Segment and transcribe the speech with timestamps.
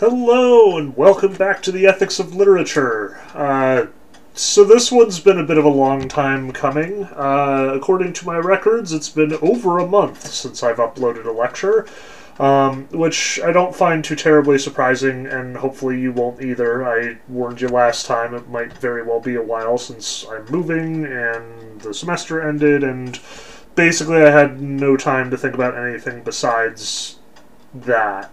[0.00, 3.20] Hello, and welcome back to the Ethics of Literature.
[3.34, 3.88] Uh,
[4.32, 7.04] so, this one's been a bit of a long time coming.
[7.04, 11.86] Uh, according to my records, it's been over a month since I've uploaded a lecture,
[12.38, 16.82] um, which I don't find too terribly surprising, and hopefully you won't either.
[16.82, 21.04] I warned you last time it might very well be a while since I'm moving
[21.04, 23.20] and the semester ended, and
[23.74, 27.18] basically I had no time to think about anything besides
[27.74, 28.32] that.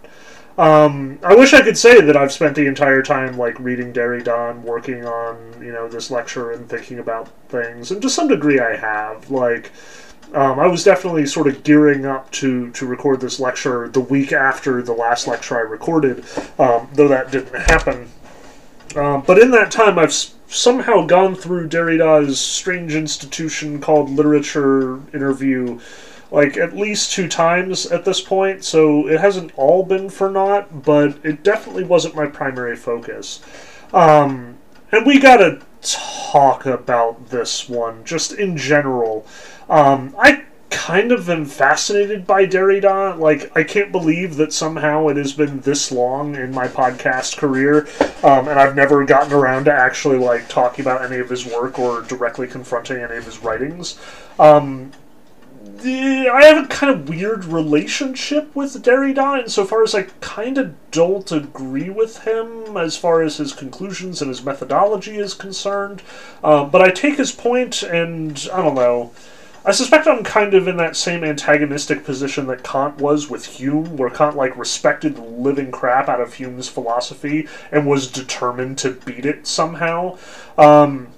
[0.58, 4.52] Um, I wish I could say that I've spent the entire time like reading Derrida
[4.52, 8.60] and working on you know this lecture and thinking about things, and to some degree
[8.60, 9.30] I have.
[9.30, 9.72] Like,
[10.34, 14.34] um, I was definitely sort of gearing up to to record this lecture the week
[14.34, 16.26] after the last lecture I recorded,
[16.58, 18.10] um, though that didn't happen.
[18.96, 25.80] Um, but in that time, I've somehow gone through Derrida's strange institution called literature interview
[26.32, 30.84] like at least two times at this point, so it hasn't all been for naught,
[30.84, 33.42] but it definitely wasn't my primary focus.
[33.94, 34.58] Um,
[34.92, 39.26] and we gotta talk about this one just in general.
[39.70, 43.18] Um, I kind of am fascinated by Derrida.
[43.18, 47.88] Like, I can't believe that somehow it has been this long in my podcast career,
[48.24, 51.80] um, and I've never gotten around to actually like talking about any of his work
[51.80, 54.00] or directly confronting any of his writings.
[54.40, 54.92] Um,
[55.86, 61.32] I have a kind of weird relationship with Derrida insofar as I kind of don't
[61.32, 66.02] agree with him as far as his conclusions and his methodology is concerned.
[66.44, 69.12] Um, but I take his point, and I don't know.
[69.66, 73.98] I suspect I'm kind of in that same antagonistic position that Kant was with Hume,
[73.98, 78.92] where Kant like respected the living crap out of Hume's philosophy and was determined to
[78.92, 80.18] beat it somehow.
[80.58, 81.10] Um,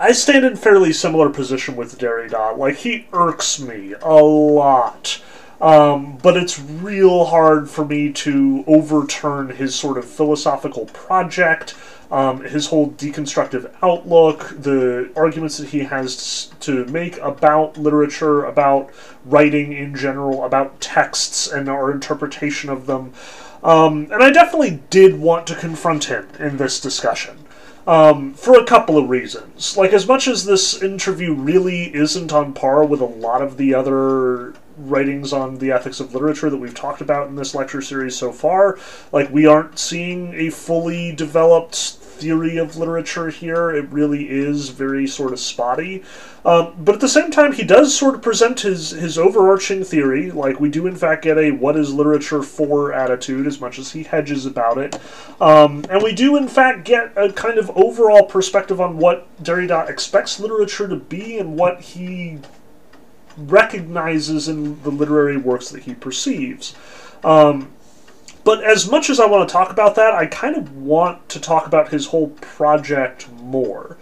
[0.00, 2.56] I stand in fairly similar position with Derrida.
[2.56, 5.20] Like he irks me a lot.
[5.60, 11.74] Um, but it's real hard for me to overturn his sort of philosophical project,
[12.12, 18.90] um, his whole deconstructive outlook, the arguments that he has to make about literature, about
[19.24, 23.12] writing in general, about texts and our interpretation of them.
[23.64, 27.47] Um, and I definitely did want to confront him in this discussion.
[27.88, 29.74] Um, for a couple of reasons.
[29.74, 33.72] Like, as much as this interview really isn't on par with a lot of the
[33.72, 38.14] other writings on the ethics of literature that we've talked about in this lecture series
[38.14, 38.78] so far,
[39.10, 41.76] like, we aren't seeing a fully developed
[42.18, 43.70] theory of literature here.
[43.70, 46.02] It really is very sort of spotty.
[46.44, 50.30] Um, but at the same time, he does sort of present his, his overarching theory.
[50.30, 53.92] Like, we do, in fact, get a what is literature for attitude, as much as
[53.92, 54.98] he hedges about it.
[55.40, 59.88] Um, and we do, in fact, get a kind of overall perspective on what Derrida
[59.88, 62.38] expects literature to be and what he
[63.36, 66.74] recognizes in the literary works that he perceives.
[67.22, 67.70] Um,
[68.48, 71.38] but as much as I want to talk about that, I kind of want to
[71.38, 73.98] talk about his whole project more.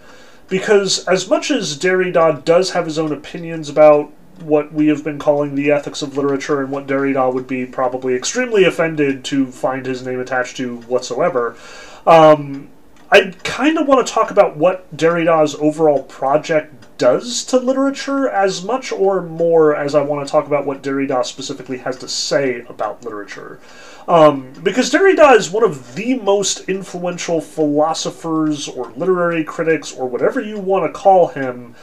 [0.47, 4.09] Because as much as Derrida does have his own opinions about
[4.39, 8.15] what we have been calling the ethics of literature and what Derrida would be probably
[8.15, 11.57] extremely offended to find his name attached to whatsoever,
[12.05, 12.69] um,
[13.11, 18.63] I kind of want to talk about what Derrida's overall project does to literature as
[18.63, 22.65] much or more as I want to talk about what Derrida specifically has to say
[22.69, 23.59] about literature.
[24.07, 30.39] Um, because Derrida is one of the most influential philosophers or literary critics or whatever
[30.39, 31.75] you want to call him,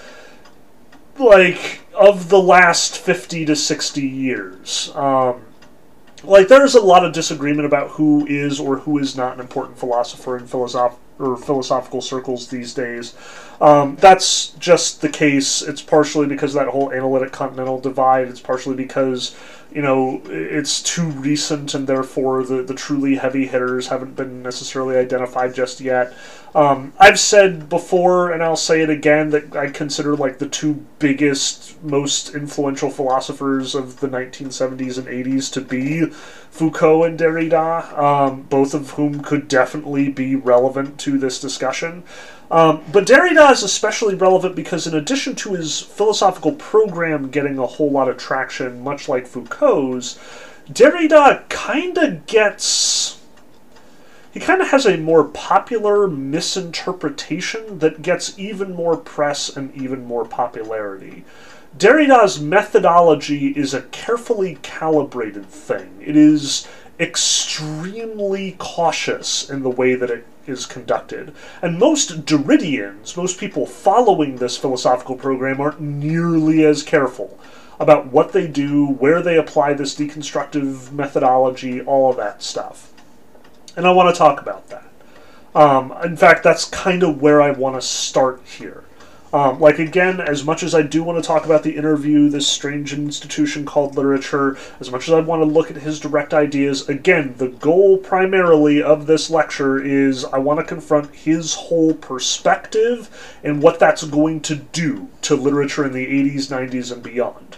[1.18, 4.90] like, of the last 50 to 60 years.
[4.94, 5.42] Um,
[6.22, 9.78] like, there's a lot of disagreement about who is or who is not an important
[9.78, 13.14] philosopher in philosoph- or philosophical circles these days.
[13.60, 15.62] Um, that's just the case.
[15.62, 18.28] It's partially because of that whole analytic continental divide.
[18.28, 19.36] It's partially because
[19.74, 24.96] you know it's too recent and therefore the, the truly heavy hitters haven't been necessarily
[24.96, 26.14] identified just yet.
[26.54, 30.86] Um, I've said before, and I'll say it again, that I consider like the two
[31.00, 38.42] biggest, most influential philosophers of the 1970s and 80s to be Foucault and Derrida, um,
[38.42, 42.04] both of whom could definitely be relevant to this discussion.
[42.50, 47.66] Um, but Derrida is especially relevant because, in addition to his philosophical program getting a
[47.66, 50.18] whole lot of traction, much like Foucault's,
[50.68, 53.20] Derrida kind of gets.
[54.32, 60.04] He kind of has a more popular misinterpretation that gets even more press and even
[60.04, 61.24] more popularity.
[61.78, 65.90] Derrida's methodology is a carefully calibrated thing.
[66.00, 66.66] It is
[66.98, 71.34] extremely cautious in the way that it is conducted.
[71.62, 77.38] And most Derridians, most people following this philosophical program, aren't nearly as careful
[77.80, 82.92] about what they do, where they apply this deconstructive methodology, all of that stuff.
[83.76, 84.84] And I want to talk about that.
[85.54, 88.83] Um, in fact, that's kind of where I want to start here.
[89.34, 92.46] Um, like, again, as much as I do want to talk about the interview, this
[92.46, 96.88] strange institution called literature, as much as I want to look at his direct ideas,
[96.88, 103.36] again, the goal primarily of this lecture is I want to confront his whole perspective
[103.42, 107.56] and what that's going to do to literature in the 80s, 90s, and beyond.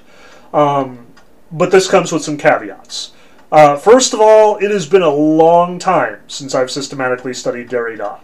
[0.55, 1.09] Um,
[1.53, 3.13] but this comes with some caveats.
[3.53, 8.21] Uh, first of all, it has been a long time since I've systematically studied Derrida.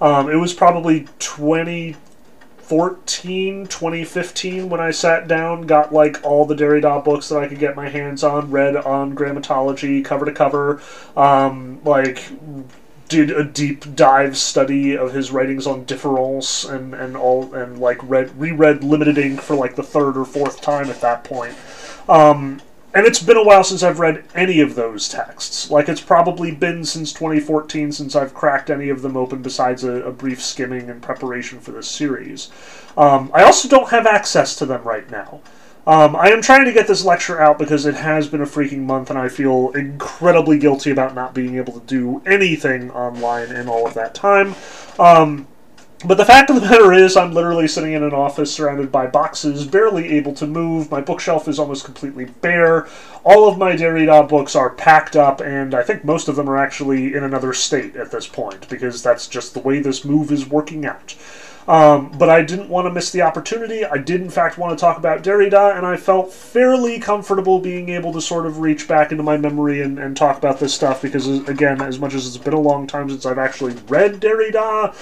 [0.00, 1.06] Um, it was probably
[2.68, 7.60] 2014, 2015 when I sat down, got like all the Derrida books that I could
[7.60, 10.80] get my hands on, read Of Grammatology cover to cover,
[11.16, 12.24] um, like
[13.08, 17.98] did a deep dive study of his writings on difference and, and all and like
[18.02, 21.54] read reread Limited Inc for like the third or fourth time at that point.
[22.08, 22.60] Um,
[22.96, 25.70] and it's been a while since I've read any of those texts.
[25.70, 30.02] Like, it's probably been since 2014 since I've cracked any of them open besides a,
[30.04, 32.48] a brief skimming in preparation for this series.
[32.96, 35.42] Um, I also don't have access to them right now.
[35.86, 38.84] Um, I am trying to get this lecture out because it has been a freaking
[38.84, 43.68] month and I feel incredibly guilty about not being able to do anything online in
[43.68, 44.54] all of that time.
[44.98, 45.46] Um,
[46.04, 49.06] but the fact of the matter is, I'm literally sitting in an office surrounded by
[49.06, 50.90] boxes, barely able to move.
[50.90, 52.86] My bookshelf is almost completely bare.
[53.24, 56.58] All of my Derrida books are packed up, and I think most of them are
[56.58, 60.48] actually in another state at this point, because that's just the way this move is
[60.48, 61.14] working out.
[61.68, 63.84] Um, but I didn't want to miss the opportunity.
[63.84, 67.88] I did, in fact, want to talk about Derrida, and I felt fairly comfortable being
[67.88, 71.02] able to sort of reach back into my memory and, and talk about this stuff
[71.02, 74.94] because, again, as much as it's been a long time since I've actually read Derrida,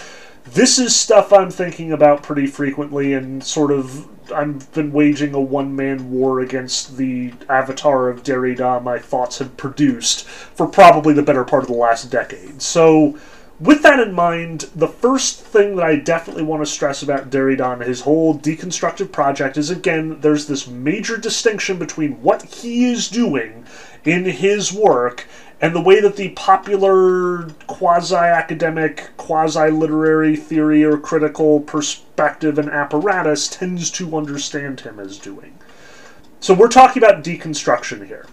[0.44, 5.40] this is stuff I'm thinking about pretty frequently, and sort of I've been waging a
[5.40, 11.22] one man war against the avatar of Derrida my thoughts have produced for probably the
[11.22, 12.62] better part of the last decade.
[12.62, 13.18] So,
[13.60, 17.74] with that in mind, the first thing that I definitely want to stress about Derrida
[17.74, 23.08] and his whole deconstructive project is again, there's this major distinction between what he is
[23.08, 23.64] doing
[24.04, 25.26] in his work
[25.64, 32.68] and the way that the popular quasi academic, quasi literary theory or critical perspective and
[32.68, 35.58] apparatus tends to understand him as doing.
[36.38, 38.26] So we're talking about deconstruction here.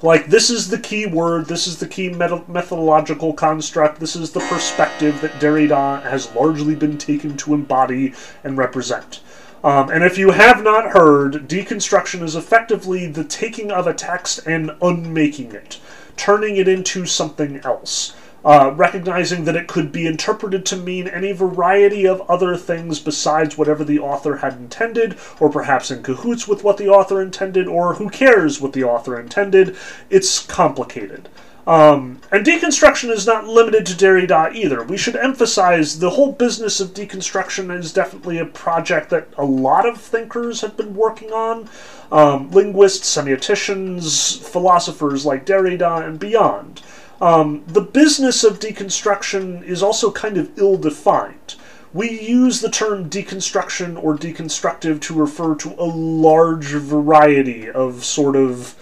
[0.00, 4.40] Like, this is the key word, this is the key methodological construct, this is the
[4.40, 8.14] perspective that Derrida has largely been taken to embody
[8.44, 9.20] and represent.
[9.62, 14.46] Um, and if you have not heard, deconstruction is effectively the taking of a text
[14.46, 15.80] and unmaking it
[16.16, 18.14] turning it into something else.
[18.44, 23.58] Uh, recognizing that it could be interpreted to mean any variety of other things besides
[23.58, 27.94] whatever the author had intended, or perhaps in cahoots with what the author intended, or
[27.94, 29.74] who cares what the author intended.
[30.10, 31.28] It's complicated.
[31.66, 34.84] Um, and deconstruction is not limited to Derrida either.
[34.84, 39.88] We should emphasize the whole business of deconstruction is definitely a project that a lot
[39.88, 41.68] of thinkers have been working on.
[42.12, 46.82] Um, linguists, semioticians, philosophers like Derrida, and beyond.
[47.20, 51.56] Um, the business of deconstruction is also kind of ill defined.
[51.92, 58.36] We use the term deconstruction or deconstructive to refer to a large variety of sort
[58.36, 58.74] of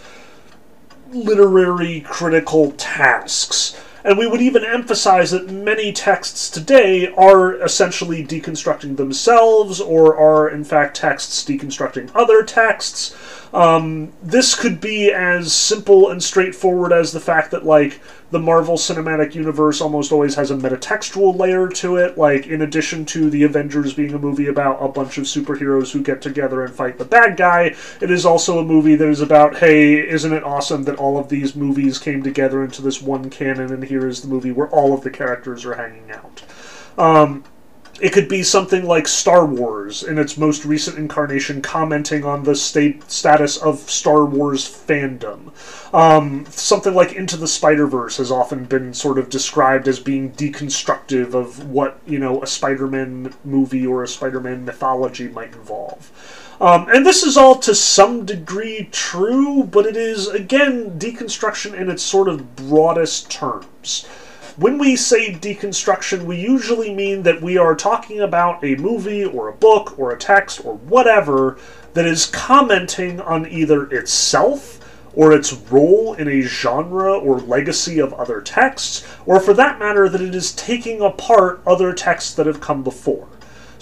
[1.13, 3.81] literary critical tasks.
[4.05, 10.47] And we would even emphasize that many texts today are essentially deconstructing themselves, or are
[10.47, 13.17] in fact texts deconstructing other texts.
[13.55, 18.01] Um, this could be as simple and straightforward as the fact that, like,
[18.33, 22.19] the Marvel Cinematic Universe almost always has a metatextual layer to it.
[22.19, 26.03] Like, in addition to the Avengers being a movie about a bunch of superheroes who
[26.03, 29.59] get together and fight the bad guy, it is also a movie that is about,
[29.59, 33.73] hey, isn't it awesome that all of these movies came together into this one canon,
[33.73, 36.43] and here is the movie where all of the characters are hanging out.
[36.99, 37.45] Um,
[38.01, 42.57] it could be something like Star Wars in its most recent incarnation, commenting on the
[42.57, 45.53] state status of Star Wars fandom.
[45.95, 50.33] Um, something like Into the Spider Verse has often been sort of described as being
[50.33, 56.11] deconstructive of what you know a Spider-Man movie or a Spider-Man mythology might involve.
[56.61, 61.89] Um, and this is all to some degree true, but it is again deconstruction in
[61.89, 64.07] its sort of broadest terms.
[64.57, 69.49] When we say deconstruction, we usually mean that we are talking about a movie or
[69.49, 71.59] a book or a text or whatever
[71.95, 74.79] that is commenting on either itself
[75.13, 80.09] or its role in a genre or legacy of other texts, or for that matter,
[80.09, 83.27] that it is taking apart other texts that have come before.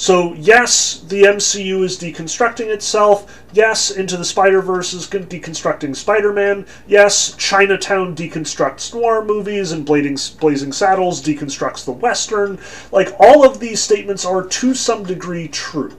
[0.02, 3.44] So, yes, the MCU is deconstructing itself.
[3.52, 6.66] Yes, Into the Spider Verse is deconstructing Spider Man.
[6.88, 12.58] Yes, Chinatown deconstructs noir movies, and Blazing, Blazing Saddles deconstructs the Western.
[12.90, 15.96] Like, all of these statements are to some degree true.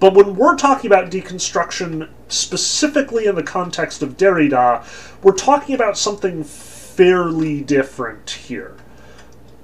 [0.00, 4.84] But when we're talking about deconstruction specifically in the context of Derrida,
[5.22, 8.74] we're talking about something fairly different here.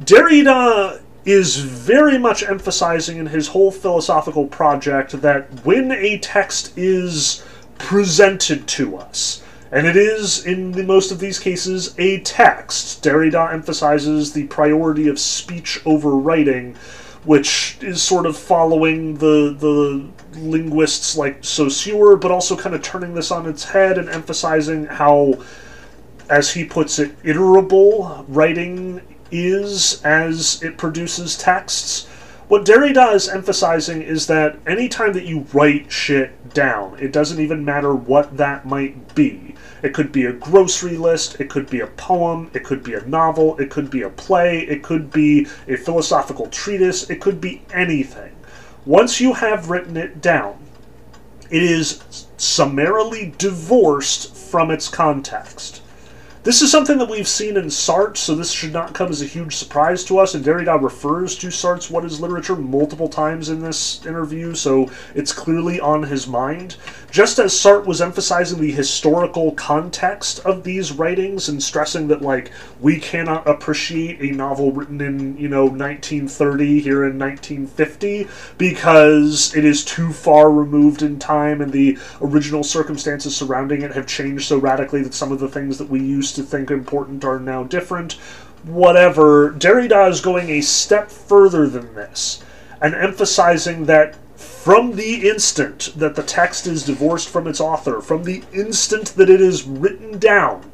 [0.04, 7.44] Derrida is very much emphasizing in his whole philosophical project that when a text is
[7.78, 13.02] presented to us, and it is, in the most of these cases, a text.
[13.02, 16.76] Derrida emphasizes the priority of speech over writing,
[17.24, 23.14] which is sort of following the the linguists like Saussure, but also kind of turning
[23.14, 25.42] this on its head and emphasizing how,
[26.30, 29.00] as he puts it, iterable writing
[29.34, 32.06] is as it produces texts.
[32.46, 37.64] What Derrida is emphasizing is that anytime that you write shit down, it doesn't even
[37.64, 39.54] matter what that might be.
[39.82, 43.04] It could be a grocery list, it could be a poem, it could be a
[43.06, 47.62] novel, it could be a play, it could be a philosophical treatise, it could be
[47.72, 48.36] anything.
[48.86, 50.58] Once you have written it down,
[51.50, 55.80] it is summarily divorced from its context.
[56.44, 59.24] This is something that we've seen in Sartre, so this should not come as a
[59.24, 60.34] huge surprise to us.
[60.34, 65.32] And Derrida refers to Sartre's What is Literature multiple times in this interview, so it's
[65.32, 66.76] clearly on his mind.
[67.10, 72.52] Just as Sartre was emphasizing the historical context of these writings and stressing that, like,
[72.78, 79.64] we cannot appreciate a novel written in, you know, 1930 here in 1950 because it
[79.64, 84.58] is too far removed in time and the original circumstances surrounding it have changed so
[84.58, 88.14] radically that some of the things that we used to think important are now different.
[88.64, 89.52] Whatever.
[89.52, 92.42] Derrida is going a step further than this
[92.80, 98.24] and emphasizing that from the instant that the text is divorced from its author, from
[98.24, 100.70] the instant that it is written down,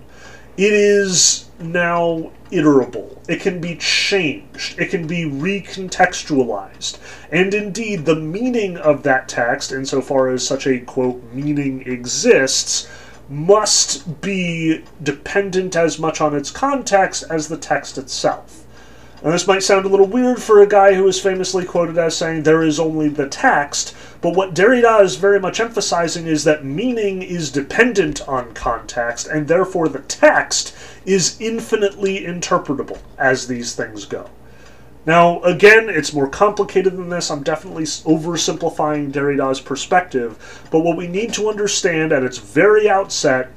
[0.56, 3.18] it is now iterable.
[3.28, 4.78] It can be changed.
[4.78, 6.98] It can be recontextualized.
[7.30, 12.88] And indeed, the meaning of that text, insofar as such a quote meaning exists,
[13.30, 18.66] must be dependent as much on its context as the text itself.
[19.22, 22.16] And this might sound a little weird for a guy who is famously quoted as
[22.16, 26.64] saying there is only the text, but what Derrida is very much emphasizing is that
[26.64, 34.06] meaning is dependent on context, and therefore the text is infinitely interpretable as these things
[34.06, 34.28] go.
[35.10, 37.32] Now, again, it's more complicated than this.
[37.32, 43.50] I'm definitely oversimplifying Derrida's perspective, but what we need to understand at its very outset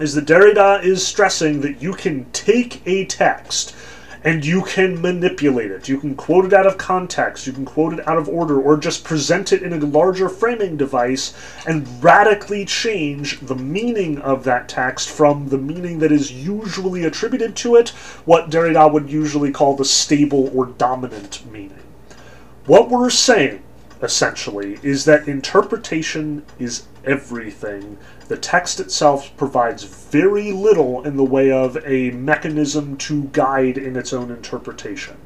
[0.00, 3.76] is that Derrida is stressing that you can take a text
[4.24, 5.88] and you can manipulate it.
[5.88, 8.76] You can quote it out of context, you can quote it out of order, or
[8.76, 11.34] just present it in a larger framing device
[11.66, 17.56] and radically change the meaning of that text from the meaning that is usually attributed
[17.56, 17.90] to it,
[18.24, 21.78] what Derrida would usually call the stable or dominant meaning.
[22.66, 23.62] What we're saying,
[24.00, 27.98] essentially, is that interpretation is everything
[28.32, 33.94] the text itself provides very little in the way of a mechanism to guide in
[33.94, 35.18] its own interpretation.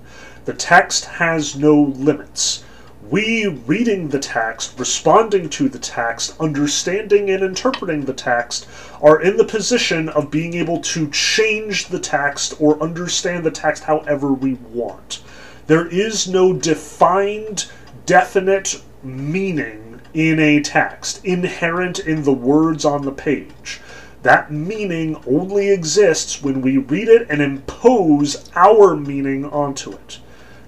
[0.44, 2.64] The text has no limits.
[3.08, 8.66] We, reading the text, responding to the text, understanding and interpreting the text,
[9.00, 13.84] are in the position of being able to change the text or understand the text
[13.84, 15.22] however we want.
[15.68, 17.70] There is no defined,
[18.04, 19.86] definite meaning
[20.16, 23.80] in a text, inherent in the words on the page.
[24.23, 30.18] That meaning only exists when we read it and impose our meaning onto it.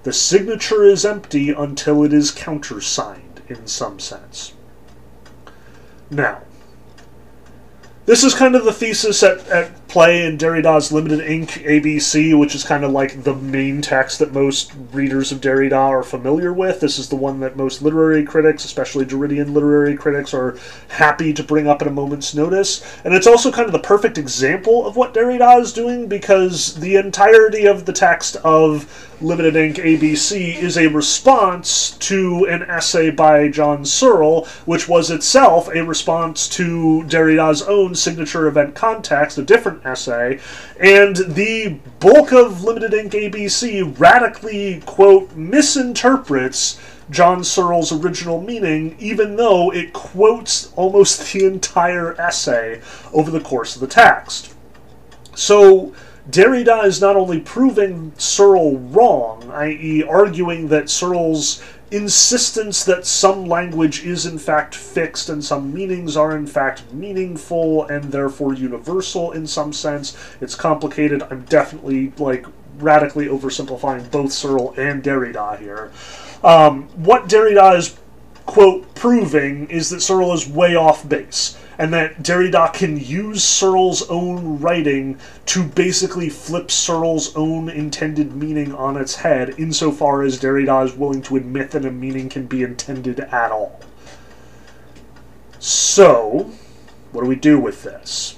[0.03, 4.53] The signature is empty until it is countersigned, in some sense.
[6.11, 6.43] Now,
[8.05, 11.65] this is kind of the thesis at, at play in Derrida's Limited Inc.
[11.65, 16.03] ABC, which is kind of like the main text that most readers of Derrida are
[16.03, 16.79] familiar with.
[16.79, 20.57] This is the one that most literary critics, especially Derridian literary critics, are
[20.89, 22.85] happy to bring up at a moment's notice.
[23.03, 26.95] And it's also kind of the perfect example of what Derrida is doing because the
[26.95, 29.75] entirety of the text of Limited Inc.
[29.75, 36.47] ABC is a response to an essay by John Searle, which was itself a response
[36.49, 40.39] to Derrida's own signature event context, a different essay,
[40.79, 43.11] and the bulk of Limited Inc.
[43.11, 52.19] ABC radically, quote, misinterprets John Searle's original meaning, even though it quotes almost the entire
[52.19, 52.81] essay
[53.13, 54.53] over the course of the text.
[55.35, 55.93] So,
[56.29, 64.05] Derrida is not only proving Searle wrong, i.e., arguing that Searle's insistence that some language
[64.05, 69.47] is in fact fixed and some meanings are in fact meaningful and therefore universal in
[69.47, 70.17] some sense.
[70.39, 71.23] It's complicated.
[71.23, 72.45] I'm definitely like
[72.77, 75.91] radically oversimplifying both Searle and Derrida here.
[76.43, 77.97] Um, what Derrida is
[78.45, 84.07] quote proving is that Searle is way off base and that Derrida can use Searle's
[84.09, 90.85] own writing to basically flip Searle's own intended meaning on its head, insofar as Derrida
[90.85, 93.79] is willing to admit that a meaning can be intended at all.
[95.57, 96.51] So,
[97.13, 98.37] what do we do with this?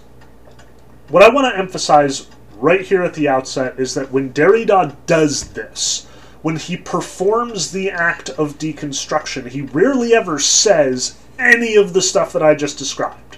[1.10, 5.50] What I want to emphasize right here at the outset is that when Derrida does
[5.50, 6.06] this,
[6.44, 12.34] when he performs the act of deconstruction, he rarely ever says any of the stuff
[12.34, 13.31] that I just described.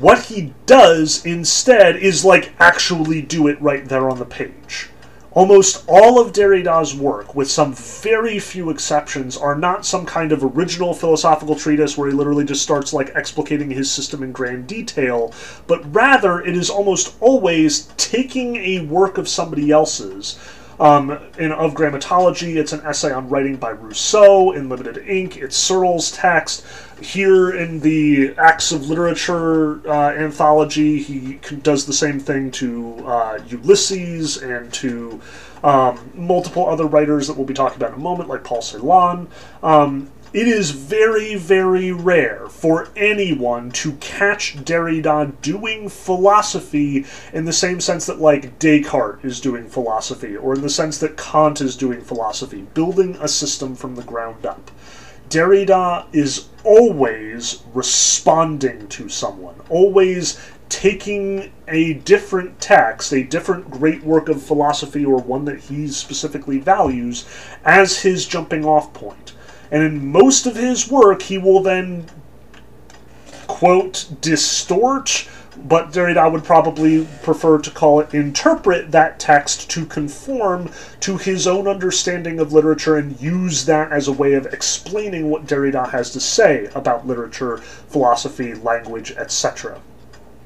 [0.00, 4.88] What he does instead is like actually do it right there on the page.
[5.32, 10.42] Almost all of Derrida's work, with some very few exceptions, are not some kind of
[10.42, 15.34] original philosophical treatise where he literally just starts like explicating his system in grand detail,
[15.66, 20.38] but rather it is almost always taking a work of somebody else's,
[20.80, 24.52] um, in Of Grammatology, it's an essay on writing by Rousseau.
[24.52, 26.64] In Limited Inc, it's Searle's text.
[27.02, 33.38] Here in the Acts of Literature uh, anthology, he does the same thing to uh,
[33.48, 35.20] Ulysses and to
[35.62, 39.26] um, multiple other writers that we'll be talking about in a moment, like Paul Celan.
[39.62, 47.52] Um, it is very, very rare for anyone to catch Derrida doing philosophy in the
[47.52, 51.76] same sense that, like, Descartes is doing philosophy, or in the sense that Kant is
[51.76, 54.70] doing philosophy, building a system from the ground up.
[55.30, 64.28] Derrida is always responding to someone, always taking a different text, a different great work
[64.28, 67.24] of philosophy, or one that he specifically values,
[67.64, 69.32] as his jumping off point
[69.70, 72.06] and in most of his work, he will then,
[73.46, 80.70] quote, distort, but Derrida would probably prefer to call it interpret that text to conform
[81.00, 85.46] to his own understanding of literature and use that as a way of explaining what
[85.46, 89.80] Derrida has to say about literature, philosophy, language, etc.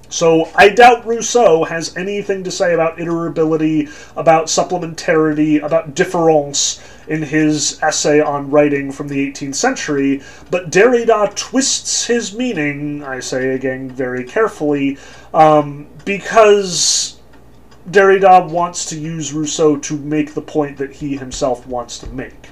[0.08, 7.22] So I doubt Rousseau has anything to say about iterability, about supplementarity, about difference in
[7.22, 13.54] his essay on writing from the 18th century, but Derrida twists his meaning, I say
[13.54, 14.98] again very carefully,
[15.32, 17.20] um, because
[17.90, 22.50] Derrida wants to use Rousseau to make the point that he himself wants to make.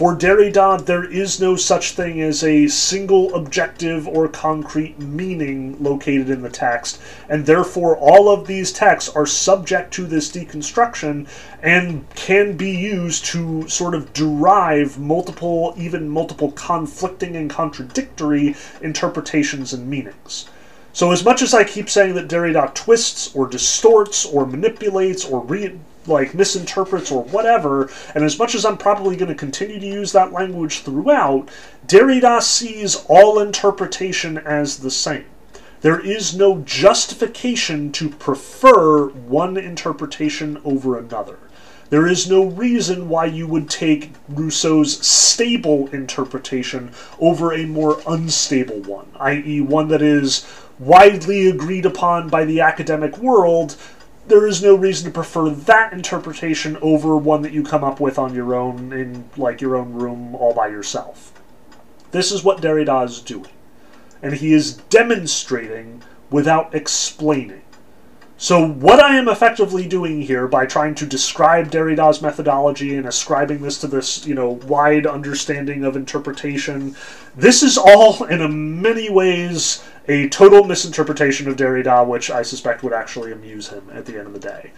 [0.00, 6.30] For Derrida, there is no such thing as a single objective or concrete meaning located
[6.30, 11.28] in the text, and therefore all of these texts are subject to this deconstruction
[11.62, 19.74] and can be used to sort of derive multiple, even multiple conflicting and contradictory interpretations
[19.74, 20.46] and meanings.
[20.94, 25.40] So, as much as I keep saying that Derrida twists or distorts or manipulates or
[25.40, 29.86] re- like misinterprets or whatever, and as much as I'm probably going to continue to
[29.86, 31.48] use that language throughout,
[31.86, 35.26] Derrida sees all interpretation as the same.
[35.82, 41.38] There is no justification to prefer one interpretation over another.
[41.88, 48.80] There is no reason why you would take Rousseau's stable interpretation over a more unstable
[48.82, 50.46] one, i.e., one that is
[50.78, 53.76] widely agreed upon by the academic world,
[54.30, 58.18] there is no reason to prefer that interpretation over one that you come up with
[58.18, 61.32] on your own in like your own room all by yourself.
[62.12, 63.50] This is what Derrida is doing.
[64.22, 67.62] And he is demonstrating without explaining.
[68.36, 73.60] So, what I am effectively doing here by trying to describe Derrida's methodology and ascribing
[73.60, 76.96] this to this, you know, wide understanding of interpretation,
[77.36, 82.92] this is all in many ways a total misinterpretation of Derrida, which I suspect would
[82.92, 84.72] actually amuse him at the end of the day.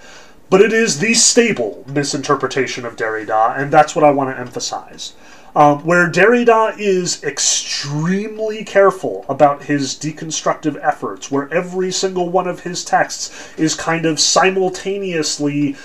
[0.51, 5.15] But it is the stable misinterpretation of Derrida, and that's what I want to emphasize.
[5.57, 12.61] Um, where Derrida is extremely careful about his deconstructive efforts, where every single one of
[12.61, 15.77] his texts is kind of simultaneously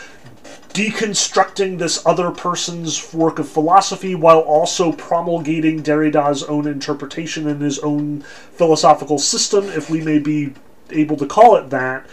[0.70, 7.80] deconstructing this other person's work of philosophy while also promulgating Derrida's own interpretation and his
[7.80, 10.54] own philosophical system, if we may be
[10.92, 12.06] able to call it that.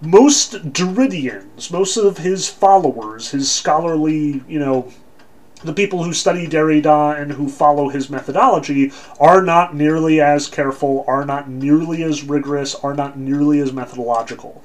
[0.00, 4.92] Most Derridians, most of his followers, his scholarly, you know,
[5.64, 11.04] the people who study Derrida and who follow his methodology are not nearly as careful,
[11.08, 14.62] are not nearly as rigorous, are not nearly as methodological.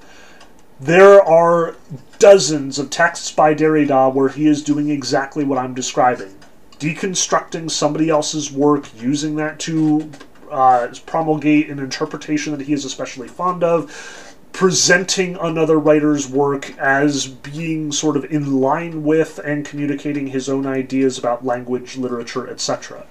[0.80, 1.76] There are
[2.20, 6.36] dozens of texts by Derrida where he is doing exactly what I'm describing
[6.84, 10.12] deconstructing somebody else's work, using that to
[10.52, 17.26] uh, promulgate an interpretation that he is especially fond of, presenting another writer's work as
[17.26, 23.06] being sort of in line with and communicating his own ideas about language, literature, etc.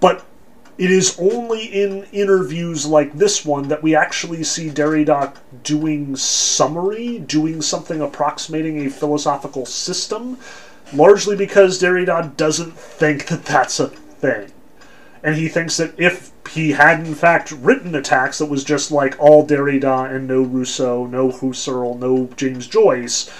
[0.00, 0.24] But
[0.78, 7.18] it is only in interviews like this one that we actually see Derrida doing summary,
[7.18, 10.38] doing something approximating a philosophical system,
[10.92, 14.52] largely because Derrida doesn't think that that's a thing.
[15.22, 18.92] And he thinks that if he had in fact written a text that was just
[18.92, 23.30] like all Derrida and no Rousseau, no Husserl, no James Joyce,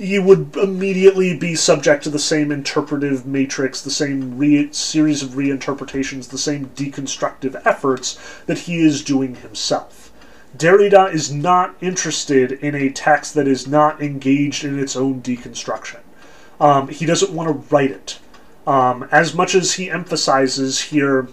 [0.00, 5.30] he would immediately be subject to the same interpretive matrix, the same re- series of
[5.30, 10.10] reinterpretations, the same deconstructive efforts that he is doing himself.
[10.56, 16.00] Derrida is not interested in a text that is not engaged in its own deconstruction.
[16.58, 18.18] Um, he doesn't want to write it.
[18.66, 21.28] Um, as much as he emphasizes here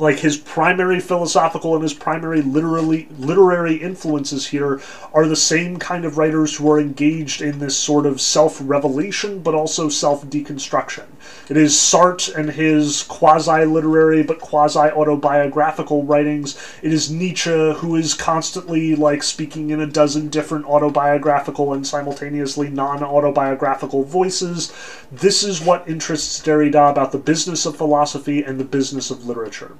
[0.00, 4.80] like his primary philosophical and his primary literally literary influences here
[5.12, 9.54] are the same kind of writers who are engaged in this sort of self-revelation but
[9.54, 11.04] also self-deconstruction.
[11.48, 16.56] It is Sartre and his quasi-literary but quasi-autobiographical writings.
[16.82, 22.70] It is Nietzsche who is constantly like speaking in a dozen different autobiographical and simultaneously
[22.70, 24.72] non-autobiographical voices.
[25.10, 29.76] This is what interests Derrida about the business of philosophy and the business of literature.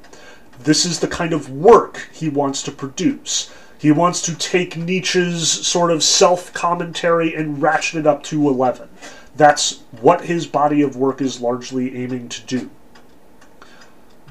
[0.65, 3.51] This is the kind of work he wants to produce.
[3.79, 8.91] He wants to take Nietzsche's sort of self commentary and ratchet it up to 11.
[9.35, 12.71] That's what his body of work is largely aiming to do.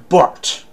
[0.08, 0.66] But,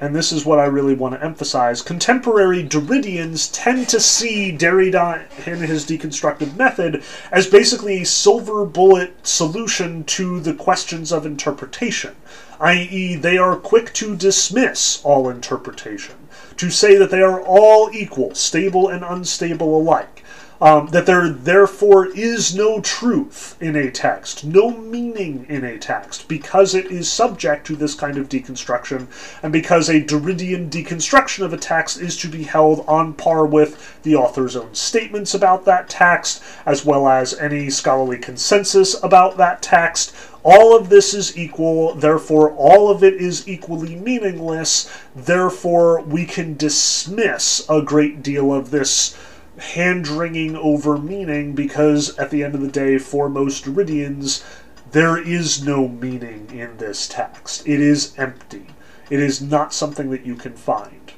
[0.00, 5.26] and this is what I really want to emphasize, contemporary Derridians tend to see Derrida
[5.48, 12.14] and his deconstructive method as basically a silver bullet solution to the questions of interpretation
[12.60, 16.16] i.e., they are quick to dismiss all interpretation,
[16.56, 20.22] to say that they are all equal, stable and unstable alike,
[20.60, 26.28] um, that there therefore is no truth in a text, no meaning in a text,
[26.28, 29.06] because it is subject to this kind of deconstruction,
[29.42, 34.02] and because a Derridian deconstruction of a text is to be held on par with
[34.02, 39.60] the author's own statements about that text, as well as any scholarly consensus about that
[39.60, 40.14] text,
[40.48, 46.56] all of this is equal, therefore all of it is equally meaningless, therefore we can
[46.56, 49.18] dismiss a great deal of this
[49.58, 54.44] hand wringing over meaning because at the end of the day, for most Derridians,
[54.92, 57.66] there is no meaning in this text.
[57.66, 58.68] It is empty.
[59.10, 61.12] It is not something that you can find.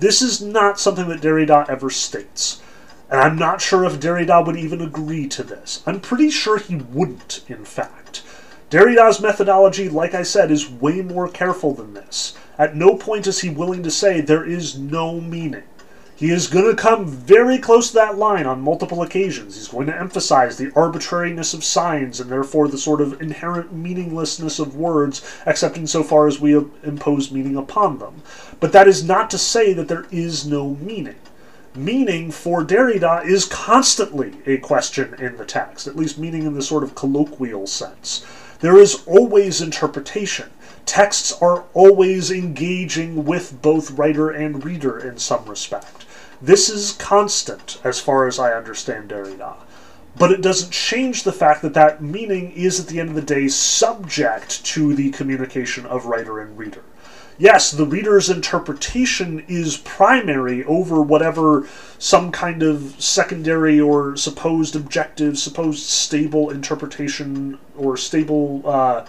[0.00, 2.60] This is not something that Derrida ever states.
[3.10, 5.82] And I'm not sure if Derrida would even agree to this.
[5.86, 8.22] I'm pretty sure he wouldn't, in fact.
[8.70, 12.36] Derrida's methodology, like I said, is way more careful than this.
[12.58, 15.62] At no point is he willing to say there is no meaning.
[16.14, 19.54] He is going to come very close to that line on multiple occasions.
[19.54, 24.58] He's going to emphasize the arbitrariness of signs and therefore the sort of inherent meaninglessness
[24.58, 28.22] of words, except insofar as we impose meaning upon them.
[28.60, 31.14] But that is not to say that there is no meaning
[31.74, 36.62] meaning for Derrida is constantly a question in the text, at least meaning in the
[36.62, 38.24] sort of colloquial sense.
[38.60, 40.50] There is always interpretation.
[40.84, 46.06] Texts are always engaging with both writer and reader in some respect.
[46.40, 49.56] This is constant, as far as I understand Derrida.
[50.16, 53.22] But it doesn't change the fact that that meaning is, at the end of the
[53.22, 56.82] day, subject to the communication of writer and reader
[57.38, 61.66] yes, the reader's interpretation is primary over whatever
[61.98, 69.06] some kind of secondary or supposed objective, supposed stable interpretation or stable uh,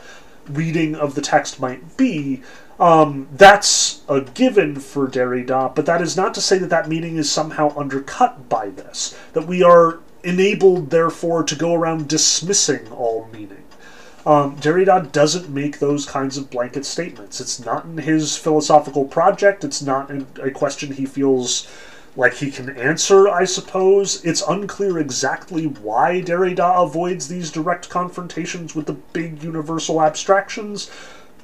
[0.47, 2.41] reading of the text might be.
[2.79, 7.17] Um, that's a given for Derrida, but that is not to say that that meaning
[7.17, 9.19] is somehow undercut by this.
[9.33, 13.58] That we are enabled, therefore, to go around dismissing all meaning.
[14.29, 17.41] Um, Derrida doesn't make those kinds of blanket statements.
[17.41, 19.63] It's not in his philosophical project.
[19.63, 21.67] It's not a question he feels
[22.15, 24.23] like he can answer, I suppose.
[24.23, 30.91] It's unclear exactly why Derrida avoids these direct confrontations with the big universal abstractions.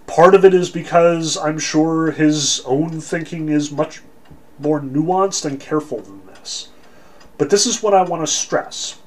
[0.06, 4.04] Part of it is because I'm sure his own thinking is much
[4.60, 6.70] more nuanced and careful than this.
[7.40, 9.00] But this is what I want to stress.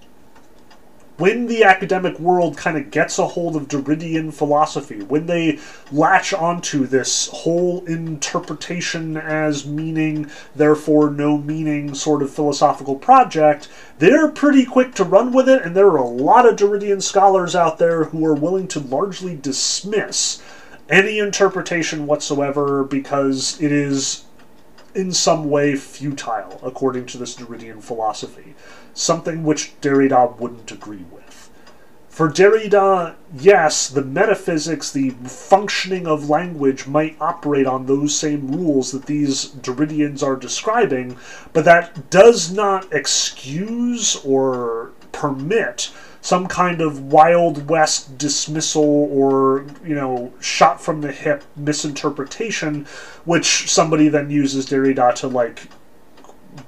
[1.19, 5.59] When the academic world kind of gets a hold of Derridian philosophy, when they
[5.91, 14.29] latch onto this whole interpretation as meaning, therefore no meaning sort of philosophical project, they're
[14.29, 17.79] pretty quick to run with it, and there are a lot of Derridian scholars out
[17.79, 20.41] there who are willing to largely dismiss
[20.89, 24.25] any interpretation whatsoever because it is
[24.99, 28.57] in some way futile, according to this Derridian philosophy,
[28.95, 31.49] something which Derrida wouldn't agree with.
[32.09, 38.91] For Derrida, yes, the metaphysics, the functioning of language might operate on those same rules
[38.91, 41.17] that these Derridians are describing,
[41.53, 49.95] but that does not excuse or permit some kind of Wild West dismissal or, you
[49.95, 52.87] know, shot from the hip misinterpretation,
[53.25, 55.69] which somebody then uses Derrida to, like,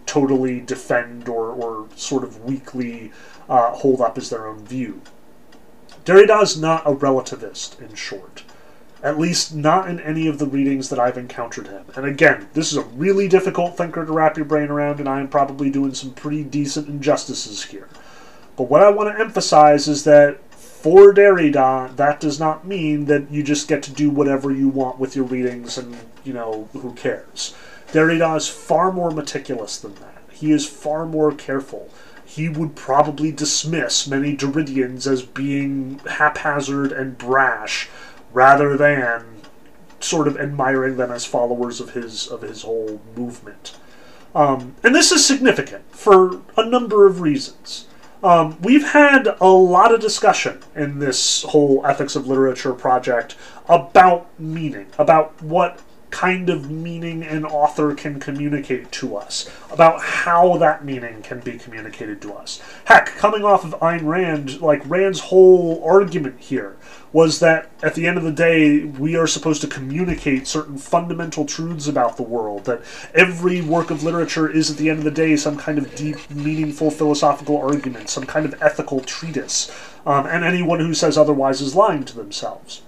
[0.07, 3.13] totally defend or, or sort of weakly
[3.49, 5.03] uh, hold up as their own view.
[6.05, 8.45] Derrida is not a relativist, in short.
[9.03, 11.85] At least not in any of the readings that I've encountered him.
[11.97, 15.21] And again, this is a really difficult thinker to wrap your brain around, and I
[15.21, 17.89] am probably doing some pretty decent injustices here.
[18.61, 23.31] But what I want to emphasize is that for Derrida, that does not mean that
[23.31, 26.93] you just get to do whatever you want with your readings and, you know, who
[26.93, 27.55] cares.
[27.93, 30.19] Derrida is far more meticulous than that.
[30.31, 31.89] He is far more careful.
[32.23, 37.89] He would probably dismiss many Derridians as being haphazard and brash
[38.31, 39.41] rather than
[40.01, 43.79] sort of admiring them as followers of his of his whole movement.
[44.35, 47.87] Um, and this is significant for a number of reasons.
[48.23, 53.35] Um, we've had a lot of discussion in this whole ethics of literature project
[53.69, 55.81] about meaning, about what
[56.11, 61.59] kind of meaning an author can communicate to us, about how that meaning can be
[61.59, 62.61] communicated to us.
[62.85, 66.77] Heck, coming off of Ayn Rand, like Rand's whole argument here
[67.13, 71.45] was that at the end of the day, we are supposed to communicate certain fundamental
[71.45, 72.83] truths about the world, that
[73.15, 76.31] every work of literature is at the end of the day some kind of deep,
[76.31, 79.71] meaningful philosophical argument, some kind of ethical treatise,
[80.07, 82.83] um, and anyone who says otherwise is lying to themselves.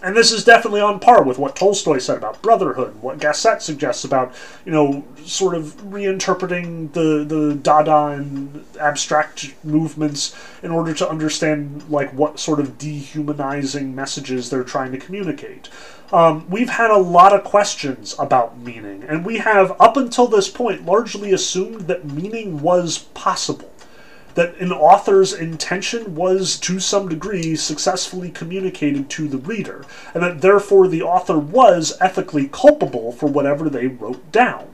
[0.00, 3.62] And this is definitely on par with what Tolstoy said about brotherhood, and what Gasset
[3.62, 4.32] suggests about,
[4.64, 11.88] you know, sort of reinterpreting the, the Dada and abstract movements in order to understand,
[11.90, 15.68] like, what sort of dehumanizing messages they're trying to communicate.
[16.12, 20.48] Um, we've had a lot of questions about meaning, and we have, up until this
[20.48, 23.70] point, largely assumed that meaning was possible
[24.38, 30.40] that an author's intention was, to some degree, successfully communicated to the reader, and that
[30.40, 34.72] therefore the author was ethically culpable for whatever they wrote down.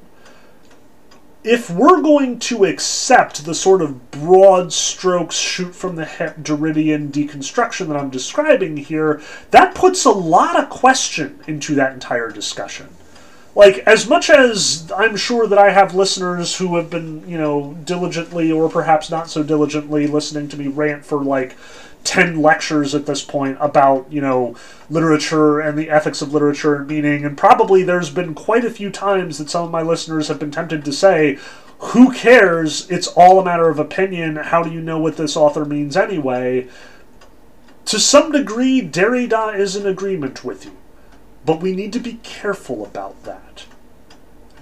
[1.42, 7.11] If we're going to accept the sort of broad strokes shoot from the hip Derridian
[7.11, 12.88] deconstruction that I'm describing here, that puts a lot of question into that entire discussion
[13.55, 17.75] like as much as I'm sure that I have listeners who have been, you know,
[17.85, 21.57] diligently or perhaps not so diligently listening to me rant for like
[22.03, 24.57] 10 lectures at this point about, you know,
[24.90, 28.90] literature and the ethics of literature and meaning and probably there's been quite a few
[28.90, 31.38] times that some of my listeners have been tempted to say,
[31.79, 32.90] who cares?
[32.90, 34.37] It's all a matter of opinion.
[34.37, 36.69] How do you know what this author means anyway?
[37.87, 40.73] To some degree, Derrida is in agreement with you.
[41.46, 43.66] But we need to be careful about that.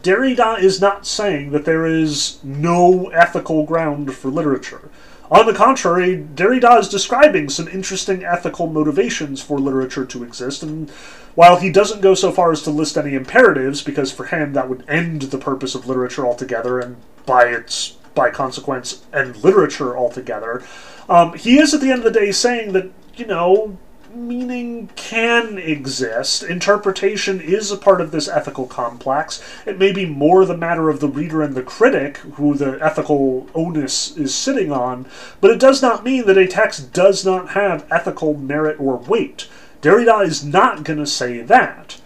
[0.02, 4.90] Derrida is not saying that there is no ethical ground for literature.
[5.30, 10.90] On the contrary, Derrida is describing some interesting ethical motivations for literature to exist, and
[11.34, 14.68] while he doesn't go so far as to list any imperatives, because for him that
[14.68, 20.62] would end the purpose of literature altogether, and by its by consequence end literature altogether,
[21.08, 23.78] um, he is at the end of the day saying that you know
[24.14, 26.42] meaning can exist.
[26.42, 29.42] Interpretation is a part of this ethical complex.
[29.66, 33.48] It may be more the matter of the reader and the critic, who the ethical
[33.54, 35.06] onus is sitting on,
[35.40, 39.48] but it does not mean that a text does not have ethical merit or weight.
[39.80, 42.00] Derrida is not going to say that.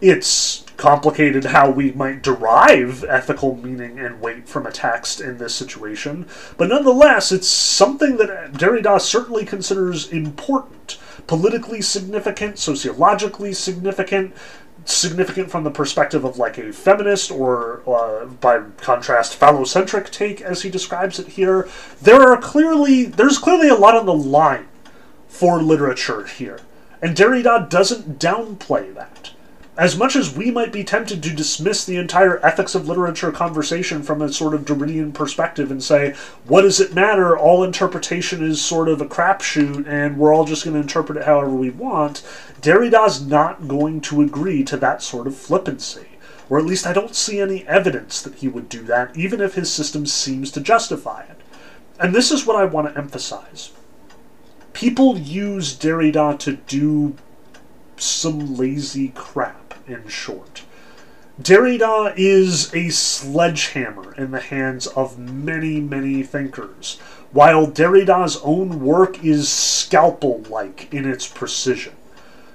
[0.00, 5.54] It's complicated how we might derive ethical meaning and weight from a text in this
[5.54, 6.26] situation,
[6.58, 14.34] but nonetheless, it's something that Derrida certainly considers important politically significant, sociologically significant,
[14.84, 20.62] significant from the perspective of like a feminist or, uh, by contrast, phallocentric take, as
[20.62, 21.68] he describes it here.
[22.00, 24.68] There are clearly there's clearly a lot on the line
[25.28, 26.60] for literature here,
[27.02, 29.32] and Derrida doesn't downplay that.
[29.78, 34.02] As much as we might be tempted to dismiss the entire ethics of literature conversation
[34.02, 36.14] from a sort of Derridian perspective and say,
[36.46, 37.36] what does it matter?
[37.36, 41.24] All interpretation is sort of a crapshoot and we're all just going to interpret it
[41.24, 42.22] however we want,
[42.62, 46.06] Derrida's not going to agree to that sort of flippancy.
[46.48, 49.54] Or at least I don't see any evidence that he would do that, even if
[49.54, 51.40] his system seems to justify it.
[51.98, 53.72] And this is what I want to emphasize.
[54.72, 57.16] People use Derrida to do
[57.96, 60.62] some lazy crap in short.
[61.40, 66.98] Derrida is a sledgehammer in the hands of many, many thinkers,
[67.30, 71.92] while Derrida's own work is scalpel like in its precision.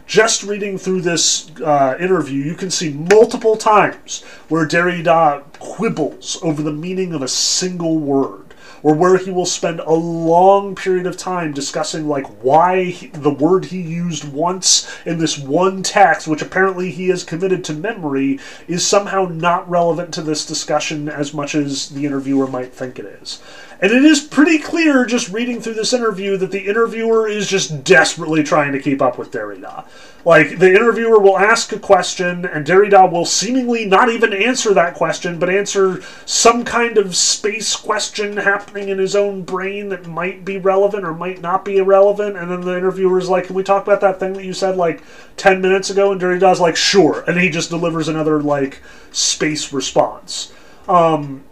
[0.08, 6.64] Just reading through this uh, interview, you can see multiple times where Derrida quibbles over
[6.64, 8.51] the meaning of a single word
[8.84, 13.30] or where he will spend a long period of time discussing like why he, the
[13.30, 18.40] word he used once in this one text, which apparently he has committed to memory,
[18.68, 23.06] is somehow not relevant to this discussion as much as the interviewer might think it
[23.06, 23.42] is.
[23.82, 27.84] And it is pretty clear just reading through this interview that the interviewer is just
[27.84, 29.86] desperately trying to keep up with Derrida.
[30.24, 34.94] Like, the interviewer will ask a question, and Derrida will seemingly not even answer that
[34.94, 40.46] question, but answer some kind of space question happening in his own brain that might
[40.46, 42.38] be relevant or might not be irrelevant.
[42.38, 44.78] And then the interviewer is like, Can we talk about that thing that you said
[44.78, 45.02] like
[45.38, 46.12] 10 minutes ago?
[46.12, 47.24] And Derrida's like, Sure.
[47.28, 48.80] And he just delivers another, like,
[49.12, 50.54] space response.
[50.88, 51.44] Um,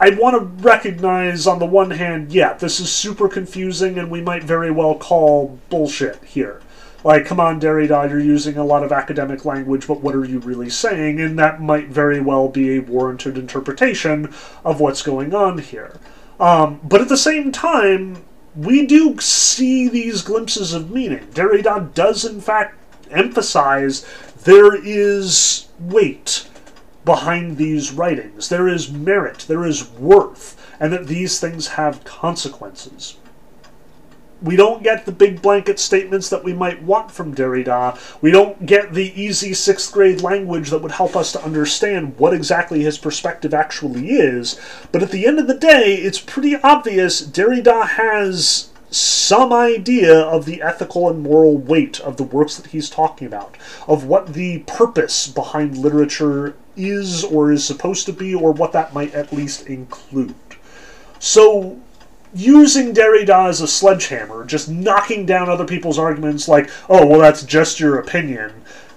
[0.00, 4.20] I want to recognize, on the one hand, yeah, this is super confusing, and we
[4.20, 6.60] might very well call bullshit here.
[7.04, 10.38] Like, come on, Derrida, you're using a lot of academic language, but what are you
[10.38, 11.20] really saying?
[11.20, 14.32] And that might very well be a warranted interpretation
[14.64, 16.00] of what's going on here.
[16.40, 18.24] Um, but at the same time,
[18.56, 21.26] we do see these glimpses of meaning.
[21.34, 22.76] Derrida does, in fact,
[23.10, 24.06] emphasize
[24.44, 26.48] there is weight
[27.04, 28.48] behind these writings.
[28.48, 33.16] There is merit, there is worth, and that these things have consequences.
[34.44, 37.98] We don't get the big blanket statements that we might want from Derrida.
[38.20, 42.34] We don't get the easy sixth grade language that would help us to understand what
[42.34, 44.60] exactly his perspective actually is.
[44.92, 50.44] But at the end of the day, it's pretty obvious Derrida has some idea of
[50.44, 53.56] the ethical and moral weight of the works that he's talking about,
[53.88, 58.92] of what the purpose behind literature is or is supposed to be, or what that
[58.92, 60.34] might at least include.
[61.18, 61.80] So,
[62.34, 67.44] using Derrida as a sledgehammer, just knocking down other people's arguments like, oh, well, that's
[67.44, 68.52] just your opinion,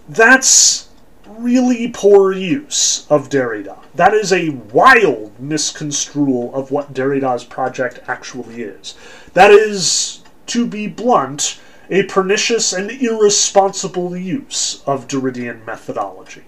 [0.09, 0.89] that's
[1.27, 3.77] really poor use of Derrida.
[3.95, 8.95] That is a wild misconstrual of what Derrida's project actually is.
[9.33, 16.43] That is, to be blunt, a pernicious and irresponsible use of Derridian methodology.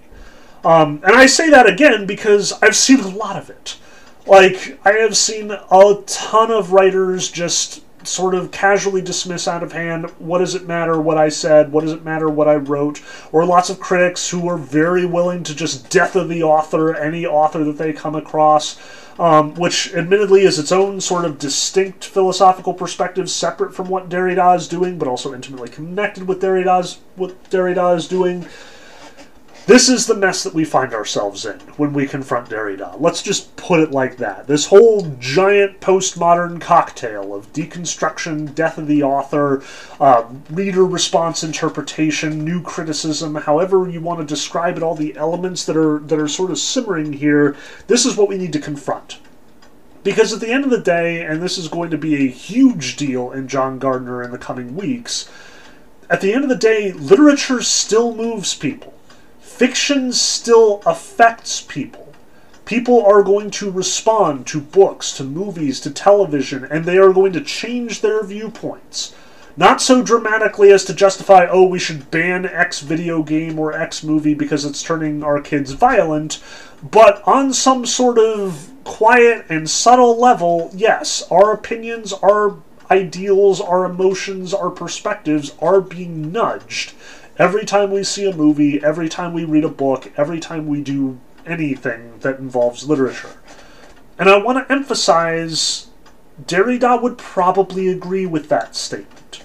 [0.63, 3.78] Um, and I say that again because I've seen a lot of it.
[4.27, 9.73] Like, I have seen a ton of writers just sort of casually dismiss out of
[9.73, 13.01] hand what does it matter what I said, what does it matter what I wrote,
[13.32, 17.25] or lots of critics who are very willing to just death of the author, any
[17.25, 18.79] author that they come across.
[19.19, 24.55] Um, which admittedly is its own sort of distinct philosophical perspective, separate from what Derrida
[24.55, 28.47] is doing, but also intimately connected with Derrida's what Derrida is doing.
[29.69, 32.99] This is the mess that we find ourselves in when we confront Derrida.
[32.99, 34.47] Let's just put it like that.
[34.47, 39.62] This whole giant postmodern cocktail of deconstruction, death of the author,
[39.99, 45.65] uh, reader response interpretation, new criticism, however you want to describe it, all the elements
[45.65, 47.55] that are that are sort of simmering here.
[47.86, 49.19] This is what we need to confront.
[50.03, 52.95] Because at the end of the day, and this is going to be a huge
[52.95, 55.29] deal in John Gardner in the coming weeks,
[56.10, 58.95] at the end of the day, literature still moves people
[59.60, 62.13] fiction still affects people.
[62.63, 67.34] People are going to respond to books, to movies, to television, and they are going
[67.34, 69.13] to change their viewpoints.
[69.58, 74.02] Not so dramatically as to justify, oh, we should ban X video game or X
[74.02, 76.41] movie because it's turning our kids violent,
[76.82, 82.56] but on some sort of quiet and subtle level, yes, our opinions, our
[82.89, 86.93] ideals, our emotions, our perspectives are being nudged
[87.39, 90.82] Every time we see a movie, every time we read a book, every time we
[90.82, 93.39] do anything that involves literature.
[94.19, 95.88] And I want to emphasize
[96.45, 99.43] Derrida would probably agree with that statement.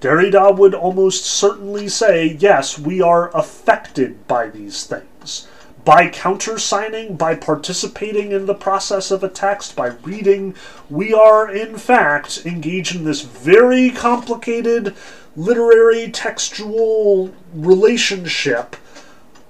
[0.00, 5.46] Derrida would almost certainly say, yes, we are affected by these things.
[5.84, 10.56] By countersigning, by participating in the process of a text, by reading,
[10.90, 14.96] we are in fact engaged in this very complicated
[15.36, 18.74] literary textual relationship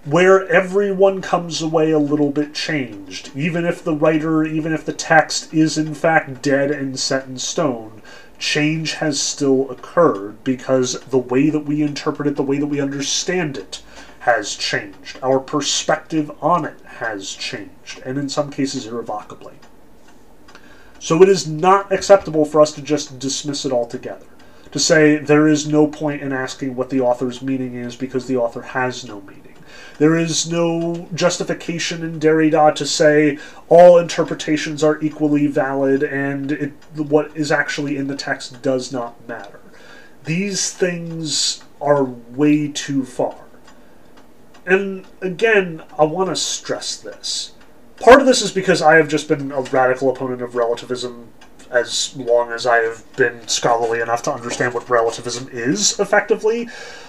[0.05, 4.93] where everyone comes away a little bit changed, even if the writer, even if the
[4.93, 8.03] text is in fact dead and set in stone.
[8.39, 12.81] Change has still occurred because the way that we interpret it, the way that we
[12.81, 13.83] understand it,
[14.21, 15.19] has changed.
[15.23, 19.55] Our perspective on it has changed, and in some cases irrevocably.
[20.99, 24.27] So it is not acceptable for us to just dismiss it altogether.
[24.77, 28.37] To say there is no point in asking what the author's meaning is because the
[28.37, 29.55] author has no meaning.
[29.97, 33.39] There is no justification in Derrida to say
[33.71, 39.27] all interpretations are equally valid and it, what is actually in the text does not
[39.27, 39.61] matter.
[40.25, 43.47] These things are way too far.
[44.67, 47.53] And again, I want to stress this.
[47.99, 51.29] Part of this is because I have just been a radical opponent of relativism
[51.71, 56.69] as long as I have been scholarly enough to understand what relativism is effectively.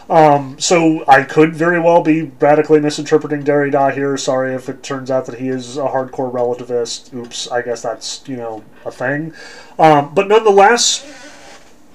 [0.10, 4.16] Um, so I could very well be radically misinterpreting Derrida here.
[4.18, 7.14] Sorry if it turns out that he is a hardcore relativist.
[7.14, 9.34] Oops, I guess that's, you know, a thing.
[9.78, 11.04] Um, but nonetheless,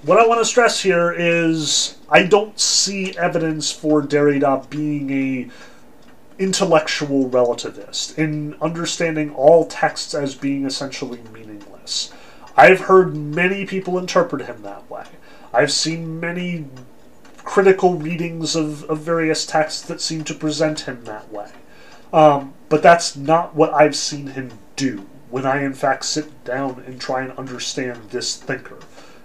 [0.02, 5.50] what I want to stress here is I don't see evidence for Derrida being a
[6.38, 12.12] intellectual relativist in understanding all texts as being essentially meaningless.
[12.56, 15.04] I've heard many people interpret him that way.
[15.52, 16.66] I've seen many
[17.38, 21.50] critical readings of, of various texts that seem to present him that way.
[22.12, 26.82] Um, but that's not what I've seen him do when I, in fact, sit down
[26.86, 28.78] and try and understand this thinker.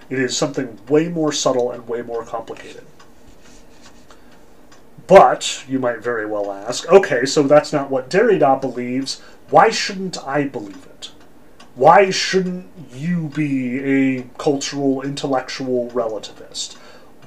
[0.09, 2.85] It is something way more subtle and way more complicated.
[5.05, 9.21] But, you might very well ask, okay, so that's not what Derrida believes.
[9.49, 11.11] Why shouldn't I believe it?
[11.77, 16.73] Why shouldn't you be a cultural, intellectual relativist?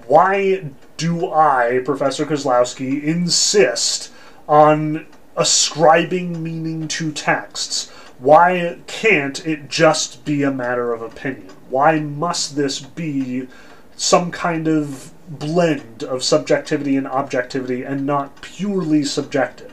[0.09, 4.11] Why do I, Professor Kozlowski, insist
[4.49, 7.91] on ascribing meaning to texts?
[8.19, 11.51] Why can't it just be a matter of opinion?
[11.69, 13.47] Why must this be
[13.95, 19.70] some kind of blend of subjectivity and objectivity and not purely subjective?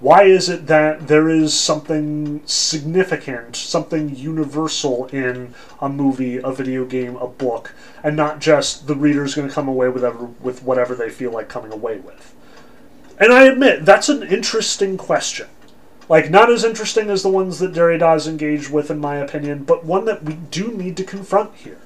[0.00, 6.84] Why is it that there is something significant, something universal in a movie, a video
[6.84, 7.74] game, a book,
[8.04, 11.32] and not just the reader's going to come away with, ever, with whatever they feel
[11.32, 12.34] like coming away with?
[13.18, 15.48] And I admit, that's an interesting question.
[16.08, 19.64] Like, not as interesting as the ones that Derrida is engaged with, in my opinion,
[19.64, 21.80] but one that we do need to confront here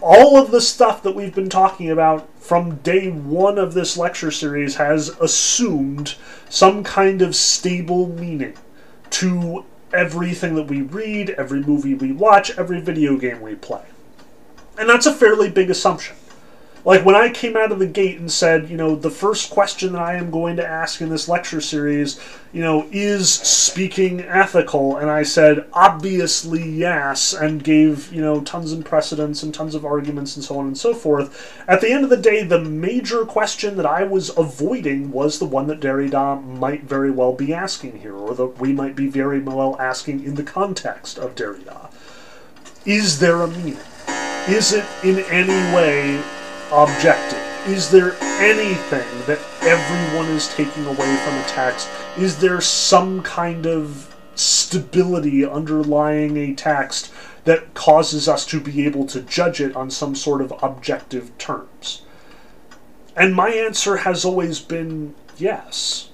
[0.00, 4.30] all of the stuff that we've been talking about from day one of this lecture
[4.30, 6.14] series has assumed
[6.48, 8.56] some kind of stable meaning
[9.10, 13.84] to everything that we read, every movie we watch, every video game we play.
[14.78, 16.16] And that's a fairly big assumption.
[16.88, 19.92] Like when I came out of the gate and said, you know, the first question
[19.92, 22.18] that I am going to ask in this lecture series,
[22.50, 24.96] you know, is speaking ethical?
[24.96, 29.84] And I said, obviously yes, and gave, you know, tons of precedents and tons of
[29.84, 31.62] arguments and so on and so forth.
[31.68, 35.44] At the end of the day, the major question that I was avoiding was the
[35.44, 39.40] one that Derrida might very well be asking here, or that we might be very
[39.40, 41.90] well asking in the context of Derrida.
[42.86, 43.76] Is there a meaning?
[44.48, 46.22] Is it in any way
[46.72, 47.38] objective?
[47.66, 51.88] Is there anything that everyone is taking away from a text?
[52.16, 57.12] Is there some kind of stability underlying a text
[57.44, 62.02] that causes us to be able to judge it on some sort of objective terms?
[63.16, 66.10] And my answer has always been yes.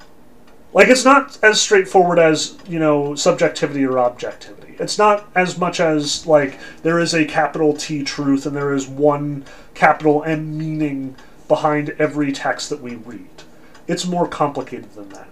[0.73, 4.64] Like, it's not as straightforward as, you know, subjectivity or objectivity.
[4.81, 8.87] It's not as much as, like, there is a capital T truth and there is
[8.87, 9.45] one
[9.75, 11.16] capital M meaning
[11.49, 13.43] behind every text that we read.
[13.87, 15.29] It's more complicated than that.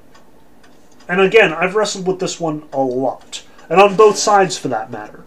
[1.08, 4.90] And again, I've wrestled with this one a lot, and on both sides for that
[4.90, 5.24] matter.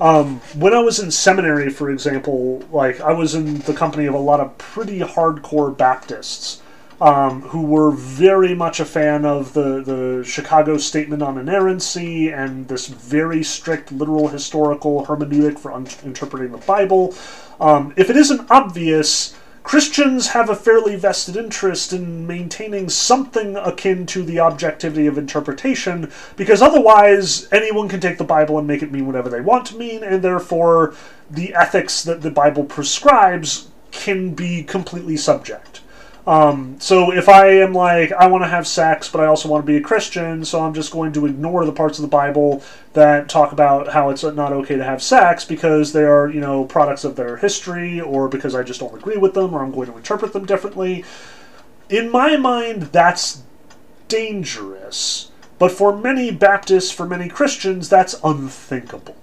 [0.00, 4.14] Um, when I was in seminary, for example, like I was in the company of
[4.14, 6.62] a lot of pretty hardcore Baptists
[7.00, 12.66] um, who were very much a fan of the, the Chicago Statement on Inerrancy and
[12.68, 17.14] this very strict literal historical hermeneutic for un- interpreting the Bible.
[17.60, 24.06] Um, if it isn't obvious, Christians have a fairly vested interest in maintaining something akin
[24.06, 28.90] to the objectivity of interpretation, because otherwise anyone can take the Bible and make it
[28.90, 30.94] mean whatever they want to mean, and therefore
[31.30, 35.67] the ethics that the Bible prescribes can be completely subject.
[36.28, 39.64] Um, so if I am like, I want to have sex, but I also want
[39.64, 42.62] to be a Christian, so I'm just going to ignore the parts of the Bible
[42.92, 46.66] that talk about how it's not okay to have sex because they are, you know,
[46.66, 49.90] products of their history, or because I just don't agree with them, or I'm going
[49.90, 51.02] to interpret them differently.
[51.88, 53.42] In my mind, that's
[54.08, 59.16] dangerous, but for many Baptists, for many Christians, that's unthinkable.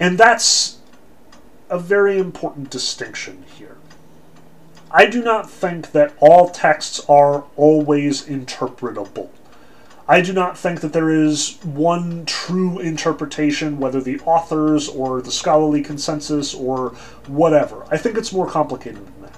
[0.00, 0.78] And that's
[1.68, 3.76] a very important distinction here.
[4.96, 9.28] I do not think that all texts are always interpretable.
[10.08, 15.30] I do not think that there is one true interpretation, whether the authors or the
[15.30, 16.94] scholarly consensus or
[17.26, 17.84] whatever.
[17.90, 19.36] I think it's more complicated than that.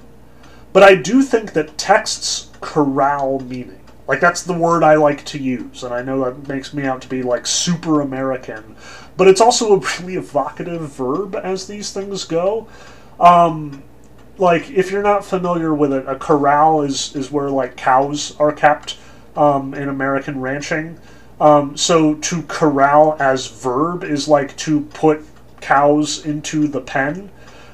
[0.72, 3.80] But I do think that texts corral meaning.
[4.06, 7.02] Like, that's the word I like to use, and I know that makes me out
[7.02, 8.76] to be like super American.
[9.16, 12.68] But it's also a really evocative verb as these things go.
[13.18, 13.82] Um,
[14.38, 18.52] like, if you're not familiar with it, a corral is, is where like cows are
[18.52, 18.96] kept
[19.36, 20.98] um, in American ranching.
[21.40, 25.24] Um, so to corral as verb is like to put
[25.60, 27.30] cows into the pen.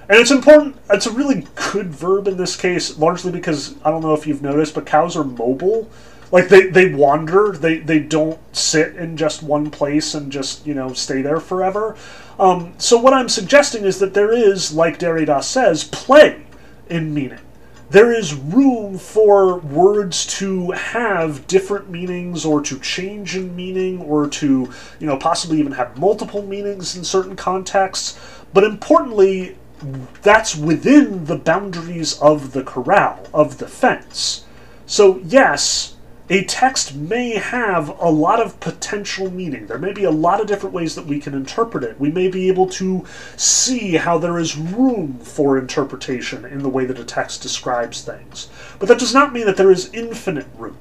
[0.08, 4.02] And it's important, it's a really good verb in this case, largely because I don't
[4.02, 5.88] know if you've noticed, but cows are mobile.
[6.30, 10.74] Like they, they wander, they, they don't sit in just one place and just, you
[10.74, 11.96] know, stay there forever.
[12.38, 16.43] Um, so what I'm suggesting is that there is, like Derrida says, play
[16.89, 17.41] in meaning
[17.91, 24.26] there is room for words to have different meanings or to change in meaning or
[24.26, 24.68] to,
[24.99, 28.18] you know, possibly even have multiple meanings in certain contexts.
[28.53, 29.57] But importantly,
[30.22, 34.45] that's within the boundaries of the corral, of the fence.
[34.87, 35.93] So, yes,
[36.31, 39.66] a text may have a lot of potential meaning.
[39.66, 42.01] There may be a lot of different ways that we can interpret it.
[42.01, 43.05] We may be able to
[43.37, 48.49] see how there is room for interpretation in the way that a text describes things.
[48.79, 50.79] But that does not mean that there is infinite room.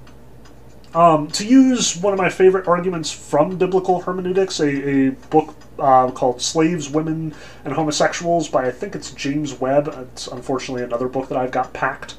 [0.94, 6.12] Um, to use one of my favorite arguments from biblical hermeneutics, a, a book uh,
[6.12, 7.34] called Slaves, Women,
[7.66, 9.88] and Homosexuals by I think it's James Webb.
[10.14, 12.16] It's unfortunately another book that I've got packed.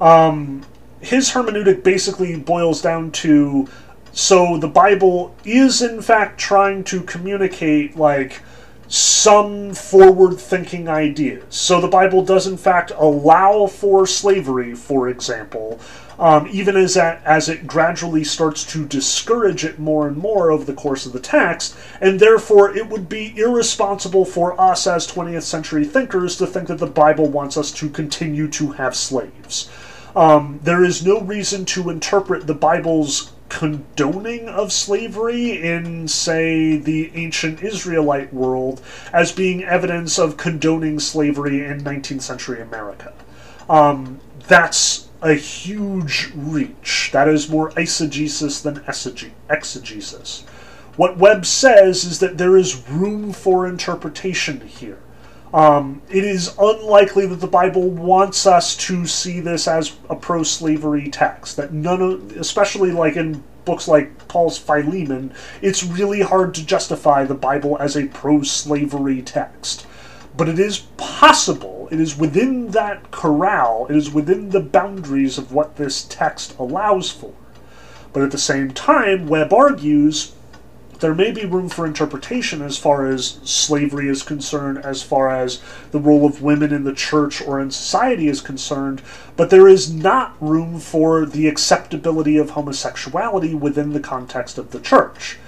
[0.00, 0.62] Um,
[1.00, 3.68] his hermeneutic basically boils down to
[4.12, 8.42] so the Bible is in fact trying to communicate like
[8.88, 11.44] some forward thinking ideas.
[11.48, 15.78] So the Bible does in fact allow for slavery, for example,
[16.18, 20.64] um, even as, that, as it gradually starts to discourage it more and more over
[20.64, 25.42] the course of the text, and therefore it would be irresponsible for us as 20th
[25.42, 29.70] century thinkers to think that the Bible wants us to continue to have slaves.
[30.14, 37.10] Um, there is no reason to interpret the Bible's condoning of slavery in, say, the
[37.14, 38.80] ancient Israelite world
[39.12, 43.12] as being evidence of condoning slavery in 19th century America.
[43.68, 47.10] Um, that's a huge reach.
[47.12, 48.84] That is more eisegesis than
[49.48, 50.42] exegesis.
[50.96, 54.98] What Webb says is that there is room for interpretation here.
[55.52, 61.08] Um, it is unlikely that the Bible wants us to see this as a pro-slavery
[61.10, 61.56] text.
[61.56, 67.24] That none of, especially like in books like Paul's Philemon, it's really hard to justify
[67.24, 69.86] the Bible as a pro-slavery text.
[70.36, 71.88] But it is possible.
[71.90, 73.86] It is within that corral.
[73.90, 77.34] It is within the boundaries of what this text allows for.
[78.12, 80.32] But at the same time, Webb argues
[81.00, 85.60] there may be room for interpretation as far as slavery is concerned, as far as
[85.90, 89.02] the role of women in the church or in society is concerned,
[89.36, 94.80] but there is not room for the acceptability of homosexuality within the context of the
[94.80, 95.38] church.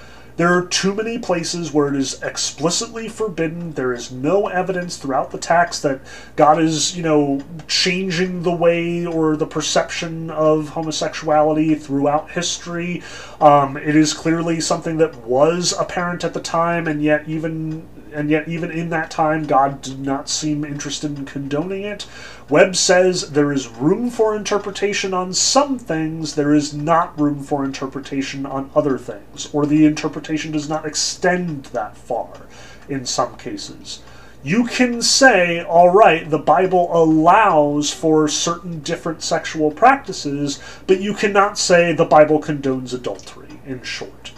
[0.42, 3.74] There are too many places where it is explicitly forbidden.
[3.74, 6.00] There is no evidence throughout the text that
[6.34, 13.04] God is, you know, changing the way or the perception of homosexuality throughout history.
[13.40, 18.30] Um, it is clearly something that was apparent at the time, and yet even and
[18.30, 22.06] yet even in that time, God did not seem interested in condoning it.
[22.48, 27.64] Webb says there is room for interpretation on some things, there is not room for
[27.64, 32.42] interpretation on other things, or the interpretation does not extend that far
[32.88, 34.02] in some cases.
[34.44, 41.14] You can say, all right, the Bible allows for certain different sexual practices, but you
[41.14, 44.32] cannot say the Bible condones adultery, in short.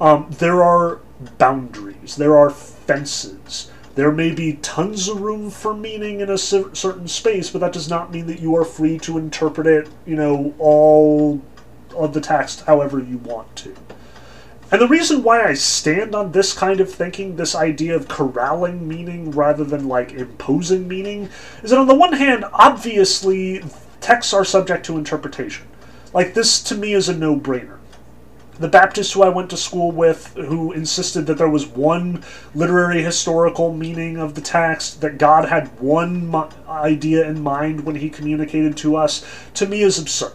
[0.00, 1.00] Um, there are
[1.36, 2.48] boundaries, there are
[2.86, 3.70] fences.
[3.96, 7.90] There may be tons of room for meaning in a certain space, but that does
[7.90, 11.42] not mean that you are free to interpret it, you know, all
[11.96, 13.74] of the text however you want to.
[14.70, 18.86] And the reason why I stand on this kind of thinking, this idea of corralling
[18.86, 21.28] meaning rather than like imposing meaning,
[21.64, 23.64] is that on the one hand, obviously,
[24.00, 25.66] texts are subject to interpretation.
[26.14, 27.79] Like, this to me is a no brainer
[28.58, 32.22] the Baptists who I went to school with, who insisted that there was one
[32.54, 36.34] literary historical meaning of the text, that God had one
[36.68, 39.24] idea in mind when he communicated to us,
[39.54, 40.32] to me is absurd.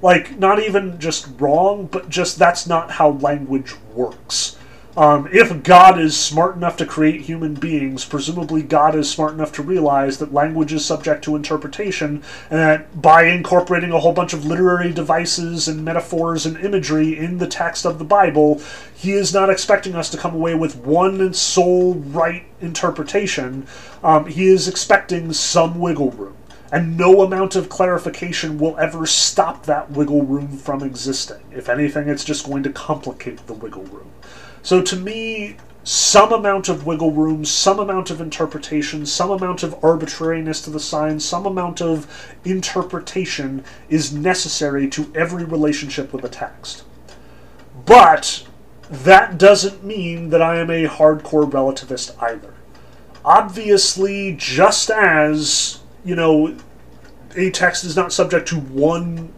[0.00, 4.56] Like, not even just wrong, but just that's not how language works.
[4.94, 9.50] Um, if God is smart enough to create human beings, presumably God is smart enough
[9.52, 14.34] to realize that language is subject to interpretation, and that by incorporating a whole bunch
[14.34, 18.60] of literary devices and metaphors and imagery in the text of the Bible,
[18.94, 23.66] He is not expecting us to come away with one sole right interpretation.
[24.02, 26.36] Um, he is expecting some wiggle room.
[26.70, 31.42] And no amount of clarification will ever stop that wiggle room from existing.
[31.50, 34.10] If anything, it's just going to complicate the wiggle room.
[34.62, 39.82] So to me, some amount of wiggle room, some amount of interpretation, some amount of
[39.82, 42.06] arbitrariness to the signs, some amount of
[42.44, 46.84] interpretation is necessary to every relationship with a text.
[47.84, 48.46] But
[48.88, 52.54] that doesn't mean that I am a hardcore relativist either.
[53.24, 56.56] Obviously, just as, you know,
[57.36, 59.32] a text is not subject to one,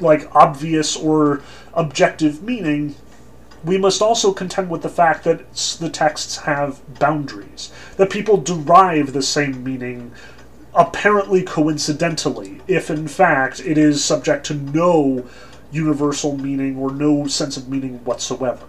[0.00, 1.42] like, obvious or
[1.74, 2.96] objective meaning,
[3.66, 9.12] we must also contend with the fact that the texts have boundaries, that people derive
[9.12, 10.12] the same meaning
[10.72, 15.26] apparently coincidentally, if in fact it is subject to no
[15.72, 18.66] universal meaning or no sense of meaning whatsoever.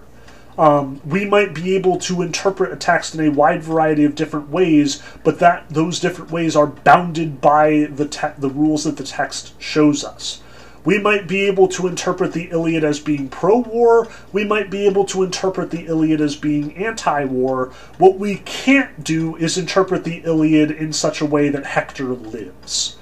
[0.58, 4.50] Um, we might be able to interpret a text in a wide variety of different
[4.50, 9.04] ways, but that those different ways are bounded by the te- the rules that the
[9.04, 10.41] text shows us.
[10.88, 14.08] We might be able to interpret the Iliad as being pro war.
[14.32, 17.74] We might be able to interpret the Iliad as being anti war.
[17.98, 22.96] What we can't do is interpret the Iliad in such a way that Hector lives.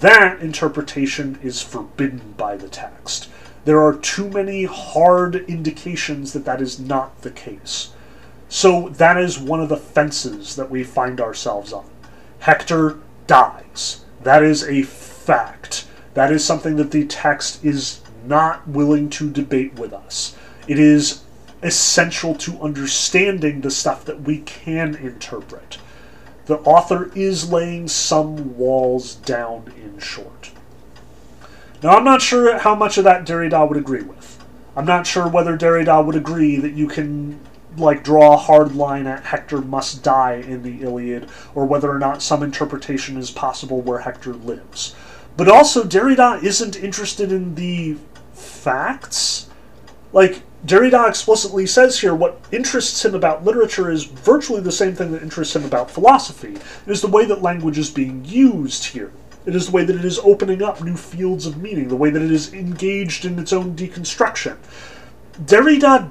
[0.00, 3.28] That interpretation is forbidden by the text.
[3.64, 7.90] There are too many hard indications that that is not the case.
[8.48, 11.88] So that is one of the fences that we find ourselves on.
[12.40, 14.04] Hector dies.
[14.24, 15.84] That is a fact.
[16.18, 20.34] That is something that the text is not willing to debate with us.
[20.66, 21.22] It is
[21.62, 25.78] essential to understanding the stuff that we can interpret.
[26.46, 30.50] The author is laying some walls down in short.
[31.84, 34.44] Now, I'm not sure how much of that Derrida would agree with.
[34.74, 37.38] I'm not sure whether Derrida would agree that you can
[37.76, 42.00] like draw a hard line at Hector must die in the Iliad, or whether or
[42.00, 44.96] not some interpretation is possible where Hector lives.
[45.38, 47.96] But also, Derrida isn't interested in the
[48.32, 49.48] facts.
[50.12, 55.12] Like, Derrida explicitly says here what interests him about literature is virtually the same thing
[55.12, 56.54] that interests him about philosophy.
[56.54, 59.12] It is the way that language is being used here.
[59.46, 62.10] It is the way that it is opening up new fields of meaning, the way
[62.10, 64.56] that it is engaged in its own deconstruction.
[65.40, 66.10] Derrida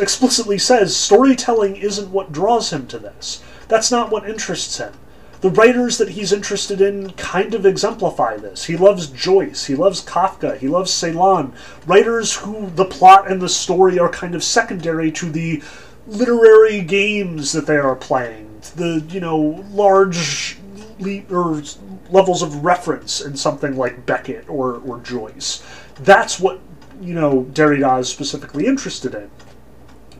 [0.00, 3.42] explicitly says storytelling isn't what draws him to this.
[3.68, 4.94] That's not what interests him
[5.40, 8.64] the writers that he's interested in kind of exemplify this.
[8.64, 11.52] He loves Joyce, he loves Kafka, he loves Celan,
[11.86, 15.62] writers who the plot and the story are kind of secondary to the
[16.06, 20.58] literary games that they are playing, the you know large
[20.98, 21.62] le- or
[22.10, 25.62] levels of reference in something like Beckett or or Joyce.
[26.00, 26.60] That's what
[27.00, 29.30] you know Derrida is specifically interested in.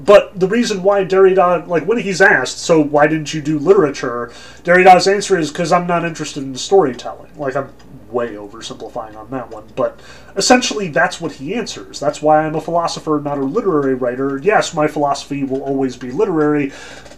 [0.01, 4.32] But the reason why Derrida, like when he's asked, so why didn't you do literature?
[4.62, 7.30] Derrida's answer is because I'm not interested in storytelling.
[7.36, 7.72] Like I'm
[8.11, 10.01] way oversimplifying on that one, but
[10.36, 12.01] essentially that's what he answers.
[12.01, 14.38] That's why I'm a philosopher, not a literary writer.
[14.38, 16.66] Yes, my philosophy will always be literary.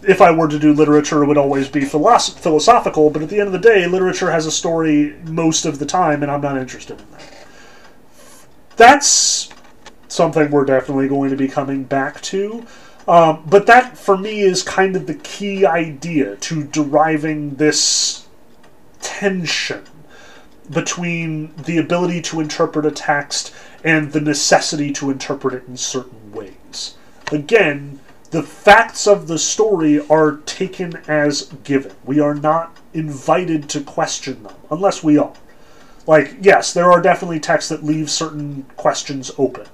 [0.03, 3.39] If I were to do literature, it would always be philosoph- philosophical, but at the
[3.39, 6.57] end of the day, literature has a story most of the time, and I'm not
[6.57, 7.23] interested in that.
[8.75, 9.50] That's
[10.11, 12.65] something we're definitely going to be coming back to.
[13.07, 18.27] Um, but that, for me, is kind of the key idea to deriving this
[19.01, 19.83] tension
[20.69, 23.53] between the ability to interpret a text
[23.83, 26.95] and the necessity to interpret it in certain ways.
[27.31, 27.99] Again,
[28.29, 31.93] the facts of the story are taken as given.
[32.05, 35.33] We are not invited to question them, unless we are.
[36.07, 39.67] Like, yes, there are definitely texts that leave certain questions open.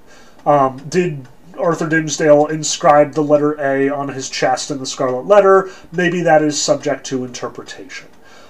[0.48, 1.28] Um, did
[1.58, 5.70] Arthur Dimmesdale inscribe the letter A on his chest in the Scarlet Letter?
[5.92, 8.08] Maybe that is subject to interpretation.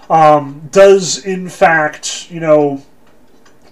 [0.09, 2.85] Um, does, in fact, you know,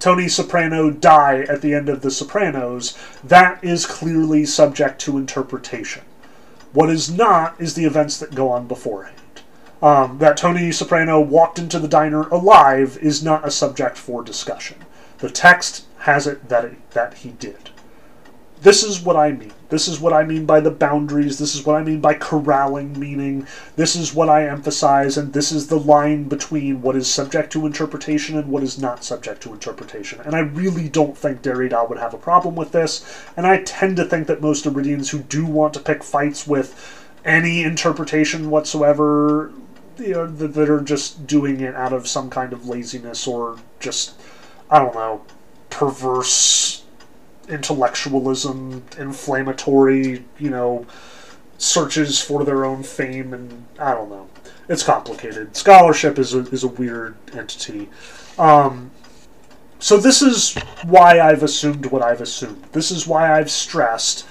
[0.01, 2.99] Tony Soprano die at the end of The Sopranos?
[3.23, 6.03] That is clearly subject to interpretation.
[6.73, 9.15] What is not is the events that go on beforehand.
[9.81, 14.79] Um, that Tony Soprano walked into the diner alive is not a subject for discussion.
[15.19, 17.71] The text has it that, it, that he did.
[18.63, 19.53] This is what I mean.
[19.69, 21.39] This is what I mean by the boundaries.
[21.39, 23.47] This is what I mean by corralling meaning.
[23.75, 27.67] This is what I emphasize, and this is the line between what is subject to
[27.67, 30.21] interpretation and what is not subject to interpretation.
[30.21, 33.05] And I really don't think Derrida would have a problem with this,
[33.37, 37.05] and I tend to think that most Derridians who do want to pick fights with
[37.25, 39.53] any interpretation whatsoever,
[39.99, 44.15] you know, that are just doing it out of some kind of laziness or just,
[44.71, 45.23] I don't know,
[45.71, 46.85] perverse
[47.49, 50.87] intellectualism, inflammatory, you know,
[51.59, 54.29] searches for their own fame, and I don't know.
[54.69, 55.57] It's complicated.
[55.57, 57.89] Scholarship is a, is a weird entity.
[58.39, 58.91] Um,
[59.79, 62.65] so this is why I've assumed what I've assumed.
[62.73, 64.27] This is why I've stressed,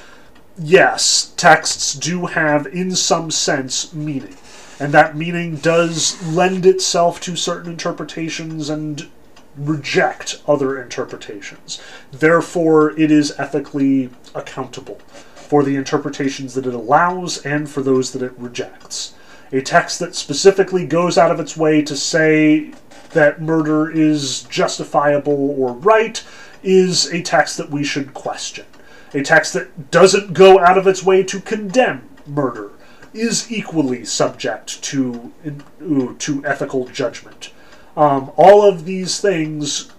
[0.58, 4.36] yes, texts do have, in some sense, meaning.
[4.80, 9.10] And that meaning does lend itself to certain interpretations and
[9.58, 11.82] reject other interpretations.
[12.12, 15.00] Therefore, it is ethically accountable
[15.36, 19.14] for the interpretations that it allows and for those that it rejects.
[19.52, 22.74] A text that specifically goes out of its way to say
[23.12, 26.24] that murder is justifiable or right
[26.64, 28.66] is a text that we should question.
[29.14, 32.72] A text that doesn't go out of its way to condemn murder
[33.14, 37.52] is equally subject to, uh, to ethical judgment.
[37.96, 39.92] Um, all of these things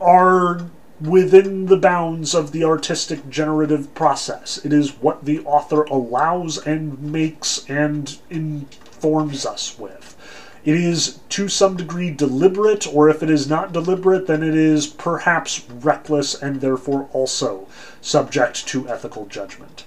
[0.00, 0.68] are
[1.00, 4.58] within the bounds of the artistic generative process.
[4.64, 10.16] It is what the author allows and makes and informs us with.
[10.64, 14.88] It is to some degree deliberate, or if it is not deliberate, then it is
[14.88, 17.68] perhaps reckless and therefore also
[18.00, 19.84] subject to ethical judgment.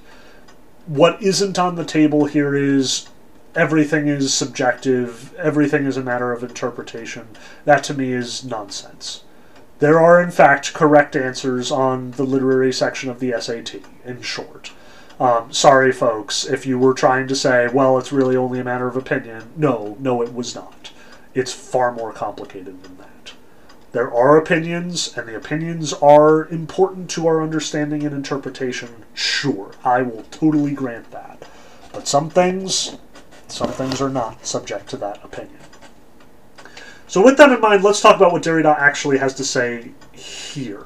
[0.87, 3.07] What isn't on the table here is
[3.55, 7.27] everything is subjective, everything is a matter of interpretation.
[7.65, 9.23] That to me is nonsense.
[9.79, 14.71] There are, in fact, correct answers on the literary section of the SAT, in short.
[15.19, 18.87] Um, sorry, folks, if you were trying to say, well, it's really only a matter
[18.87, 19.51] of opinion.
[19.55, 20.91] No, no, it was not.
[21.33, 23.33] It's far more complicated than that.
[23.91, 29.05] There are opinions, and the opinions are important to our understanding and interpretation.
[29.13, 31.43] Sure, I will totally grant that.
[31.91, 32.97] But some things,
[33.51, 35.59] some things are not subject to that opinion.
[37.07, 40.85] So, with that in mind, let's talk about what Derrida actually has to say here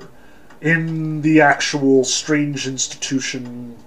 [0.61, 3.78] in the actual strange institution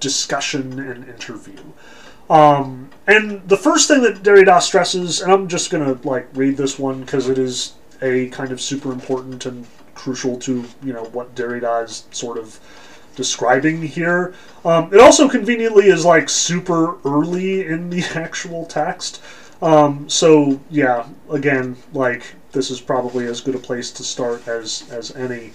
[0.00, 1.60] discussion and interview.
[2.28, 6.56] Um, and the first thing that Derrida stresses, and I'm just going to like read
[6.56, 11.04] this one because it is a kind of super important and crucial to you know
[11.04, 12.58] what Derrida is sort of
[13.16, 14.34] describing here.
[14.64, 19.22] Um, it also conveniently is like super early in the actual text.
[19.62, 24.88] Um, so yeah, again, like this is probably as good a place to start as
[24.90, 25.52] as any.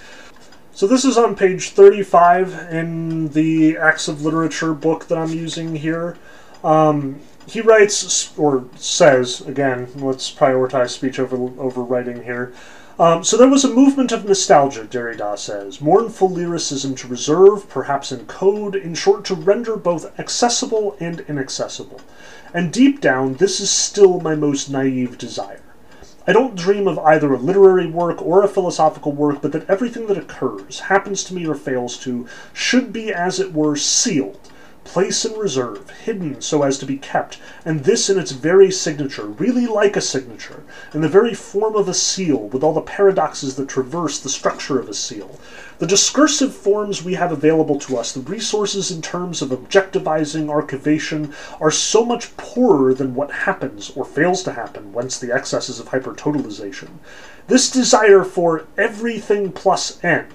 [0.74, 5.76] So this is on page 35 in the Acts of Literature book that I'm using
[5.76, 6.18] here.
[6.66, 9.88] Um, he writes or says again.
[9.95, 12.53] Let's prioritize speech over over writing here.
[12.98, 18.14] Um, so there was a movement of nostalgia, Derrida says, mournful lyricism to reserve, perhaps
[18.14, 22.00] in code, in short, to render both accessible and inaccessible.
[22.54, 25.62] And deep down, this is still my most naive desire.
[26.26, 30.08] I don't dream of either a literary work or a philosophical work, but that everything
[30.08, 34.39] that occurs, happens to me or fails to, should be, as it were, sealed,
[34.86, 39.25] place in reserve, hidden so as to be kept, and this in its very signature,
[39.25, 40.63] really like a signature,
[40.93, 44.79] in the very form of a seal, with all the paradoxes that traverse the structure
[44.79, 45.39] of a seal.
[45.79, 51.33] The discursive forms we have available to us, the resources in terms of objectivizing archivation,
[51.59, 55.89] are so much poorer than what happens or fails to happen, whence the excesses of
[55.89, 56.91] hypertotalization.
[57.47, 60.27] This desire for everything plus n.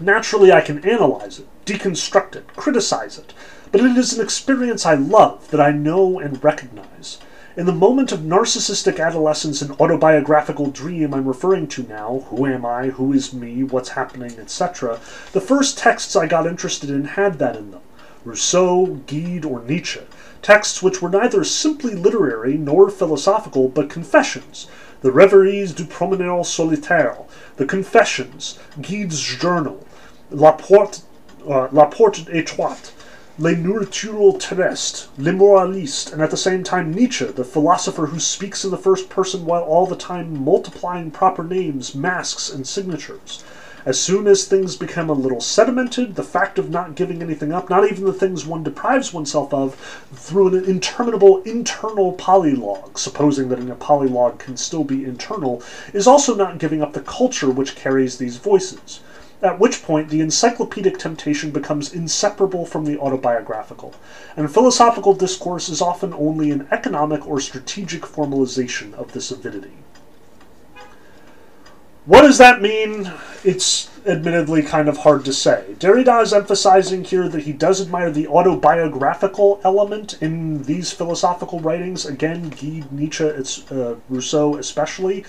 [0.00, 3.32] Naturally, I can analyze it, deconstruct it, criticize it,
[3.76, 7.18] but it is an experience I love, that I know and recognize.
[7.58, 12.64] In the moment of narcissistic adolescence and autobiographical dream I'm referring to now, who am
[12.64, 14.98] I, who is me, what's happening, etc.,
[15.32, 17.82] the first texts I got interested in had that in them.
[18.24, 20.00] Rousseau, Gide, or Nietzsche,
[20.40, 24.68] texts which were neither simply literary nor philosophical, but confessions,
[25.02, 27.18] the Reveries du Promeneur Solitaire,
[27.56, 29.86] the Confessions, Gide's Journal,
[30.30, 31.02] La Porte,
[31.46, 32.92] uh, La Porte Étroite,
[33.38, 38.70] Les Nourritures Terrestres, L'Immoraliste, and at the same time Nietzsche, the philosopher who speaks in
[38.70, 43.44] the first person while all the time multiplying proper names, masks, and signatures.
[43.84, 47.68] As soon as things become a little sedimented, the fact of not giving anything up,
[47.68, 49.74] not even the things one deprives oneself of,
[50.14, 55.62] through an interminable internal polylogue, supposing that a polylogue can still be internal,
[55.92, 59.00] is also not giving up the culture which carries these voices.
[59.42, 63.94] At which point the encyclopedic temptation becomes inseparable from the autobiographical,
[64.36, 69.72] and philosophical discourse is often only an economic or strategic formalization of this avidity.
[72.06, 73.12] What does that mean?
[73.44, 75.74] It's admittedly kind of hard to say.
[75.80, 82.06] Derrida is emphasizing here that he does admire the autobiographical element in these philosophical writings.
[82.06, 85.24] Again, Gide, Nietzsche, uh, Rousseau especially.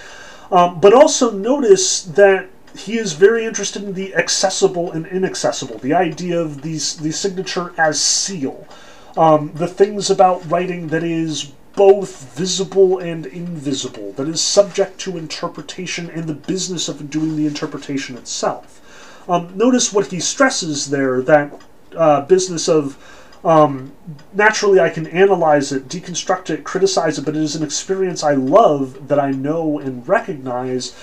[0.52, 2.48] Um, but also notice that
[2.80, 7.74] he is very interested in the accessible and inaccessible, the idea of these, the signature
[7.78, 8.68] as seal.
[9.16, 15.18] Um, the things about writing that is both visible and invisible, that is subject to
[15.18, 18.82] interpretation and the business of doing the interpretation itself.
[19.30, 21.54] Um, notice what he stresses there that
[21.96, 22.98] uh, business of
[23.44, 23.92] um,
[24.34, 28.34] naturally I can analyze it, deconstruct it, criticize it, but it is an experience I
[28.34, 30.96] love that I know and recognize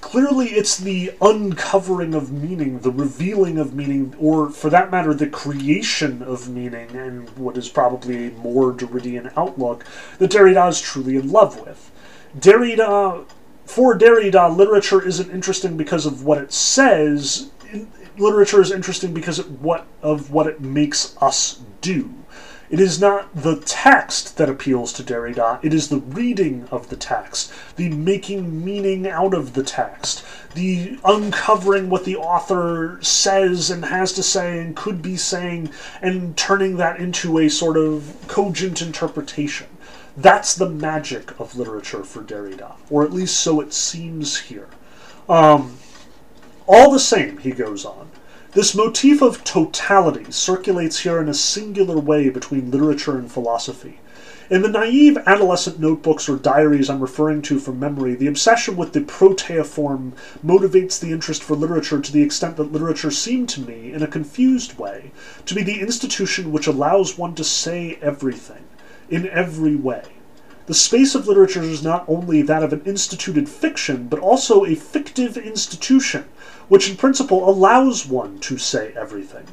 [0.00, 5.26] clearly it's the uncovering of meaning, the revealing of meaning, or for that matter, the
[5.26, 9.84] creation of meaning, and what is probably a more Derridian outlook
[10.18, 11.90] that Derrida is truly in love with.
[12.38, 13.26] Derrida,
[13.64, 17.50] for Derrida, literature isn't interesting because of what it says.
[18.16, 22.12] Literature is interesting because of what of what it makes us do.
[22.70, 26.96] It is not the text that appeals to Derrida, it is the reading of the
[26.96, 30.22] text, the making meaning out of the text,
[30.54, 35.70] the uncovering what the author says and has to say and could be saying,
[36.02, 39.68] and turning that into a sort of cogent interpretation.
[40.14, 44.68] That's the magic of literature for Derrida, or at least so it seems here.
[45.26, 45.78] Um,
[46.66, 48.07] all the same, he goes on,
[48.58, 54.00] this motif of totality circulates here in a singular way between literature and philosophy.
[54.50, 58.94] In the naive adolescent notebooks or diaries I'm referring to from memory, the obsession with
[58.94, 60.10] the proteiform
[60.44, 64.08] motivates the interest for literature to the extent that literature seemed to me, in a
[64.08, 65.12] confused way,
[65.46, 68.64] to be the institution which allows one to say everything,
[69.08, 70.02] in every way.
[70.68, 74.74] The space of literature is not only that of an instituted fiction, but also a
[74.74, 76.26] fictive institution
[76.68, 79.46] which in principle allows one to say everything.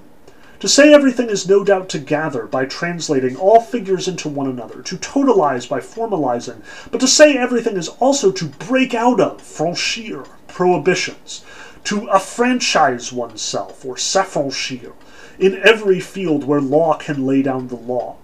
[0.60, 4.82] To say everything is no doubt to gather by translating all figures into one another,
[4.82, 6.62] to totalize by formalizing,
[6.92, 11.46] but to say everything is also to break out of, franchir, prohibitions,
[11.86, 14.92] to affranchise oneself, or s'affranchir,
[15.40, 18.18] in every field where law can lay down the law.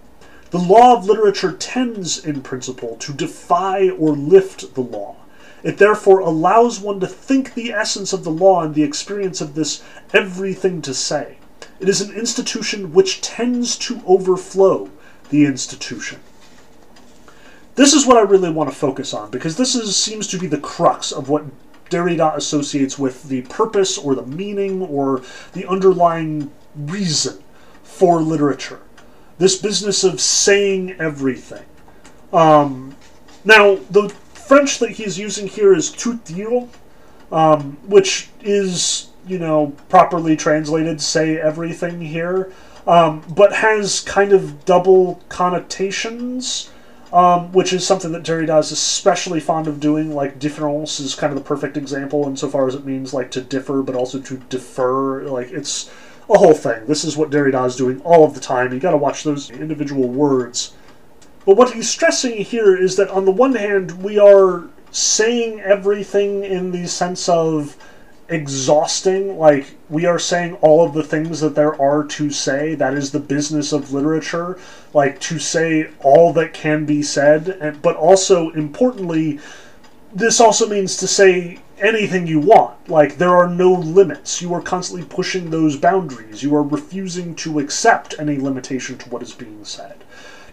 [0.52, 5.16] The law of literature tends, in principle, to defy or lift the law,
[5.62, 9.54] it therefore allows one to think the essence of the law and the experience of
[9.54, 9.82] this
[10.12, 11.38] everything to say.
[11.80, 14.90] It is an institution which tends to overflow
[15.30, 16.20] the institution.
[17.76, 20.48] This is what I really want to focus on because this is, seems to be
[20.48, 21.46] the crux of what
[21.88, 25.22] Derrida associates with the purpose or the meaning or
[25.54, 27.42] the underlying reason
[27.82, 28.80] for literature.
[29.38, 31.64] This business of saying everything.
[32.32, 32.96] Um,
[33.44, 36.68] now, the French that he's using here is tout dire,
[37.30, 42.52] um, which is, you know, properly translated, say everything here,
[42.86, 46.70] um, but has kind of double connotations,
[47.12, 50.14] um, which is something that Derrida is especially fond of doing.
[50.14, 53.82] Like, différance is kind of the perfect example insofar as it means, like, to differ,
[53.82, 55.22] but also to defer.
[55.24, 55.90] Like, it's
[56.28, 56.86] a whole thing.
[56.86, 58.72] This is what Derrida is doing all of the time.
[58.72, 60.74] You gotta watch those individual words
[61.44, 66.44] but what he's stressing here is that on the one hand, we are saying everything
[66.44, 67.76] in the sense of
[68.28, 72.74] exhausting, like we are saying all of the things that there are to say.
[72.74, 74.58] That is the business of literature,
[74.94, 77.80] like to say all that can be said.
[77.82, 79.40] But also, importantly,
[80.14, 82.88] this also means to say anything you want.
[82.88, 84.40] Like, there are no limits.
[84.40, 86.42] You are constantly pushing those boundaries.
[86.42, 90.04] You are refusing to accept any limitation to what is being said.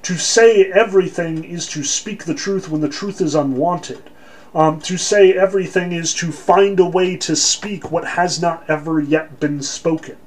[0.03, 4.09] To say everything is to speak the truth when the truth is unwanted.
[4.55, 8.99] Um, to say everything is to find a way to speak what has not ever
[8.99, 10.17] yet been spoken.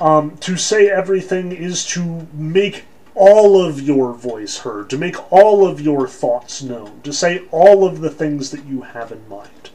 [0.00, 2.84] Um, to say everything is to make
[3.14, 7.86] all of your voice heard, to make all of your thoughts known, to say all
[7.86, 9.70] of the things that you have in mind.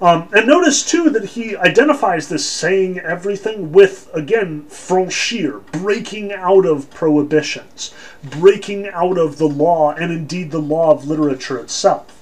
[0.00, 6.64] Um, and notice too that he identifies this saying everything with, again, franchir, breaking out
[6.64, 7.92] of prohibitions,
[8.22, 12.16] breaking out of the law, and indeed the law of literature itself.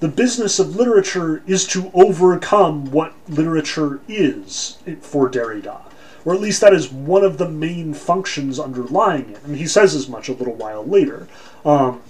[0.00, 5.80] The business of literature is to overcome what literature is for Derrida,
[6.26, 9.42] or at least that is one of the main functions underlying it.
[9.44, 11.28] And he says as much a little while later.
[11.64, 12.02] Um,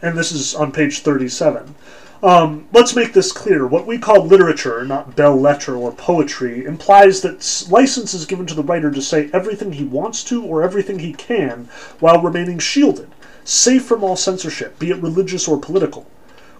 [0.00, 1.74] and this is on page 37.
[2.20, 3.64] Um, let's make this clear.
[3.64, 8.54] What we call literature, not belles lettres or poetry, implies that license is given to
[8.54, 11.68] the writer to say everything he wants to or everything he can
[12.00, 13.08] while remaining shielded,
[13.44, 16.10] safe from all censorship, be it religious or political.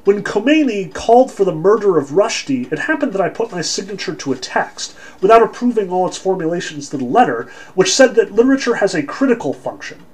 [0.05, 4.15] When Khomeini called for the murder of Rushdie, it happened that I put my signature
[4.15, 8.77] to a text, without approving all its formulations to the letter, which said that literature
[8.77, 10.05] has a critical function.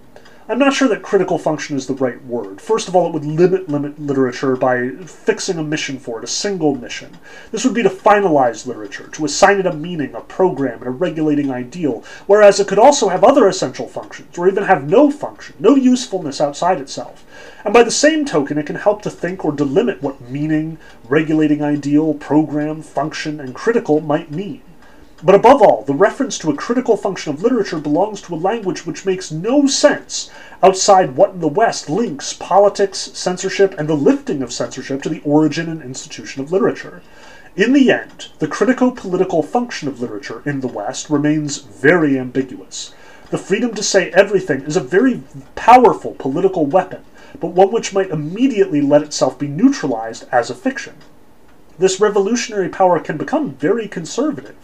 [0.46, 2.60] I'm not sure that critical function is the right word.
[2.60, 6.26] First of all, it would limit limit literature by fixing a mission for it, a
[6.26, 7.16] single mission.
[7.50, 10.90] This would be to finalize literature, to assign it a meaning, a program, and a
[10.90, 15.54] regulating ideal, whereas it could also have other essential functions, or even have no function,
[15.58, 17.24] no usefulness outside itself.
[17.64, 20.76] And by the same token, it can help to think or delimit what meaning,
[21.08, 24.60] regulating ideal, program, function, and critical might mean.
[25.24, 28.84] But above all, the reference to a critical function of literature belongs to a language
[28.84, 30.28] which makes no sense
[30.62, 35.22] outside what in the West links politics, censorship, and the lifting of censorship to the
[35.24, 37.00] origin and institution of literature.
[37.56, 42.94] In the end, the critico political function of literature in the West remains very ambiguous.
[43.30, 45.22] The freedom to say everything is a very
[45.54, 47.02] powerful political weapon,
[47.40, 50.96] but one which might immediately let itself be neutralized as a fiction.
[51.78, 54.56] This revolutionary power can become very conservative.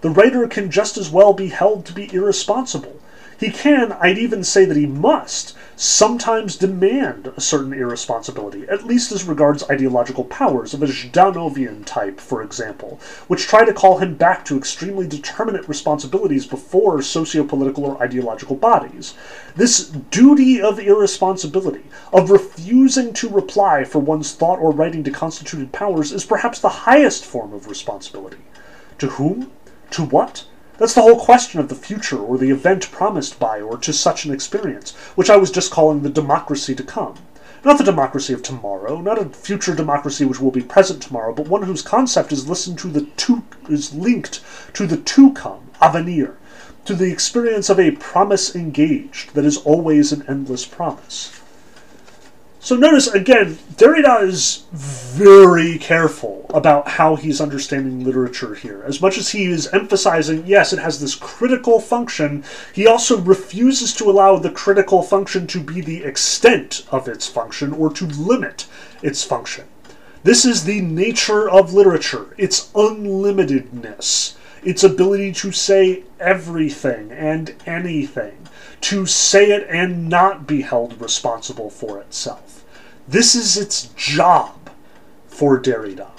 [0.00, 2.96] The writer can just as well be held to be irresponsible.
[3.38, 9.12] He can, I'd even say that he must, sometimes demand a certain irresponsibility, at least
[9.12, 14.14] as regards ideological powers of a Zhdanovian type, for example, which try to call him
[14.14, 19.14] back to extremely determinate responsibilities before socio-political or ideological bodies.
[19.56, 25.72] This duty of irresponsibility, of refusing to reply for one's thought or writing to constituted
[25.72, 28.38] powers, is perhaps the highest form of responsibility.
[28.98, 29.50] To whom?
[29.90, 30.44] To what?
[30.78, 34.24] That's the whole question of the future, or the event promised by, or to such
[34.24, 37.16] an experience, which I was just calling the democracy to come.
[37.64, 41.48] Not the democracy of tomorrow, not a future democracy which will be present tomorrow, but
[41.48, 44.40] one whose concept is listened to the to is linked
[44.74, 46.38] to the to come, avenir,
[46.84, 51.39] to the experience of a promise engaged that is always an endless promise.
[52.62, 58.82] So notice again, Derrida is very careful about how he's understanding literature here.
[58.84, 62.44] As much as he is emphasizing, yes, it has this critical function,
[62.74, 67.72] he also refuses to allow the critical function to be the extent of its function
[67.72, 68.66] or to limit
[69.02, 69.64] its function.
[70.22, 78.39] This is the nature of literature, its unlimitedness, its ability to say everything and anything,
[78.82, 82.64] to say it and not be held responsible for itself.
[83.06, 84.70] This is its job
[85.26, 86.10] for Derrida.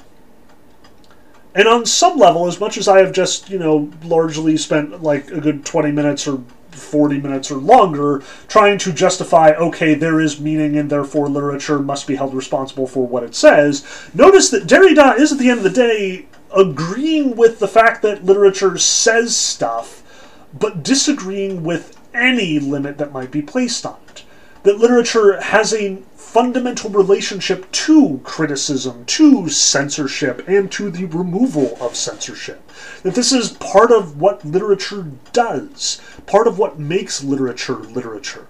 [1.54, 5.32] And on some level, as much as I have just, you know, largely spent like
[5.32, 10.40] a good 20 minutes or 40 minutes or longer trying to justify, okay, there is
[10.40, 15.18] meaning and therefore literature must be held responsible for what it says, notice that Derrida
[15.20, 20.48] is at the end of the day agreeing with the fact that literature says stuff,
[20.58, 24.24] but disagreeing with any limit that might be placed on it.
[24.64, 31.96] That literature has a fundamental relationship to criticism, to censorship, and to the removal of
[31.96, 32.72] censorship.
[33.04, 38.48] That this is part of what literature does, part of what makes literature literature.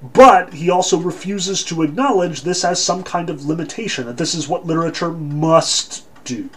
[0.00, 4.48] But he also refuses to acknowledge this as some kind of limitation, that this is
[4.48, 6.48] what literature must do.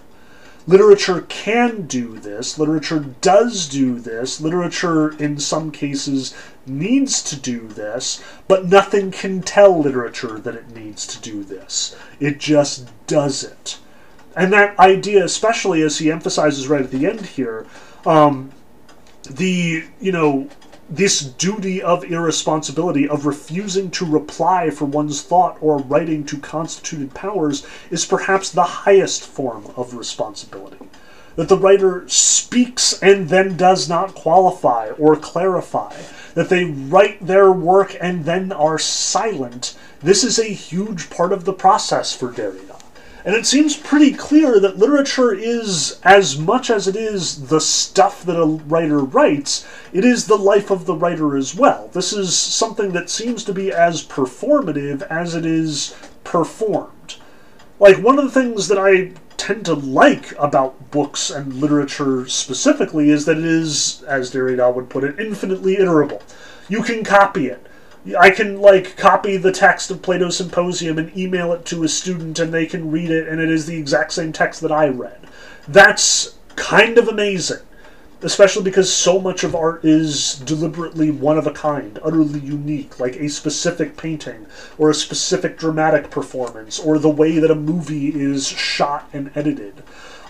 [0.68, 6.36] Literature can do this, literature does do this, literature in some cases
[6.68, 11.95] needs to do this, but nothing can tell literature that it needs to do this.
[12.20, 13.80] It just does it.
[14.36, 17.66] And that idea, especially as he emphasizes right at the end here,
[18.05, 18.51] um,
[19.30, 20.47] the, you know,
[20.92, 27.14] this duty of irresponsibility, of refusing to reply for one's thought or writing to constituted
[27.14, 30.78] powers, is perhaps the highest form of responsibility.
[31.38, 35.96] That the writer speaks and then does not qualify or clarify,
[36.34, 41.46] that they write their work and then are silent, this is a huge part of
[41.46, 42.70] the process for Derrida.
[43.24, 48.24] And it seems pretty clear that literature is, as much as it is the stuff
[48.24, 51.89] that a writer writes, it is the life of the writer as well.
[51.93, 57.17] This is something that seems to be as performative as it is performed.
[57.80, 63.09] Like, one of the things that I tend to like about books and literature specifically
[63.09, 66.22] is that it is, as Derrida would put it, infinitely iterable.
[66.69, 67.65] You can copy it.
[68.20, 72.39] I can like copy the text of Plato's Symposium and email it to a student
[72.39, 75.28] and they can read it and it is the exact same text that I read.
[75.68, 77.60] That's kind of amazing.
[78.24, 83.16] especially because so much of art is deliberately one of a kind, utterly unique, like
[83.16, 84.45] a specific painting
[84.78, 89.82] or a specific dramatic performance or the way that a movie is shot and edited.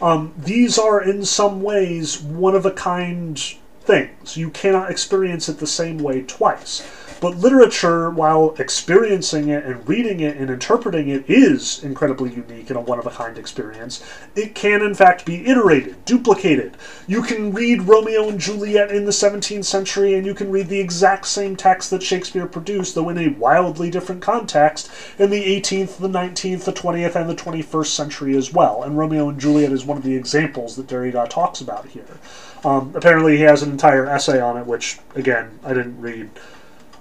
[0.01, 3.38] Um, these are, in some ways, one of a kind
[3.82, 4.38] things.
[4.38, 6.82] You cannot experience it the same way twice.
[7.22, 12.78] But literature, while experiencing it and reading it and interpreting it, is incredibly unique and
[12.78, 14.03] a one of a kind experience.
[14.36, 16.76] It can, in fact, be iterated, duplicated.
[17.05, 20.80] You can read Romeo and Juliet in the 17th century and you can read the
[20.80, 25.97] exact same text that Shakespeare produced, though in a wildly different context, in the 18th,
[25.97, 28.82] the 19th, the 20th, and the 21st century as well.
[28.82, 32.17] And Romeo and Juliet is one of the examples that Derrida talks about here.
[32.63, 36.32] Um, apparently, he has an entire essay on it, which, again, I didn't read.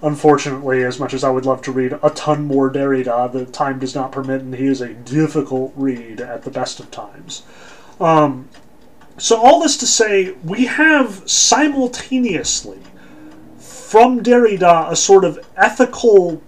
[0.03, 3.77] Unfortunately, as much as I would love to read a ton more Derrida, the time
[3.77, 7.43] does not permit, and he is a difficult read at the best of times.
[7.99, 8.49] Um,
[9.17, 12.79] so, all this to say, we have simultaneously
[13.59, 16.41] from Derrida a sort of ethical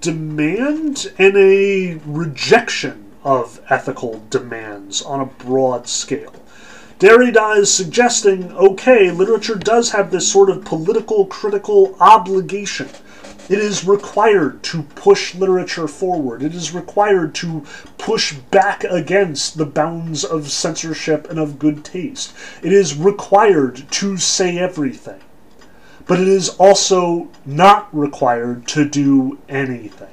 [0.00, 6.34] demand and a rejection of ethical demands on a broad scale.
[7.00, 12.90] Derrida is suggesting okay, literature does have this sort of political critical obligation.
[13.48, 16.42] It is required to push literature forward.
[16.42, 17.64] It is required to
[17.96, 22.34] push back against the bounds of censorship and of good taste.
[22.62, 25.20] It is required to say everything.
[26.06, 30.08] But it is also not required to do anything.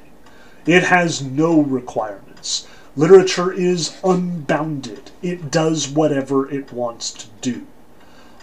[0.64, 2.66] It has no requirements.
[2.98, 5.12] Literature is unbounded.
[5.22, 7.64] It does whatever it wants to do.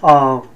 [0.01, 0.47] Um,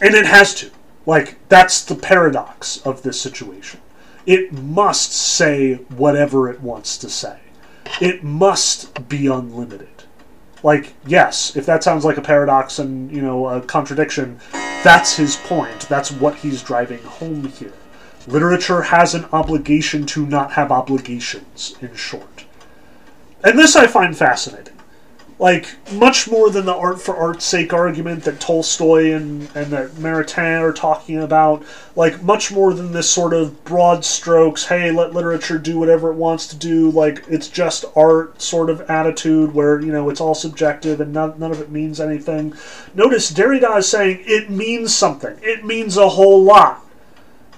[0.00, 0.72] and it has to.
[1.06, 3.80] Like, that's the paradox of this situation.
[4.26, 7.38] It must say whatever it wants to say.
[8.00, 10.02] It must be unlimited.
[10.64, 14.40] Like, yes, if that sounds like a paradox and, you know, a contradiction,
[14.82, 15.82] that's his point.
[15.82, 17.74] That's what he's driving home here.
[18.26, 22.33] Literature has an obligation to not have obligations, in short.
[23.44, 24.72] And this I find fascinating.
[25.38, 29.90] Like, much more than the art for art's sake argument that Tolstoy and, and that
[29.96, 31.62] Maritain are talking about,
[31.96, 36.16] like, much more than this sort of broad strokes, hey, let literature do whatever it
[36.16, 40.36] wants to do, like, it's just art sort of attitude where, you know, it's all
[40.36, 42.54] subjective and none, none of it means anything.
[42.94, 46.80] Notice Derrida is saying it means something, it means a whole lot,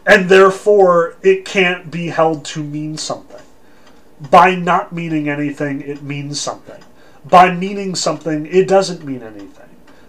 [0.07, 3.45] and therefore it can't be held to mean something
[4.20, 6.82] by not meaning anything, it means something.
[7.24, 9.68] By meaning something, it doesn't mean anything.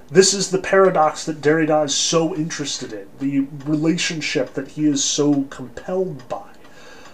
[0.10, 5.04] This is the paradox that Derrida is so interested in, the relationship that he is
[5.04, 6.48] so compelled by.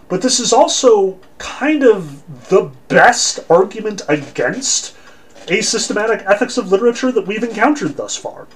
[0.09, 4.95] But this is also kind of the best argument against
[5.47, 8.47] a systematic ethics of literature that we've encountered thus far.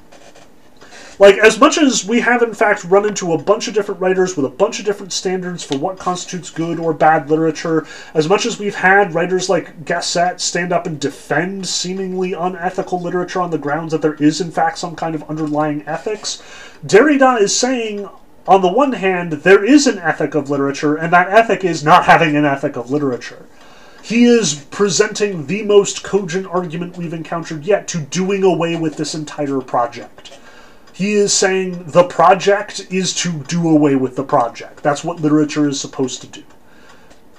[1.20, 4.38] Like, as much as we have, in fact, run into a bunch of different writers
[4.38, 8.46] with a bunch of different standards for what constitutes good or bad literature, as much
[8.46, 13.58] as we've had writers like Gasset stand up and defend seemingly unethical literature on the
[13.58, 16.44] grounds that there is, in fact, some kind of underlying ethics,
[16.86, 18.08] Derrida is saying,
[18.48, 22.06] on the one hand, there is an ethic of literature, and that ethic is not
[22.06, 23.48] having an ethic of literature.
[24.04, 29.16] He is presenting the most cogent argument we've encountered yet to doing away with this
[29.16, 30.38] entire project.
[30.98, 34.82] He is saying the project is to do away with the project.
[34.82, 36.44] That's what literature is supposed to do.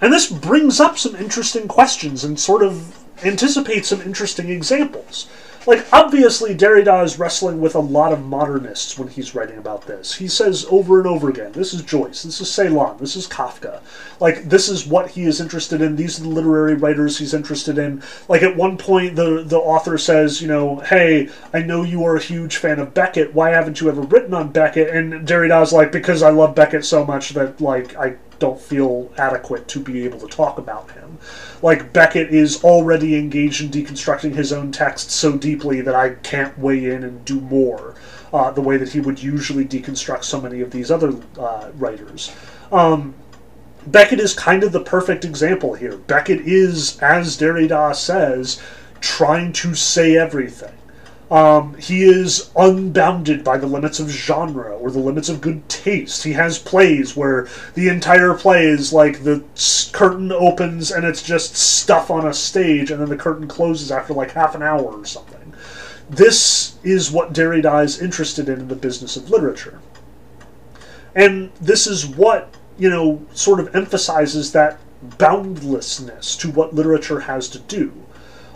[0.00, 5.28] And this brings up some interesting questions and sort of anticipates some interesting examples.
[5.66, 10.14] Like, obviously, Derrida is wrestling with a lot of modernists when he's writing about this.
[10.14, 13.80] He says over and over again, this is Joyce, this is Celan, this is Kafka.
[14.20, 17.78] Like, this is what he is interested in, these are the literary writers he's interested
[17.78, 18.02] in.
[18.28, 22.16] Like, at one point, the, the author says, you know, hey, I know you are
[22.16, 24.94] a huge fan of Beckett, why haven't you ever written on Beckett?
[24.94, 29.66] And Derrida's like, because I love Beckett so much that, like, I don't feel adequate
[29.68, 31.18] to be able to talk about him
[31.62, 36.58] like Beckett is already engaged in deconstructing his own text so deeply that I can't
[36.58, 37.94] weigh in and do more.
[38.32, 42.30] Uh, the way that he would usually deconstruct so many of these other uh, writers.
[42.70, 43.14] Um,
[43.86, 45.96] Beckett is kind of the perfect example here.
[45.96, 48.60] Beckett is, as Derrida says,
[49.00, 50.77] trying to say everything.
[51.30, 56.24] Um, he is unbounded by the limits of genre or the limits of good taste.
[56.24, 59.44] He has plays where the entire play is like the
[59.92, 64.14] curtain opens and it's just stuff on a stage, and then the curtain closes after
[64.14, 65.52] like half an hour or something.
[66.08, 69.80] This is what Derrida is interested in in the business of literature.
[71.14, 74.78] And this is what, you know, sort of emphasizes that
[75.18, 77.92] boundlessness to what literature has to do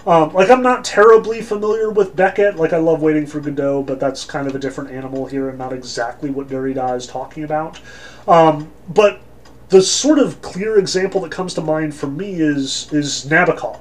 [0.07, 2.57] Um, like I'm not terribly familiar with Beckett.
[2.57, 5.59] Like I love Waiting for Godot, but that's kind of a different animal here and
[5.59, 7.81] not exactly what Derrida is talking about.
[8.27, 9.20] Um, but
[9.69, 13.79] the sort of clear example that comes to mind for me is is Nabokov.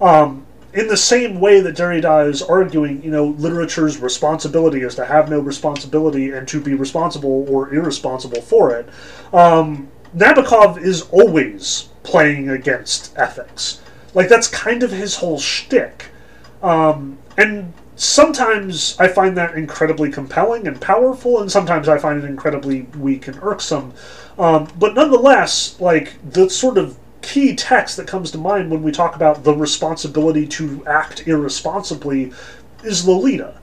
[0.00, 5.04] Um, in the same way that Derrida is arguing, you know, literature's responsibility is to
[5.04, 8.88] have no responsibility and to be responsible or irresponsible for it.
[9.32, 13.80] Um, Nabokov is always playing against ethics.
[14.14, 16.06] Like that's kind of his whole shtick.
[16.62, 22.26] Um, and sometimes I find that incredibly compelling and powerful, and sometimes I find it
[22.26, 23.92] incredibly weak and irksome.
[24.38, 28.92] Um, but nonetheless, like the sort of key text that comes to mind when we
[28.92, 32.32] talk about the responsibility to act irresponsibly
[32.82, 33.54] is Lolita.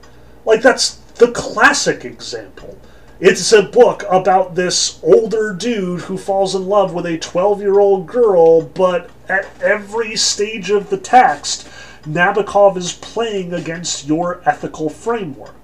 [0.44, 2.78] Like, that's the classic example.
[3.20, 7.78] It's a book about this older dude who falls in love with a 12 year
[7.78, 11.66] old girl, but at every stage of the text,
[12.02, 15.62] Nabokov is playing against your ethical framework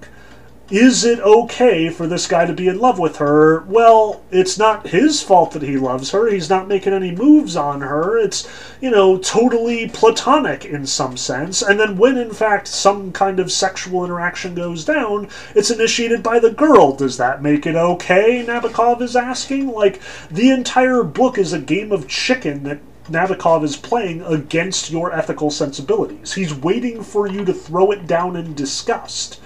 [0.71, 3.61] is it okay for this guy to be in love with her?
[3.61, 6.29] Well, it's not his fault that he loves her.
[6.29, 8.19] He's not making any moves on her.
[8.19, 8.47] It's,
[8.81, 11.63] you know, totally platonic in some sense.
[11.63, 16.39] And then when, in fact, some kind of sexual interaction goes down, it's initiated by
[16.39, 16.95] the girl.
[16.95, 18.45] Does that make it okay?
[18.47, 19.69] Nabokov is asking.
[19.69, 20.01] Like,
[20.31, 25.51] the entire book is a game of chicken that Nabokov is playing against your ethical
[25.51, 26.35] sensibilities.
[26.35, 29.41] He's waiting for you to throw it down in disgust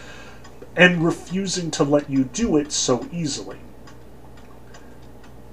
[0.77, 3.59] and refusing to let you do it so easily.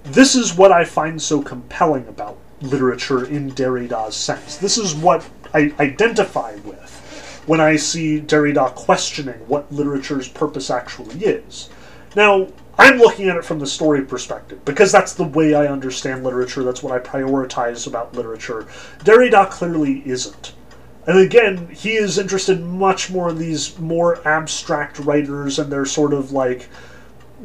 [0.03, 4.57] This is what I find so compelling about literature in Derrida's sense.
[4.57, 11.15] This is what I identify with when I see Derrida questioning what literature's purpose actually
[11.25, 11.69] is.
[12.15, 12.47] Now,
[12.79, 16.63] I'm looking at it from the story perspective because that's the way I understand literature,
[16.63, 18.67] that's what I prioritize about literature.
[18.99, 20.53] Derrida clearly isn't.
[21.05, 26.13] And again, he is interested much more in these more abstract writers and their sort
[26.13, 26.69] of like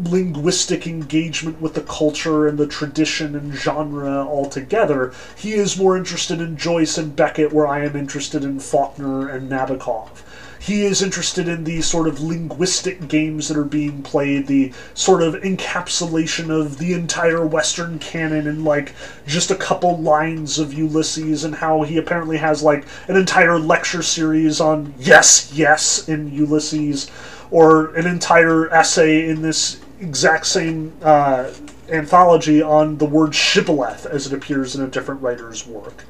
[0.05, 5.13] linguistic engagement with the culture and the tradition and genre altogether.
[5.37, 9.51] He is more interested in Joyce and Beckett, where I am interested in Faulkner and
[9.51, 10.23] Nabokov
[10.65, 15.23] he is interested in the sort of linguistic games that are being played, the sort
[15.23, 18.95] of encapsulation of the entire Western canon in like
[19.27, 24.03] just a couple lines of Ulysses, and how he apparently has like an entire lecture
[24.03, 27.11] series on yes, yes in Ulysses,
[27.51, 31.51] or an entire essay in this exact same uh,
[31.91, 36.07] anthology on the word shibboleth as it appears in a different writer's work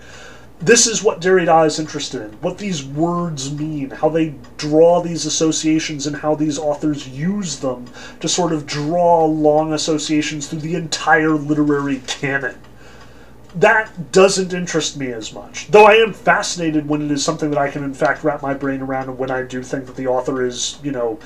[0.65, 2.33] this is what Derrida is interested in.
[2.41, 7.87] What these words mean, how they draw these associations, and how these authors use them
[8.21, 12.59] to sort of draw long associations through the entire literary canon.
[13.55, 15.69] That doesn't interest me as much.
[15.69, 18.55] Though I am fascinated when it is something that I can, in fact, wrap my
[18.55, 21.21] brain around, and when I do think that the author is, you know,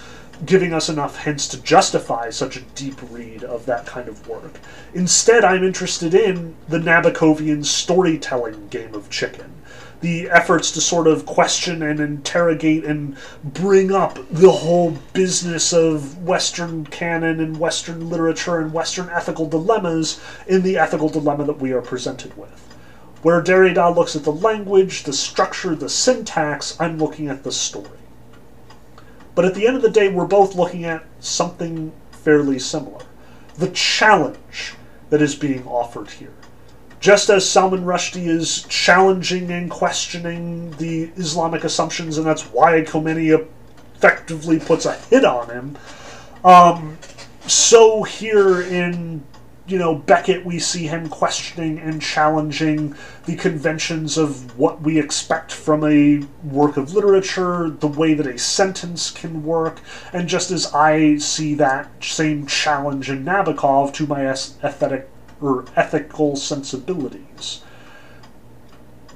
[0.44, 4.58] giving us enough hints to justify such a deep read of that kind of work.
[4.94, 9.54] Instead, I'm interested in the Nabokovian storytelling game of chicken.
[10.00, 16.22] The efforts to sort of question and interrogate and bring up the whole business of
[16.22, 21.72] Western canon and Western literature and Western ethical dilemmas in the ethical dilemma that we
[21.72, 22.64] are presented with.
[23.22, 27.98] Where Derrida looks at the language, the structure, the syntax, I'm looking at the story.
[29.38, 33.04] But at the end of the day, we're both looking at something fairly similar.
[33.54, 34.74] The challenge
[35.10, 36.32] that is being offered here.
[36.98, 43.46] Just as Salman Rushdie is challenging and questioning the Islamic assumptions, and that's why Khomeini
[43.94, 45.78] effectively puts a hit on him,
[46.42, 46.98] um,
[47.46, 49.22] so here in
[49.68, 52.94] you know, Beckett, we see him questioning and challenging
[53.26, 58.38] the conventions of what we expect from a work of literature, the way that a
[58.38, 59.80] sentence can work,
[60.12, 66.34] and just as I see that same challenge in Nabokov to my aesthetic or ethical
[66.34, 67.62] sensibilities.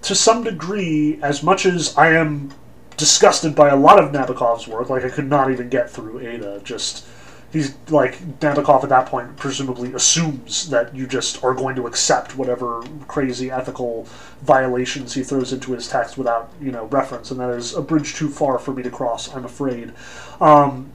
[0.02, 2.52] To some degree, as much as I am
[2.98, 6.60] disgusted by a lot of Nabokov's work, like I could not even get through Ada,
[6.62, 7.06] just
[7.52, 12.36] he's like Nabokov at that point presumably assumes that you just are going to accept
[12.36, 14.04] whatever crazy ethical
[14.42, 18.14] violations he throws into his text without you know reference, and that is a bridge
[18.14, 19.34] too far for me to cross.
[19.34, 19.92] I'm afraid.
[20.40, 20.90] Um,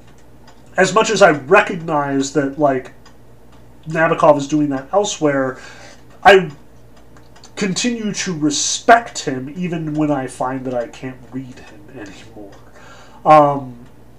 [0.75, 2.93] as much as I recognize that like
[3.88, 5.59] Nabokov is doing that elsewhere,
[6.23, 6.51] I
[7.55, 12.51] continue to respect him even when I find that I can't read him anymore.
[13.25, 13.76] Um,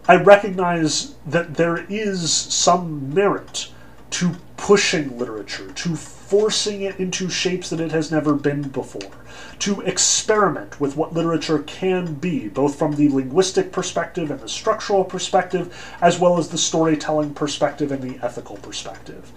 [0.09, 3.71] I recognize that there is some merit
[4.11, 9.13] to pushing literature, to forcing it into shapes that it has never been before,
[9.59, 15.05] to experiment with what literature can be, both from the linguistic perspective and the structural
[15.05, 19.31] perspective, as well as the storytelling perspective and the ethical perspective.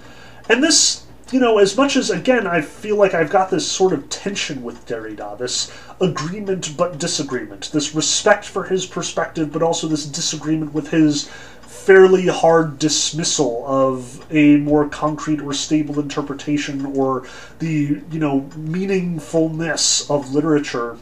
[0.47, 3.93] And this you know, as much as, again, I feel like I've got this sort
[3.93, 9.87] of tension with Derrida, this agreement but disagreement, this respect for his perspective, but also
[9.87, 11.29] this disagreement with his
[11.61, 17.25] fairly hard dismissal of a more concrete or stable interpretation or
[17.59, 20.97] the, you know, meaningfulness of literature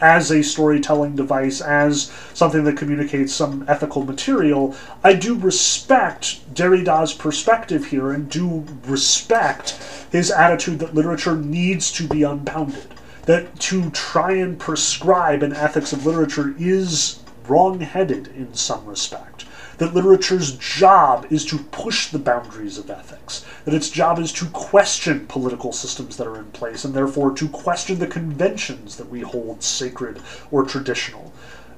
[0.00, 4.74] as a storytelling device, as something that communicates some ethical material,
[5.04, 9.78] I do respect Derrida's perspective here and do respect
[10.10, 12.94] his attitude that literature needs to be unbounded.
[13.26, 19.35] That to try and prescribe an ethics of literature is wrong headed in some respect
[19.78, 24.46] that literature's job is to push the boundaries of ethics, that its job is to
[24.46, 29.20] question political systems that are in place, and therefore to question the conventions that we
[29.20, 30.20] hold sacred
[30.50, 31.32] or traditional.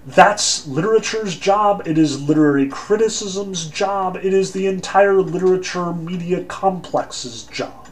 [0.06, 7.44] That's literature's job, it is literary criticism's job, it is the entire literature media complex's
[7.44, 7.88] job.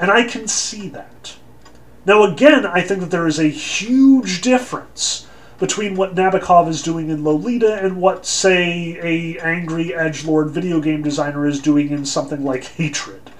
[0.00, 1.36] And I can see that.
[2.04, 5.28] Now, again, I think that there is a huge difference
[5.62, 10.80] between what Nabokov is doing in Lolita and what, say, a angry edge lord video
[10.80, 13.30] game designer is doing in something like Hatred.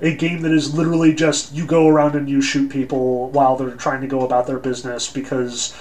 [0.00, 3.74] A game that is literally just you go around and you shoot people while they're
[3.74, 5.74] trying to go about their business because,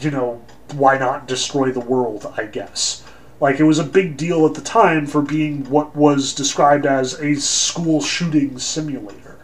[0.00, 0.42] you know,
[0.72, 3.04] why not destroy the world, I guess.
[3.38, 7.20] Like, it was a big deal at the time for being what was described as
[7.20, 9.36] a school shooting simulator.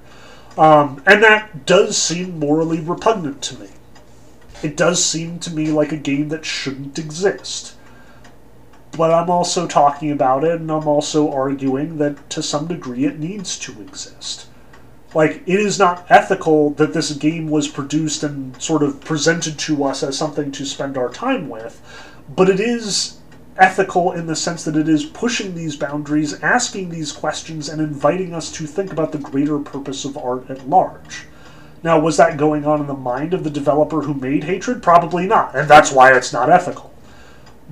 [0.57, 3.69] Um, and that does seem morally repugnant to me
[4.63, 7.75] it does seem to me like a game that shouldn't exist.
[8.97, 13.19] But I'm also talking about it, and I'm also arguing that to some degree it
[13.19, 14.47] needs to exist.
[15.15, 19.85] Like, it is not ethical that this game was produced and sort of presented to
[19.85, 21.81] us as something to spend our time with,
[22.29, 23.19] but it is
[23.57, 28.35] ethical in the sense that it is pushing these boundaries, asking these questions, and inviting
[28.35, 31.25] us to think about the greater purpose of art at large.
[31.83, 34.83] Now, was that going on in the mind of the developer who made Hatred?
[34.83, 36.93] Probably not, and that's why it's not ethical.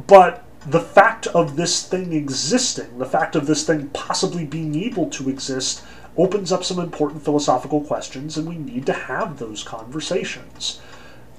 [0.06, 5.08] But the fact of this thing existing, the fact of this thing possibly being able
[5.10, 5.82] to exist,
[6.16, 10.80] opens up some important philosophical questions, and we need to have those conversations.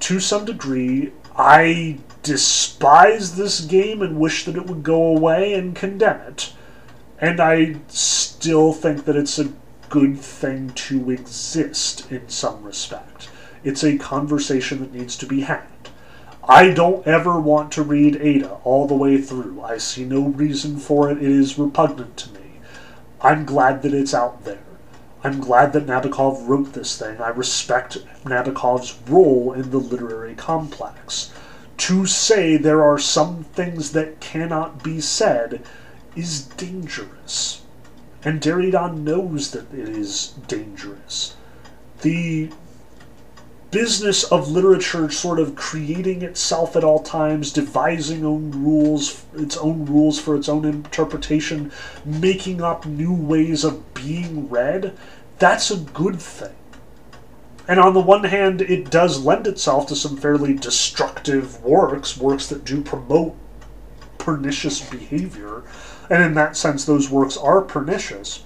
[0.02, 5.76] To some degree, I despise this game and wish that it would go away and
[5.76, 6.54] condemn it.
[7.20, 9.52] And I still think that it's a
[9.90, 13.30] good thing to exist in some respect.
[13.64, 15.68] It's a conversation that needs to be had.
[16.50, 19.62] I don't ever want to read Ada all the way through.
[19.62, 21.18] I see no reason for it.
[21.18, 22.60] It is repugnant to me.
[23.22, 24.60] I'm glad that it's out there.
[25.24, 27.20] I'm glad that Nabokov wrote this thing.
[27.20, 31.32] I respect Nabokov's role in the literary complex.
[31.78, 35.64] To say there are some things that cannot be said
[36.16, 37.62] is dangerous.
[38.24, 41.36] And Derrida knows that it is dangerous.
[42.02, 42.50] The
[43.72, 49.86] business of literature sort of creating itself at all times, devising own rules, its own
[49.86, 51.72] rules for its own interpretation,
[52.06, 54.98] making up new ways of being read,
[55.38, 56.56] that's a good thing.
[57.68, 62.48] And on the one hand, it does lend itself to some fairly destructive works, works
[62.48, 63.36] that do promote
[64.18, 65.64] pernicious behavior
[66.10, 68.44] and in that sense, those works are pernicious.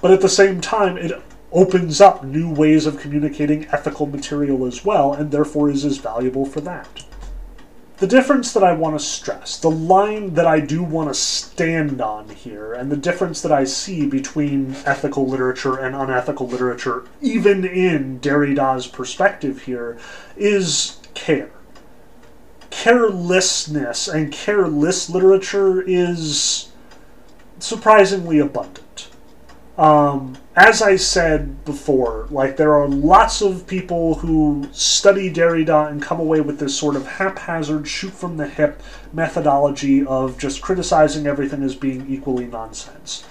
[0.00, 1.12] But at the same time, it
[1.52, 6.44] opens up new ways of communicating ethical material as well, and therefore is as valuable
[6.44, 7.04] for that.
[7.98, 12.02] The difference that I want to stress, the line that I do want to stand
[12.02, 17.64] on here, and the difference that I see between ethical literature and unethical literature, even
[17.64, 19.96] in Derrida's perspective here,
[20.36, 21.52] is care.
[22.68, 26.68] Carelessness and careless literature is
[27.58, 29.08] surprisingly abundant.
[29.78, 36.00] Um, as I said before, like there are lots of people who study Derrida and
[36.00, 41.26] come away with this sort of haphazard, shoot from the hip methodology of just criticizing
[41.26, 43.26] everything as being equally nonsense.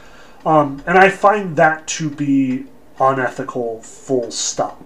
[0.46, 2.66] Um, and I find that to be
[3.00, 4.85] unethical, full stop.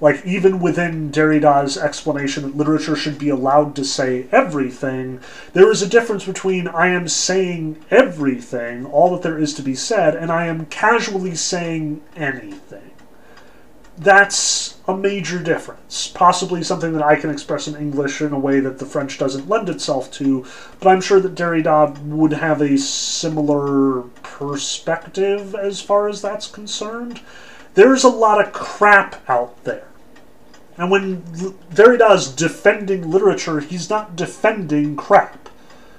[0.00, 5.20] Like, even within Derrida's explanation that literature should be allowed to say everything,
[5.54, 9.74] there is a difference between I am saying everything, all that there is to be
[9.74, 12.90] said, and I am casually saying anything.
[13.96, 16.08] That's a major difference.
[16.08, 19.48] Possibly something that I can express in English in a way that the French doesn't
[19.48, 20.44] lend itself to,
[20.78, 27.20] but I'm sure that Derrida would have a similar perspective as far as that's concerned
[27.76, 29.86] There's a lot of crap out there.
[30.78, 31.22] And when
[31.74, 35.50] Derrida is defending literature, he's not defending crap.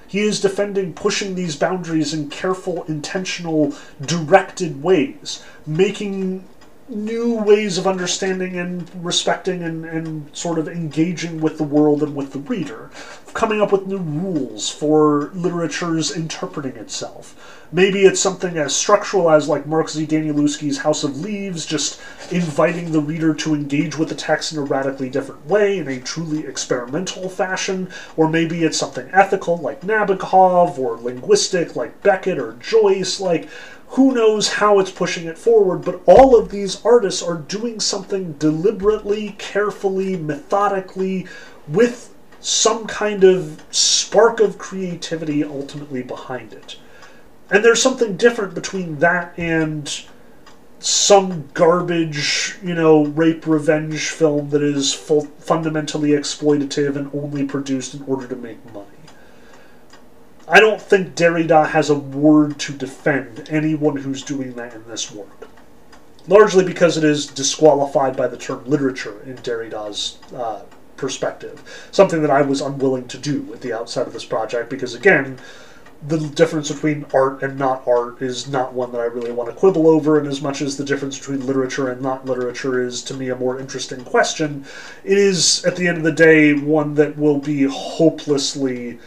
[0.08, 6.48] He is defending pushing these boundaries in careful, intentional, directed ways, making
[6.88, 12.14] new ways of understanding and respecting and, and sort of engaging with the world and
[12.14, 12.90] with the reader,
[13.34, 17.54] coming up with new rules for literature's interpreting itself.
[17.70, 20.06] Maybe it's something as structural as like Mark Z.
[20.06, 22.00] Danielewski's House of Leaves, just
[22.32, 26.00] inviting the reader to engage with the text in a radically different way, in a
[26.00, 27.90] truly experimental fashion.
[28.16, 33.20] Or maybe it's something ethical like Nabokov, or linguistic like Beckett or Joyce.
[33.20, 33.50] Like,
[33.90, 38.34] who knows how it's pushing it forward, but all of these artists are doing something
[38.34, 41.26] deliberately, carefully, methodically,
[41.66, 46.76] with some kind of spark of creativity ultimately behind it.
[47.50, 49.90] And there's something different between that and
[50.80, 57.94] some garbage, you know, rape revenge film that is full, fundamentally exploitative and only produced
[57.94, 58.86] in order to make money.
[60.50, 65.12] I don't think Derrida has a word to defend anyone who's doing that in this
[65.12, 65.48] work.
[66.26, 70.62] Largely because it is disqualified by the term literature in Derrida's uh,
[70.96, 71.88] perspective.
[71.90, 75.38] Something that I was unwilling to do at the outset of this project because, again,
[76.06, 79.56] the difference between art and not art is not one that I really want to
[79.56, 83.14] quibble over, and as much as the difference between literature and not literature is to
[83.14, 84.64] me a more interesting question,
[85.02, 88.98] it is, at the end of the day, one that will be hopelessly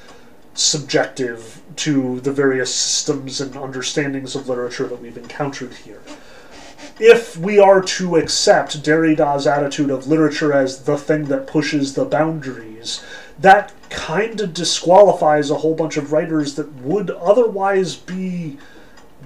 [0.53, 6.01] subjective to the various systems and understandings of literature that we've encountered here.
[6.99, 12.05] If we are to accept Derrida's attitude of literature as the thing that pushes the
[12.05, 13.03] boundaries,
[13.39, 18.57] that kind of disqualifies a whole bunch of writers that would otherwise be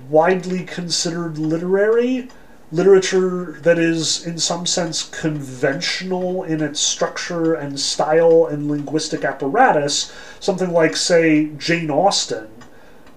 [0.10, 2.30] widely considered literary.
[2.72, 10.12] Literature that is, in some sense, conventional in its structure and style and linguistic apparatus.
[10.40, 12.48] Something like, say, Jane Austen,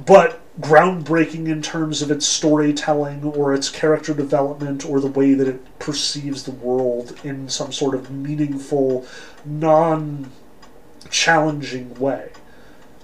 [0.05, 5.49] but groundbreaking in terms of its storytelling or its character development or the way that
[5.49, 9.07] it perceives the world in some sort of meaningful,
[9.45, 10.31] non
[11.11, 12.31] challenging way.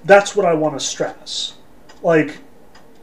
[0.05, 1.55] That's what I want to stress.
[2.03, 2.39] Like,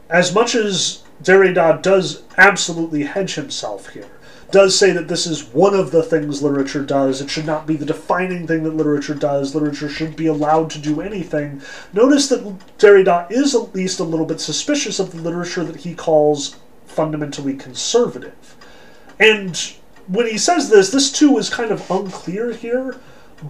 [0.08, 4.08] as much as Derrida does absolutely hedge himself here,
[4.50, 7.20] does say that this is one of the things literature does.
[7.20, 9.54] It should not be the defining thing that literature does.
[9.54, 11.62] Literature shouldn't be allowed to do anything.
[11.92, 12.44] Notice that
[12.78, 17.54] Derrida is at least a little bit suspicious of the literature that he calls fundamentally
[17.54, 18.56] conservative.
[19.18, 19.56] And
[20.08, 22.96] when he says this, this too is kind of unclear here.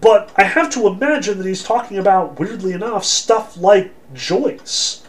[0.00, 5.01] But I have to imagine that he's talking about, weirdly enough, stuff like Joyce.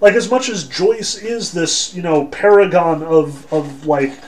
[0.00, 4.18] Like, as much as Joyce is this, you know, paragon of, of like,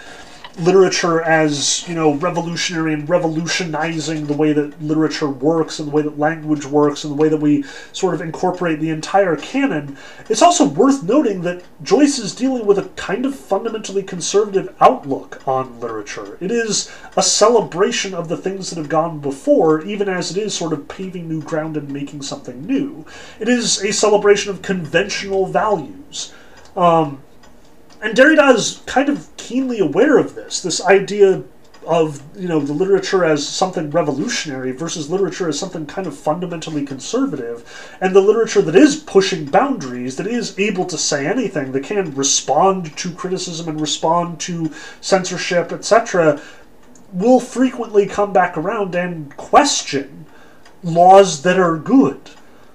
[0.58, 6.02] literature as you know revolutionary and revolutionizing the way that literature works and the way
[6.02, 7.62] that language works and the way that we
[7.92, 9.96] sort of incorporate the entire canon
[10.28, 15.42] it's also worth noting that joyce is dealing with a kind of fundamentally conservative outlook
[15.46, 16.38] on literature.
[16.40, 20.54] It is a celebration of the things that have gone before even as it is
[20.54, 23.04] sort of paving new ground and making something new.
[23.40, 26.32] It is a celebration of conventional values.
[26.76, 27.22] Um,
[28.02, 30.60] and Derrida is kind of keenly aware of this.
[30.60, 31.44] This idea
[31.86, 36.84] of you know the literature as something revolutionary versus literature as something kind of fundamentally
[36.84, 41.82] conservative and the literature that is pushing boundaries that is able to say anything that
[41.82, 46.40] can respond to criticism and respond to censorship etc
[47.12, 50.24] will frequently come back around and question
[50.84, 52.30] laws that are good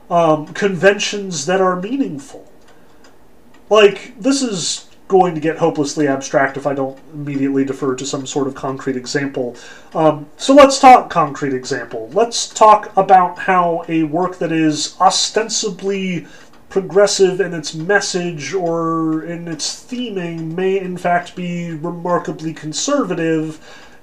[0.09, 2.51] um, conventions that are meaningful
[3.69, 8.27] like this is going to get hopelessly abstract if I don't immediately defer to some
[8.27, 9.55] sort of concrete example.
[9.93, 12.09] Um, so let's talk concrete example.
[12.13, 16.27] Let's talk about how a work that is ostensibly
[16.69, 23.59] progressive in its message or in its theming may in fact be remarkably conservative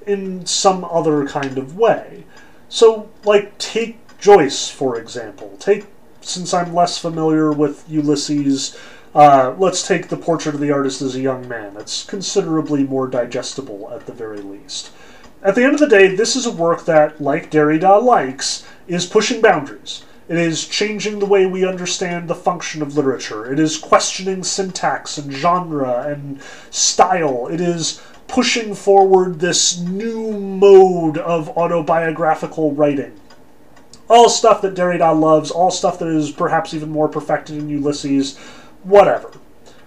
[0.07, 2.25] in some other kind of way.
[2.69, 5.55] So, like, take Joyce, for example.
[5.59, 5.87] Take,
[6.23, 8.77] since I'm less familiar with Ulysses,
[9.15, 11.77] uh, let's take the portrait of the artist as a young man.
[11.77, 14.91] It's considerably more digestible at the very least.
[15.43, 19.07] At the end of the day, this is a work that, like Derrida likes, is
[19.07, 20.05] pushing boundaries.
[20.27, 23.53] It is changing the way we understand the function of literature.
[23.53, 27.47] It is questioning syntax and genre and style.
[27.49, 33.21] It is pushing forward this new mode of autobiographical writing.
[34.09, 38.39] All stuff that Derrida loves, all stuff that is perhaps even more perfected in Ulysses,
[38.85, 39.31] whatever.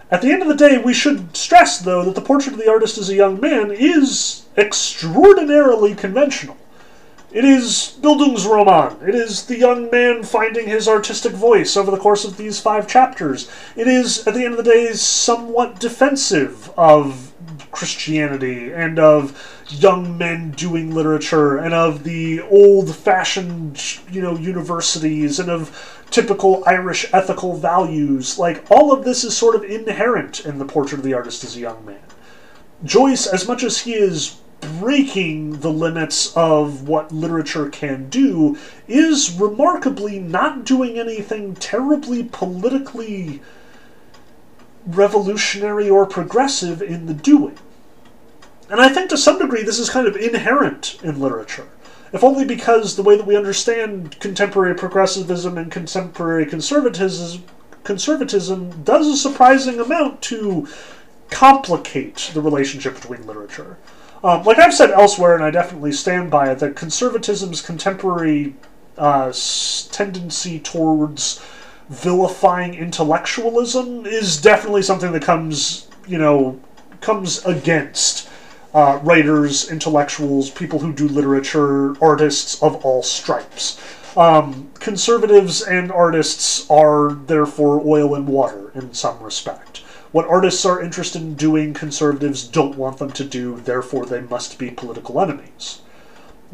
[0.09, 2.69] At the end of the day, we should stress, though, that the portrait of the
[2.69, 6.57] artist as a young man is extraordinarily conventional.
[7.29, 9.05] It is Bildungsroman.
[9.05, 12.87] It is the young man finding his artistic voice over the course of these five
[12.87, 13.51] chapters.
[13.75, 17.33] It is, at the end of the day, somewhat defensive of
[17.71, 25.37] Christianity and of young men doing literature and of the old fashioned, you know, universities
[25.37, 28.37] and of typical Irish ethical values.
[28.37, 31.55] Like, all of this is sort of inherent in the portrait of the artist as
[31.55, 31.99] a young man.
[32.83, 38.57] Joyce, as much as he is breaking the limits of what literature can do,
[38.87, 43.41] is remarkably not doing anything terribly politically
[44.85, 47.57] revolutionary or progressive in the doing.
[48.69, 51.67] And I think to some degree this is kind of inherent in literature.
[52.13, 57.43] If only because the way that we understand contemporary progressivism and contemporary conservatism,
[57.83, 60.67] conservatism does a surprising amount to
[61.29, 63.77] complicate the relationship between literature.
[64.23, 68.55] Um, like I've said elsewhere, and I definitely stand by it, that conservatism's contemporary
[68.97, 69.31] uh,
[69.91, 71.41] tendency towards
[71.89, 76.59] vilifying intellectualism is definitely something that comes, you know,
[76.99, 78.29] comes against
[78.77, 83.81] uh, writers, intellectuals, people who do literature, artists of all stripes.
[84.15, 89.79] Um, conservatives and artists are therefore oil and water in some respect.
[90.11, 94.59] What artists are interested in doing, conservatives don't want them to do, therefore they must
[94.59, 95.81] be political enemies.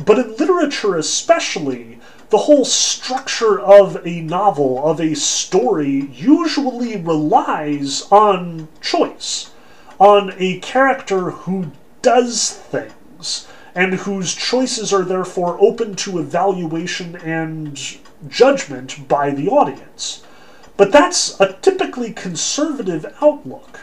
[0.06, 8.10] But in literature especially, the whole structure of a novel, of a story, usually relies
[8.10, 9.52] on choice,
[10.00, 17.80] on a character who does things, and whose choices are therefore open to evaluation and
[18.28, 20.24] judgment by the audience.
[20.78, 23.82] But that's a typically conservative outlook.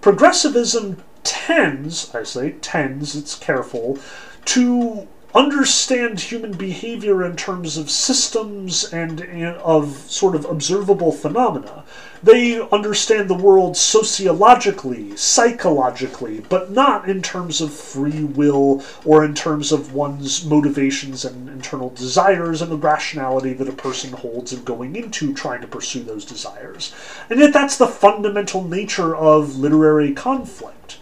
[0.00, 3.98] Progressivism tends, I say tends, it's careful,
[4.46, 11.84] to understand human behavior in terms of systems and, and, of sort of observable phenomena.
[12.22, 19.34] They understand the world sociologically, psychologically, but not in terms of free will or in
[19.34, 24.62] terms of one's motivations and internal desires and the rationality that a person holds in
[24.62, 26.94] going into trying to pursue those desires.
[27.28, 30.98] And yet that's the fundamental nature of literary conflict.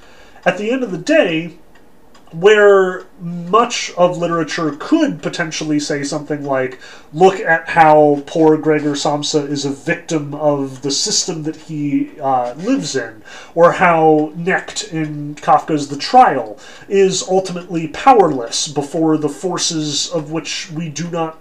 [0.46, 1.58] At the end of the day,
[2.32, 6.80] where much of literature could potentially say something like,
[7.12, 12.54] look at how poor Gregor Samsa is a victim of the system that he uh,
[12.54, 13.22] lives in,
[13.54, 16.58] or how Knecht in Kafka's The Trial
[16.88, 21.38] is ultimately powerless before the forces of which we do not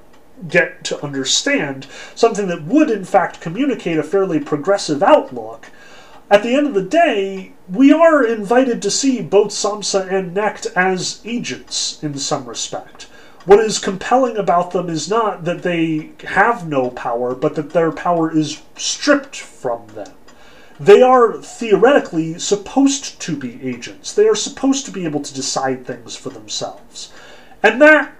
[0.47, 1.85] get to understand,
[2.15, 5.69] something that would in fact communicate a fairly progressive outlook
[6.29, 10.67] at the end of the day, we are invited to see both Samsa and Knecht
[10.75, 13.03] as agents in some respect.
[13.45, 17.91] What is compelling about them is not that they have no power, but that their
[17.91, 20.11] power is stripped from them.
[20.79, 24.13] They are theoretically supposed to be agents.
[24.13, 27.11] They are supposed to be able to decide things for themselves.
[27.63, 28.13] And that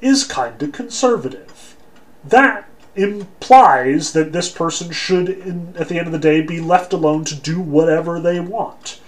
[0.00, 1.76] is kind of conservative.
[2.24, 2.68] That
[2.98, 7.24] implies that this person should, in, at the end of the day, be left alone
[7.24, 9.00] to do whatever they want.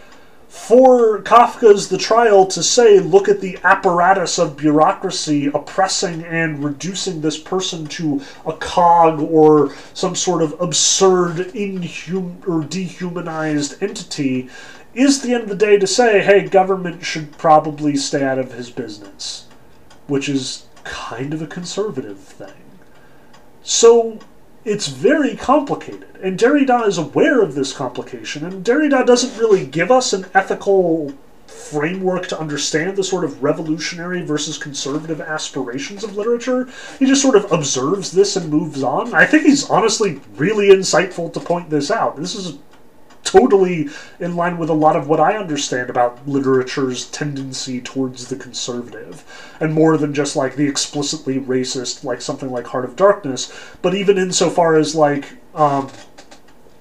[0.49, 7.21] For Kafka's The Trial to say, look at the apparatus of bureaucracy oppressing and reducing
[7.21, 14.49] this person to a cog or some sort of absurd, inhum- or dehumanized entity,
[14.93, 18.53] is the end of the day to say, hey, government should probably stay out of
[18.53, 19.47] his business.
[20.09, 22.60] Which is kind of a conservative thing.
[23.63, 24.19] So
[24.65, 26.07] it's very complicated.
[26.23, 31.15] And Derrida is aware of this complication, and Derrida doesn't really give us an ethical
[31.47, 36.69] framework to understand the sort of revolutionary versus conservative aspirations of literature.
[36.99, 39.15] He just sort of observes this and moves on.
[39.15, 42.17] I think he's honestly really insightful to point this out.
[42.17, 42.59] This is
[43.25, 43.89] totally
[44.19, 49.25] in line with a lot of what I understand about literature's tendency towards the conservative,
[49.61, 53.53] and more than just like the explicitly racist, like something like Heart of Darkness,
[53.83, 55.91] but even insofar as like um,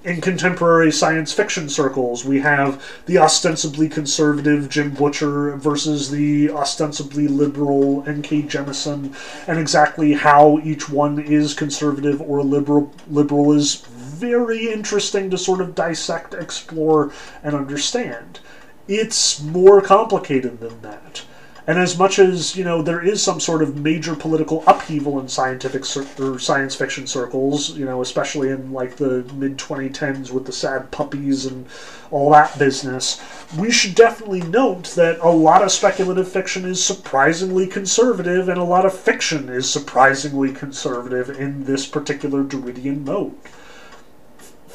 [0.02, 7.28] in contemporary science fiction circles, we have the ostensibly conservative Jim Butcher versus the ostensibly
[7.28, 8.42] liberal N.K.
[8.44, 9.14] Jemisin,
[9.46, 13.86] and exactly how each one is conservative or liberal liberal is
[14.20, 18.40] very interesting to sort of dissect, explore, and understand.
[18.86, 21.22] It's more complicated than that.
[21.70, 25.28] And as much as you know, there is some sort of major political upheaval in
[25.28, 25.84] scientific
[26.18, 30.90] or science fiction circles, you know, especially in like the mid 2010s with the sad
[30.90, 31.66] puppies and
[32.10, 33.20] all that business.
[33.56, 38.64] We should definitely note that a lot of speculative fiction is surprisingly conservative, and a
[38.64, 43.36] lot of fiction is surprisingly conservative in this particular Derridian mode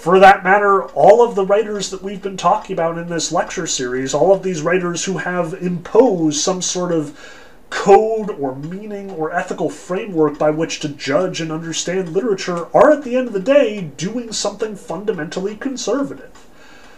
[0.05, 3.65] for that matter, all of the writers that we've been talking about in this lecture
[3.65, 7.17] series, all of these writers who have imposed some sort of
[7.71, 13.03] code or meaning or ethical framework by which to judge and understand literature, are at
[13.03, 16.34] the end of the day doing something fundamentally conservative.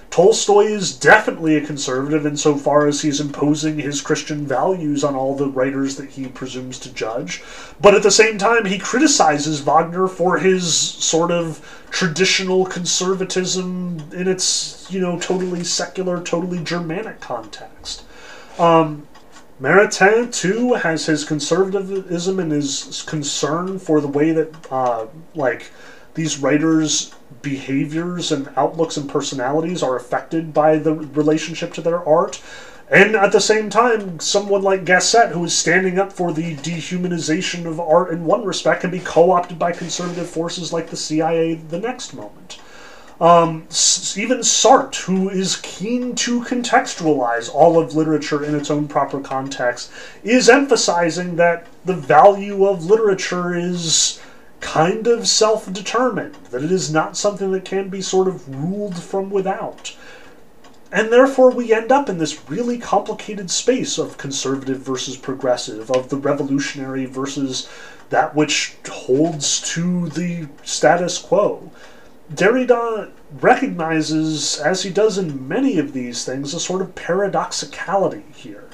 [0.09, 5.47] Tolstoy is definitely a conservative insofar as he's imposing his Christian values on all the
[5.47, 7.43] writers that he presumes to judge,
[7.79, 14.27] but at the same time, he criticizes Wagner for his sort of traditional conservatism in
[14.27, 18.03] its, you know, totally secular, totally Germanic context.
[18.57, 19.07] Um,
[19.61, 25.71] Maritain, too, has his conservatism and his concern for the way that, uh, like,
[26.17, 32.41] these writers' behaviors and outlooks and personalities are affected by the relationship to their art.
[32.89, 37.65] And at the same time, someone like Gasset, who is standing up for the dehumanization
[37.65, 41.55] of art in one respect, can be co opted by conservative forces like the CIA
[41.55, 42.59] the next moment.
[43.19, 43.67] Um,
[44.15, 49.91] even Sartre, who is keen to contextualize all of literature in its own proper context,
[50.23, 54.19] is emphasizing that the value of literature is
[54.67, 59.01] kind of self determined, that it is not something that can be sort of ruled
[59.01, 59.95] from without.
[60.91, 66.09] And therefore, we end up in this really complicated space of conservative versus progressive, of
[66.09, 67.69] the revolutionary versus
[68.09, 71.71] that which holds to the status quo.
[72.33, 78.65] Derrida recognizes, as he does in many of these things, a sort of paradoxicality here.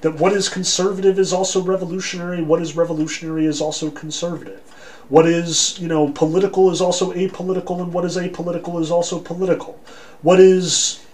[0.00, 4.62] That what is conservative is also revolutionary, what is revolutionary is also conservative.
[5.08, 9.78] What is, you know, political is also apolitical, and what is apolitical is also political.
[10.22, 11.04] What is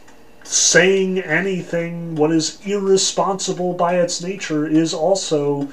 [0.45, 5.69] saying anything, what is irresponsible by its nature, is also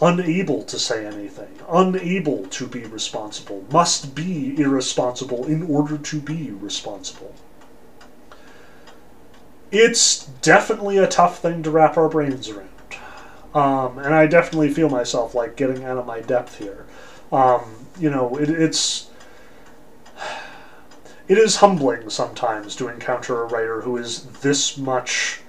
[0.00, 6.50] unable to say anything, unable to be responsible, must be irresponsible in order to be
[6.50, 7.34] responsible.
[9.70, 12.69] It's definitely a tough thing to wrap our brains around.
[13.54, 16.86] Um, and I definitely feel myself like getting out of my depth here.
[17.32, 17.62] Um,
[17.98, 19.10] you know, it, it's
[21.28, 25.40] it is humbling sometimes to encounter a writer who is this much.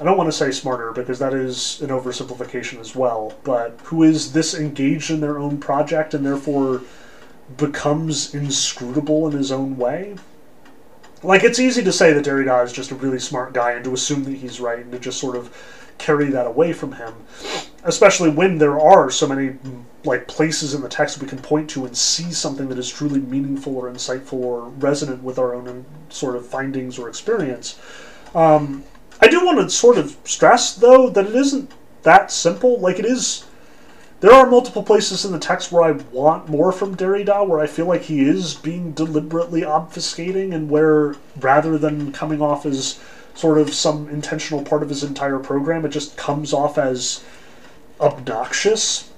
[0.00, 4.02] I don't want to say smarter because that is an oversimplification as well, but who
[4.02, 6.82] is this engaged in their own project and therefore
[7.56, 10.16] becomes inscrutable in his own way.
[11.22, 13.94] Like, it's easy to say that Derrida is just a really smart guy and to
[13.94, 15.54] assume that he's right and to just sort of
[15.98, 17.14] carry that away from him,
[17.84, 19.56] especially when there are so many
[20.04, 23.20] like places in the text we can point to and see something that is truly
[23.20, 27.78] meaningful or insightful or resonant with our own sort of findings or experience.
[28.34, 28.84] Um,
[29.20, 31.72] I do want to sort of stress though that it isn't
[32.02, 32.78] that simple.
[32.78, 33.44] Like it is.
[34.20, 37.66] There are multiple places in the text where I want more from Derrida, where I
[37.66, 42.98] feel like he is being deliberately obfuscating, and where rather than coming off as
[43.34, 45.84] sort of some intentional part of his entire program.
[45.84, 47.20] It just comes off as
[48.00, 49.10] obnoxious.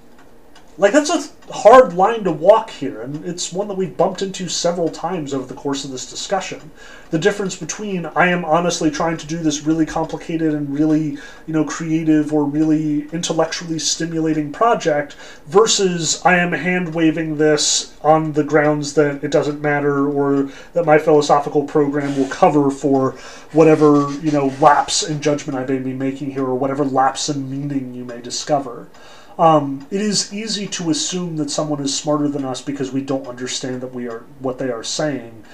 [0.79, 4.47] Like, that's a hard line to walk here, and it's one that we've bumped into
[4.47, 6.71] several times over the course of this discussion.
[7.11, 11.17] The difference between I am honestly trying to do this really complicated and really,
[11.47, 15.15] you know, creative or really intellectually stimulating project
[15.47, 20.85] versus I am hand waving this on the grounds that it doesn't matter or that
[20.85, 23.13] my philosophical program will cover for
[23.53, 27.49] whatever, you know, lapse in judgment I may be making here or whatever lapse in
[27.51, 28.89] meaning you may discover.
[29.39, 33.27] Um, it is easy to assume that someone is smarter than us because we don't
[33.27, 35.45] understand that we are what they are saying.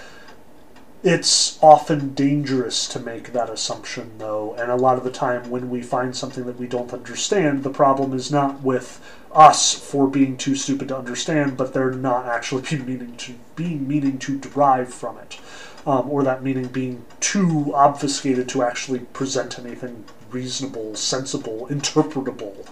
[1.03, 5.69] It's often dangerous to make that assumption, though, and a lot of the time when
[5.69, 9.01] we find something that we don't understand, the problem is not with
[9.33, 13.89] us for being too stupid to understand, but they're not actually being meaning to being
[13.89, 15.41] meaning to derive from it,
[15.85, 22.65] um, or that meaning being too obfuscated to actually present anything reasonable, sensible, interpretable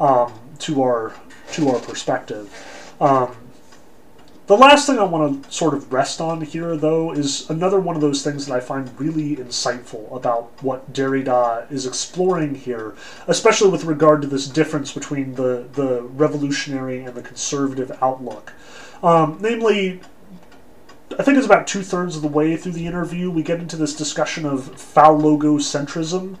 [0.00, 1.14] um, to our
[1.52, 2.94] to our perspective.
[3.00, 3.36] Um,
[4.48, 7.96] the last thing I want to sort of rest on here, though, is another one
[7.96, 13.70] of those things that I find really insightful about what Derrida is exploring here, especially
[13.70, 18.54] with regard to this difference between the, the revolutionary and the conservative outlook.
[19.02, 20.00] Um, namely,
[21.18, 23.76] I think it's about two thirds of the way through the interview, we get into
[23.76, 26.38] this discussion of phallogocentrism,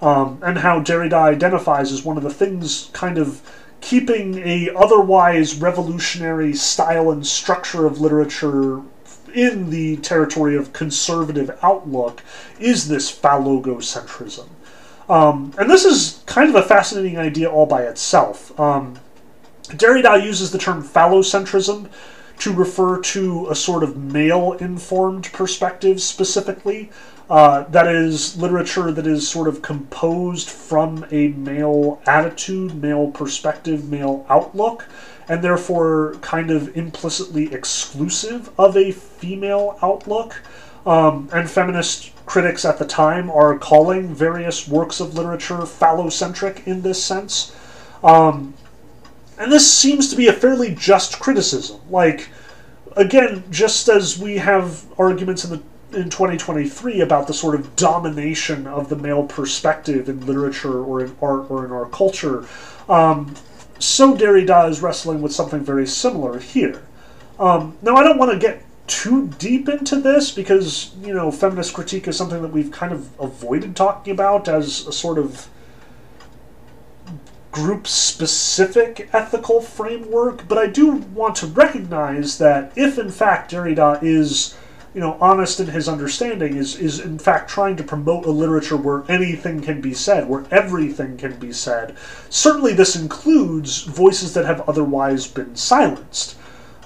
[0.00, 3.42] um, and how Derrida identifies as one of the things kind of
[3.80, 8.82] keeping a otherwise revolutionary style and structure of literature
[9.34, 12.22] in the territory of conservative outlook
[12.58, 14.48] is this phallogocentrism.
[15.08, 18.58] Um, and this is kind of a fascinating idea all by itself.
[18.58, 18.98] Um,
[19.68, 21.88] Derrida uses the term phallocentrism
[22.38, 26.90] to refer to a sort of male informed perspective specifically.
[27.28, 33.90] Uh, that is literature that is sort of composed from a male attitude, male perspective,
[33.90, 34.86] male outlook,
[35.28, 40.42] and therefore kind of implicitly exclusive of a female outlook.
[40.86, 46.80] Um, and feminist critics at the time are calling various works of literature phallocentric in
[46.80, 47.54] this sense.
[48.02, 48.54] Um,
[49.38, 51.80] and this seems to be a fairly just criticism.
[51.90, 52.30] Like,
[52.96, 55.62] again, just as we have arguments in the
[55.92, 61.16] in 2023 about the sort of domination of the male perspective in literature or in
[61.22, 62.46] art or in our culture,
[62.88, 63.34] um,
[63.78, 66.82] so Derrida is wrestling with something very similar here.
[67.38, 71.74] Um, now, I don't want to get too deep into this because, you know, feminist
[71.74, 75.48] critique is something that we've kind of avoided talking about as a sort of
[77.52, 84.02] group specific ethical framework, but I do want to recognize that if in fact Derrida
[84.02, 84.56] is
[84.94, 88.76] you know, honest in his understanding is is in fact trying to promote a literature
[88.76, 91.96] where anything can be said, where everything can be said.
[92.30, 96.36] Certainly, this includes voices that have otherwise been silenced.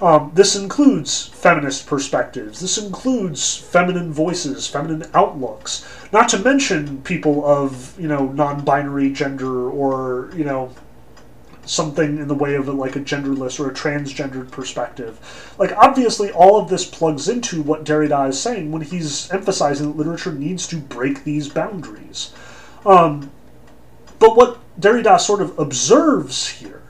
[0.01, 2.59] Um, this includes feminist perspectives.
[2.59, 5.85] This includes feminine voices, feminine outlooks.
[6.11, 10.73] Not to mention people of you know non-binary gender or you know
[11.65, 15.53] something in the way of a, like a genderless or a transgendered perspective.
[15.57, 19.97] Like obviously, all of this plugs into what Derrida is saying when he's emphasizing that
[19.97, 22.33] literature needs to break these boundaries.
[22.85, 23.31] Um,
[24.19, 26.81] but what Derrida sort of observes here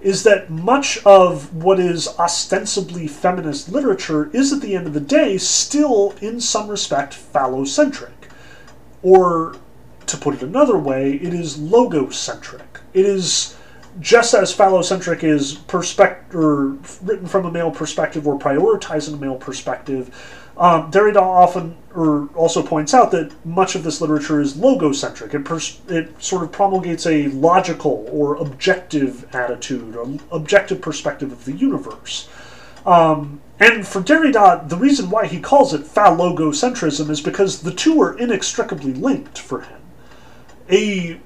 [0.00, 5.00] is that much of what is ostensibly feminist literature is, at the end of the
[5.00, 8.10] day, still, in some respect, phallocentric.
[9.02, 9.56] Or,
[10.06, 12.80] to put it another way, it is logocentric.
[12.92, 13.56] It is
[14.00, 19.36] just as phallocentric is perspect- or written from a male perspective or prioritizing a male
[19.36, 20.10] perspective,
[20.56, 25.34] um, Derrida often or also points out that much of this literature is logocentric.
[25.34, 31.44] It, pers- it sort of promulgates a logical or objective attitude, or objective perspective of
[31.44, 32.28] the universe.
[32.86, 38.00] Um, and for Derrida, the reason why he calls it phallogocentrism is because the two
[38.00, 39.80] are inextricably linked for him.
[40.70, 41.20] A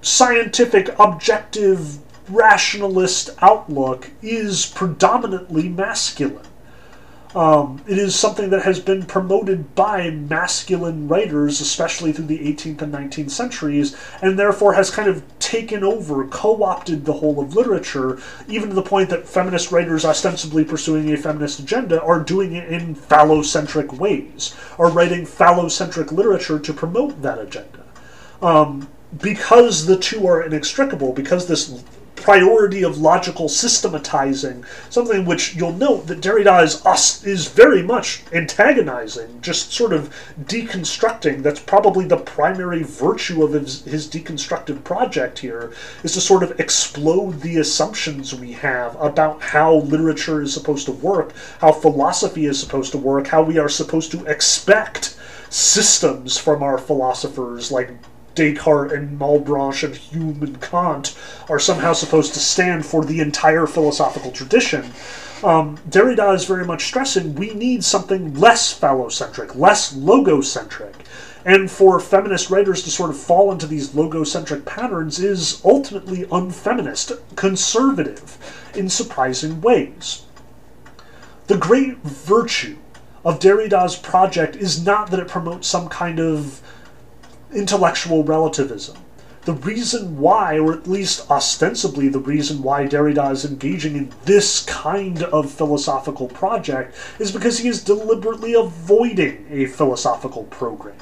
[0.00, 1.98] scientific, objective,
[2.28, 6.46] rationalist outlook is predominantly masculine.
[7.34, 12.82] Um, it is something that has been promoted by masculine writers, especially through the 18th
[12.82, 17.56] and 19th centuries, and therefore has kind of taken over, co opted the whole of
[17.56, 22.54] literature, even to the point that feminist writers ostensibly pursuing a feminist agenda are doing
[22.54, 27.82] it in phallocentric ways, are writing phallocentric literature to promote that agenda.
[28.42, 28.88] Um,
[29.20, 31.82] because the two are inextricable, because this
[32.24, 39.42] priority of logical systematizing, something which you'll note that Derrida is, is very much antagonizing,
[39.42, 40.08] just sort of
[40.44, 41.42] deconstructing.
[41.42, 46.58] That's probably the primary virtue of his, his deconstructive project here, is to sort of
[46.58, 52.58] explode the assumptions we have about how literature is supposed to work, how philosophy is
[52.58, 55.14] supposed to work, how we are supposed to expect
[55.50, 57.90] systems from our philosophers like
[58.34, 61.16] Descartes and Malebranche and Hume and Kant
[61.48, 64.92] are somehow supposed to stand for the entire philosophical tradition.
[65.42, 70.94] Um, Derrida is very much stressing we need something less phallocentric, less logocentric.
[71.44, 77.12] And for feminist writers to sort of fall into these logocentric patterns is ultimately unfeminist,
[77.36, 78.38] conservative,
[78.74, 80.24] in surprising ways.
[81.48, 82.78] The great virtue
[83.22, 86.62] of Derrida's project is not that it promotes some kind of
[87.54, 88.96] intellectual relativism.
[89.44, 94.64] The reason why, or at least ostensibly the reason why Derrida is engaging in this
[94.64, 100.96] kind of philosophical project, is because he is deliberately avoiding a philosophical program.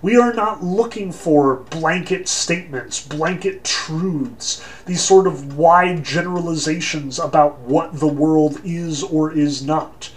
[0.00, 7.60] We are not looking for blanket statements, blanket truths, these sort of wide generalizations about
[7.60, 10.10] what the world is or is not.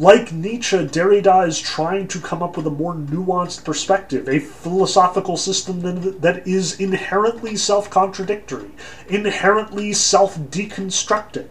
[0.00, 5.36] Like Nietzsche, Derrida is trying to come up with a more nuanced perspective, a philosophical
[5.36, 5.80] system
[6.20, 8.70] that is inherently self contradictory,
[9.08, 11.48] inherently self deconstructing,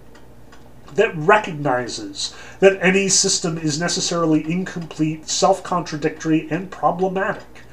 [0.93, 7.63] that recognizes that any system is necessarily incomplete, self contradictory, and problematic.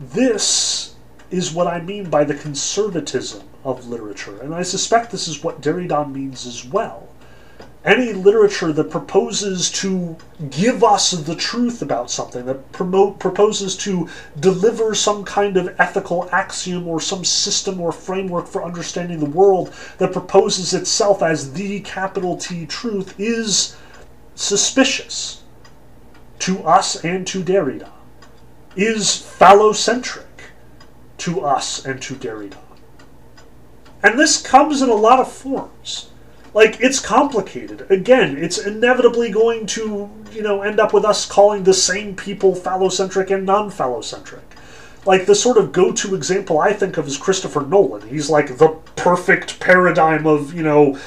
[0.00, 0.96] This
[1.30, 5.60] is what I mean by the conservatism of literature, and I suspect this is what
[5.60, 7.08] Derrida means as well.
[7.84, 10.16] Any literature that proposes to
[10.50, 16.28] give us the truth about something, that promote, proposes to deliver some kind of ethical
[16.30, 21.80] axiom or some system or framework for understanding the world, that proposes itself as the
[21.80, 23.76] capital T truth, is
[24.36, 25.42] suspicious
[26.38, 27.90] to us and to Derrida,
[28.76, 30.50] is phallocentric
[31.18, 32.58] to us and to Derrida.
[34.04, 36.10] And this comes in a lot of forms.
[36.54, 37.90] Like, it's complicated.
[37.90, 42.54] Again, it's inevitably going to, you know, end up with us calling the same people
[42.54, 44.42] phallocentric and non phallocentric.
[45.06, 48.06] Like, the sort of go to example I think of is Christopher Nolan.
[48.08, 50.98] He's like the perfect paradigm of, you know,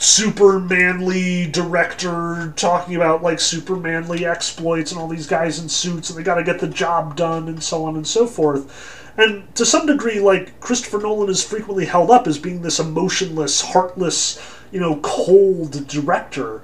[0.00, 6.08] super manly director talking about like super manly exploits and all these guys in suits
[6.08, 9.12] and they got to get the job done and so on and so forth.
[9.18, 13.60] And to some degree, like Christopher Nolan is frequently held up as being this emotionless,
[13.60, 14.38] heartless,
[14.72, 16.62] you know, cold director.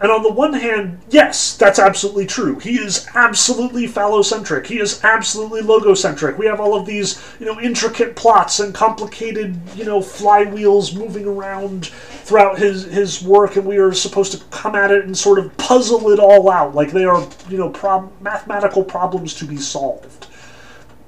[0.00, 2.60] And on the one hand, yes, that's absolutely true.
[2.60, 4.66] He is absolutely phallocentric.
[4.66, 6.38] He is absolutely logocentric.
[6.38, 11.26] We have all of these, you know, intricate plots and complicated, you know, flywheels moving
[11.26, 15.40] around throughout his his work, and we are supposed to come at it and sort
[15.40, 19.56] of puzzle it all out, like they are, you know, prob- mathematical problems to be
[19.56, 20.28] solved.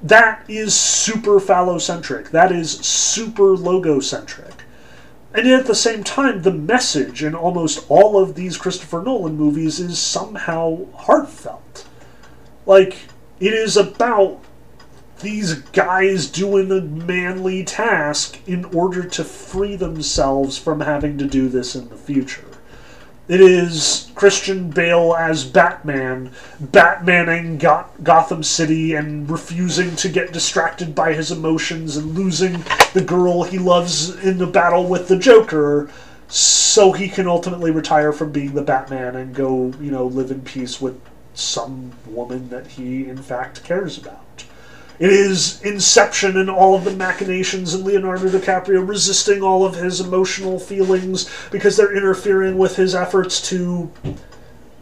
[0.02, 2.30] That is super phallocentric.
[2.30, 4.59] That is super logocentric.
[5.32, 9.36] And yet at the same time, the message in almost all of these Christopher Nolan
[9.36, 11.86] movies is somehow heartfelt.
[12.66, 12.96] Like,
[13.38, 14.42] it is about
[15.20, 21.48] these guys doing a manly task in order to free themselves from having to do
[21.48, 22.49] this in the future.
[23.30, 27.60] It is Christian Bale as Batman, Batmaning
[28.02, 33.56] Gotham City and refusing to get distracted by his emotions and losing the girl he
[33.56, 35.88] loves in the battle with the Joker
[36.26, 40.40] so he can ultimately retire from being the Batman and go, you know, live in
[40.40, 41.00] peace with
[41.32, 44.24] some woman that he in fact cares about.
[45.00, 49.98] It is Inception and all of the machinations and Leonardo DiCaprio resisting all of his
[49.98, 53.90] emotional feelings because they're interfering with his efforts to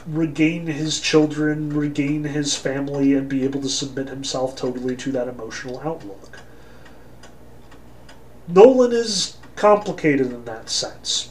[0.08, 5.28] regain his children, regain his family, and be able to submit himself totally to that
[5.28, 6.40] emotional outlook.
[8.48, 11.30] Nolan is complicated in that sense.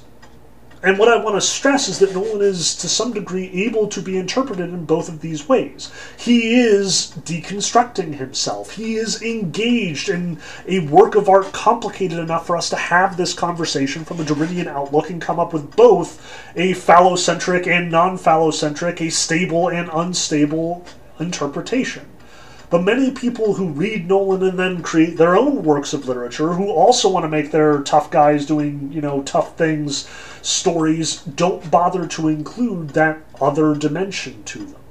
[0.83, 3.99] And what I want to stress is that Nolan is, to some degree, able to
[3.99, 5.91] be interpreted in both of these ways.
[6.19, 8.75] He is deconstructing himself.
[8.75, 13.33] He is engaged in a work of art complicated enough for us to have this
[13.33, 16.21] conversation from a Derridian outlook and come up with both
[16.55, 20.85] a phallocentric and non phallocentric, a stable and unstable
[21.19, 22.05] interpretation.
[22.69, 26.69] But many people who read Nolan and then create their own works of literature, who
[26.69, 30.05] also want to make their tough guys doing, you know, tough things
[30.47, 34.81] stories, don't bother to include that other dimension to them.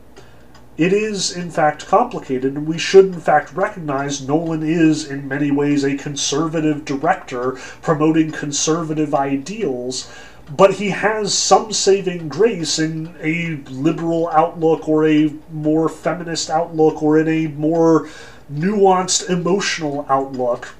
[0.76, 5.50] It is, in fact, complicated, and we should, in fact, recognize Nolan is, in many
[5.50, 10.10] ways, a conservative director promoting conservative ideals
[10.54, 17.02] but he has some saving grace in a liberal outlook or a more feminist outlook
[17.02, 18.08] or in a more
[18.52, 20.76] nuanced emotional outlook,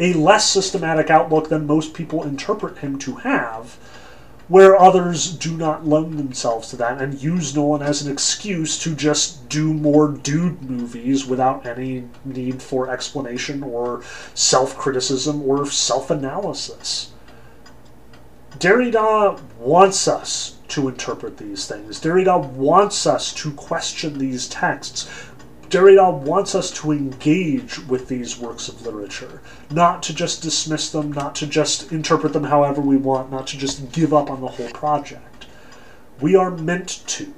[0.00, 3.74] a less systematic outlook than most people interpret him to have,
[4.48, 8.96] where others do not lend themselves to that and use Nolan as an excuse to
[8.96, 14.02] just do more dude movies without any need for explanation or
[14.34, 17.12] self criticism or self analysis.
[18.58, 22.00] Derrida wants us to interpret these things.
[22.00, 25.08] Derrida wants us to question these texts.
[25.70, 29.40] Derrida wants us to engage with these works of literature,
[29.70, 33.56] not to just dismiss them, not to just interpret them however we want, not to
[33.56, 35.46] just give up on the whole project.
[36.20, 37.32] We are meant to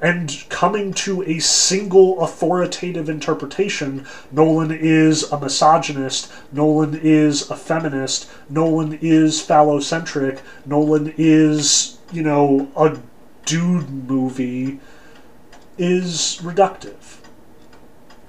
[0.00, 8.28] and coming to a single authoritative interpretation, Nolan is a misogynist, Nolan is a feminist,
[8.50, 12.98] Nolan is phallocentric, Nolan is, you know, a
[13.46, 14.80] dude movie,
[15.78, 17.05] is reductive.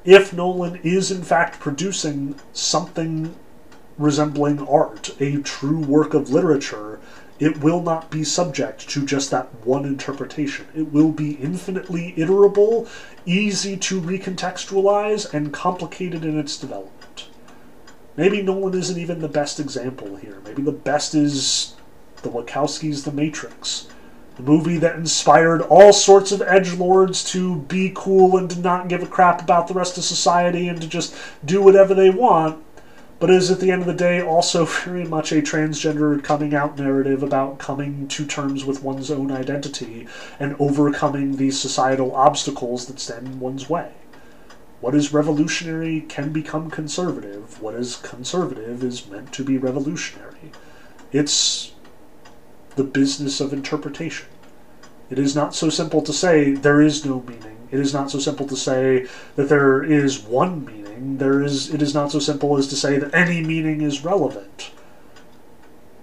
[0.08, 3.36] If Nolan is in fact producing something
[3.98, 7.02] resembling art, a true work of literature,
[7.40, 10.66] it will not be subject to just that one interpretation.
[10.74, 12.88] It will be infinitely iterable,
[13.26, 17.28] easy to recontextualize, and complicated in its development.
[18.16, 20.42] Maybe Nolan isn't even the best example here.
[20.46, 21.76] Maybe the best is
[22.22, 23.90] the Wachowskis' The Matrix.
[24.38, 28.88] The movie that inspired all sorts of edge lords to be cool and to not
[28.88, 32.64] give a crap about the rest of society and to just do whatever they want,
[33.20, 36.78] but is at the end of the day also very much a transgender coming out
[36.78, 40.08] narrative about coming to terms with one's own identity
[40.40, 43.92] and overcoming these societal obstacles that stand in one's way.
[44.82, 47.60] What is revolutionary can become conservative.
[47.60, 50.52] What is conservative is meant to be revolutionary.
[51.12, 51.72] It's
[52.78, 54.28] the business of interpretation.
[55.10, 57.58] It is not so simple to say there is no meaning.
[57.72, 61.18] It is not so simple to say that there is one meaning.
[61.18, 64.72] There is it is not so simple as to say that any meaning is relevant.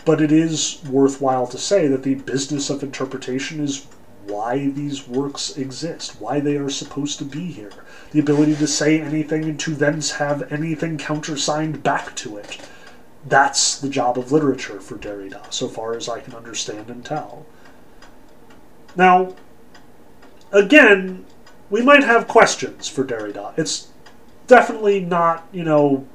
[0.05, 3.87] But it is worthwhile to say that the business of interpretation is
[4.27, 7.73] why these works exist, why they are supposed to be here.
[8.13, 12.59] The ability to say anything and to then have anything countersigned back to it.
[13.27, 17.47] That's the job of literature for Derrida, so far as I can understand and tell.
[18.97, 19.35] Now,
[20.53, 21.25] again,
[21.71, 23.55] we might have questions for Derrida.
[23.57, 23.89] It's
[24.47, 26.07] definitely not, you know,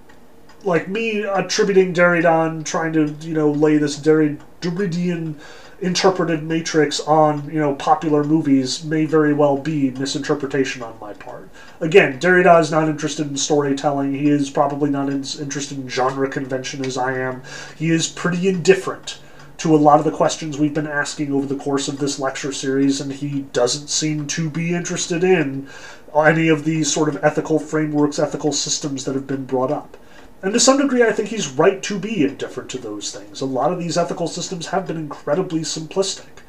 [0.64, 5.36] like me attributing Derrida and trying to, you know, lay this Derridian
[5.82, 11.50] interpreted matrix on, you know, popular movies may very well be misinterpretation on my part.
[11.80, 14.14] Again, Derrida is not interested in storytelling.
[14.14, 17.44] He is probably not as interested in genre convention as I am.
[17.78, 19.20] He is pretty indifferent
[19.60, 22.52] to a lot of the questions we've been asking over the course of this lecture
[22.52, 25.68] series, and he doesn't seem to be interested in
[26.16, 29.98] any of these sort of ethical frameworks, ethical systems that have been brought up.
[30.42, 33.42] And to some degree, I think he's right to be indifferent to those things.
[33.42, 36.44] A lot of these ethical systems have been incredibly simplistic.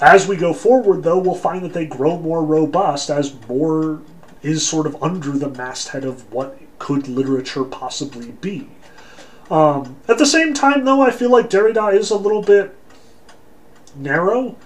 [0.00, 4.02] As we go forward, though, we'll find that they grow more robust as more
[4.42, 8.68] is sort of under the masthead of what could literature possibly be.
[9.50, 12.74] Um, at the same time, though, I feel like Derrida is a little bit
[13.94, 14.56] narrow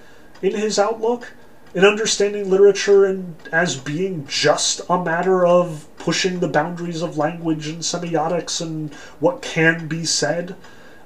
[0.43, 1.33] in his outlook
[1.77, 7.69] in understanding literature and as being just a matter of pushing the boundaries of language
[7.69, 10.57] and semiotics and what can be said.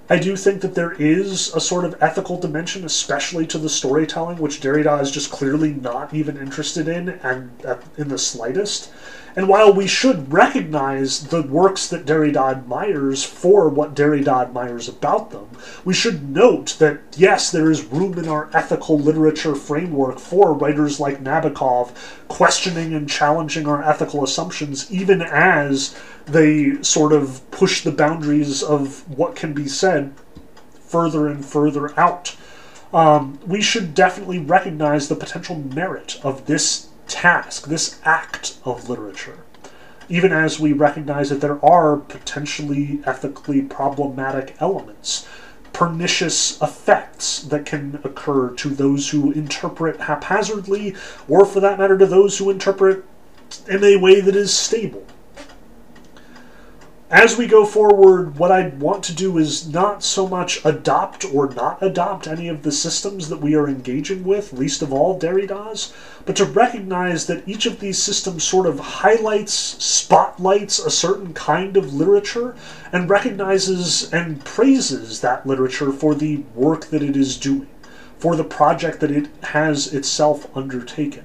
[0.09, 4.39] I do think that there is a sort of ethical dimension, especially to the storytelling,
[4.39, 8.93] which Derrida is just clearly not even interested in, and uh, in the slightest.
[9.37, 15.31] And while we should recognize the works that Derrida admires for what Derrida admires about
[15.31, 15.49] them,
[15.85, 20.99] we should note that yes, there is room in our ethical literature framework for writers
[20.99, 21.95] like Nabokov
[22.29, 25.97] questioning and challenging our ethical assumptions, even as
[26.27, 30.13] they sort of push the boundaries of what can be said
[30.81, 32.37] further and further out.
[32.93, 39.39] Um, we should definitely recognize the potential merit of this task, this act of literature,
[40.09, 45.29] even as we recognize that there are potentially ethically problematic elements,
[45.73, 50.95] pernicious effects that can occur to those who interpret haphazardly,
[51.29, 53.05] or for that matter, to those who interpret
[53.69, 55.05] in a way that is stable
[57.11, 61.53] as we go forward, what I want to do is not so much adopt or
[61.53, 65.93] not adopt any of the systems that we are engaging with, least of all Derrida's,
[66.25, 71.77] but to recognize that each of these systems sort of highlights, spotlights a certain kind
[71.77, 72.55] of literature,
[72.93, 77.69] and recognizes and praises that literature for the work that it is doing,
[78.19, 81.25] for the project that it has itself undertaken.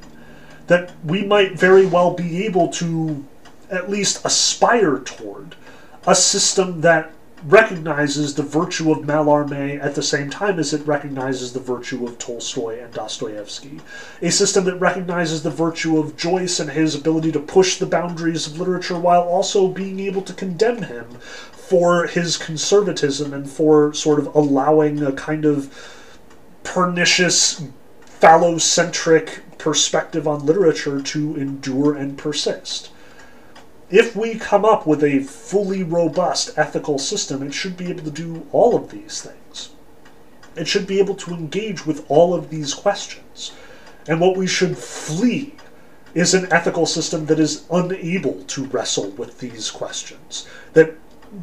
[0.66, 3.24] That we might very well be able to
[3.70, 5.56] at least aspire toward
[6.08, 7.12] a system that
[7.44, 12.18] recognizes the virtue of Mallarmé at the same time as it recognizes the virtue of
[12.18, 13.82] Tolstoy and Dostoevsky.
[14.22, 18.48] A system that recognizes the virtue of Joyce and his ability to push the boundaries
[18.48, 21.06] of literature while also being able to condemn him
[21.52, 25.72] for his conservatism and for sort of allowing a kind of
[26.64, 27.64] pernicious,
[28.22, 32.90] phallocentric perspective on literature to endure and persist
[33.90, 38.12] if we come up with a fully robust ethical system, it should be able to
[38.12, 39.70] do all of these things.
[40.56, 43.52] It should be able to engage with all of these questions.
[44.08, 45.56] And what we should flee
[46.14, 50.96] is an ethical system that is unable to wrestle with these questions, that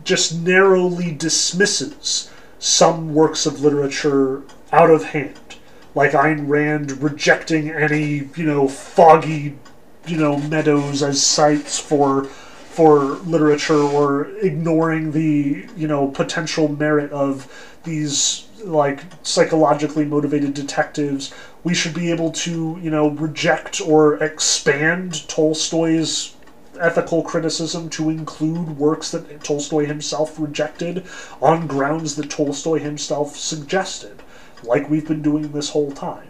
[0.03, 4.43] just narrowly dismisses some works of literature
[4.73, 5.57] out of hand,
[5.95, 9.59] like Ayn Rand rejecting any, you know, foggy
[10.07, 17.13] you know meadows as sites for for literature or ignoring the you know potential merit
[17.13, 21.35] of these like psychologically motivated detectives
[21.65, 26.35] we should be able to you know reject or expand tolstoy's
[26.81, 31.05] ethical criticism to include works that tolstoy himself rejected
[31.41, 34.23] on grounds that tolstoy himself suggested
[34.65, 36.29] like we've been doing this whole time.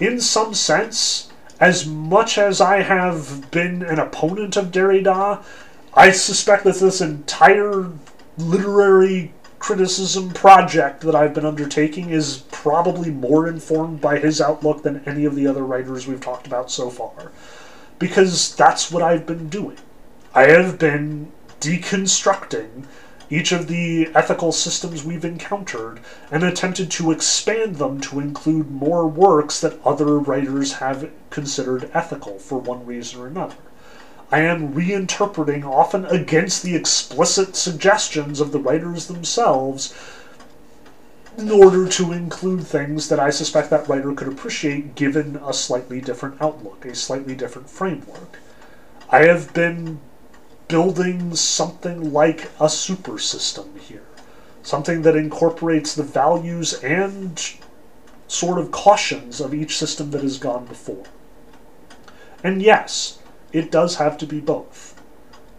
[0.00, 1.30] In some sense,
[1.64, 5.42] as much as I have been an opponent of Derrida,
[5.94, 7.90] I suspect that this entire
[8.36, 15.02] literary criticism project that I've been undertaking is probably more informed by his outlook than
[15.06, 17.32] any of the other writers we've talked about so far.
[17.98, 19.78] Because that's what I've been doing.
[20.34, 22.84] I have been deconstructing
[23.34, 25.98] each of the ethical systems we've encountered
[26.30, 32.38] and attempted to expand them to include more works that other writers have considered ethical
[32.38, 33.56] for one reason or another.
[34.30, 39.92] I am reinterpreting, often against the explicit suggestions of the writers themselves,
[41.36, 46.00] in order to include things that I suspect that writer could appreciate given a slightly
[46.00, 48.38] different outlook, a slightly different framework.
[49.10, 49.98] I have been
[50.68, 54.04] building something like a super system here.
[54.62, 57.40] Something that incorporates the values and
[58.28, 61.04] sort of cautions of each system that has gone before.
[62.42, 63.18] And yes,
[63.52, 65.00] it does have to be both.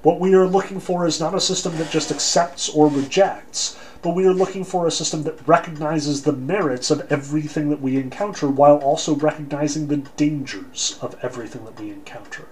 [0.01, 4.13] What we are looking for is not a system that just accepts or rejects, but
[4.13, 8.47] we are looking for a system that recognizes the merits of everything that we encounter
[8.47, 12.47] while also recognizing the dangers of everything that we encounter.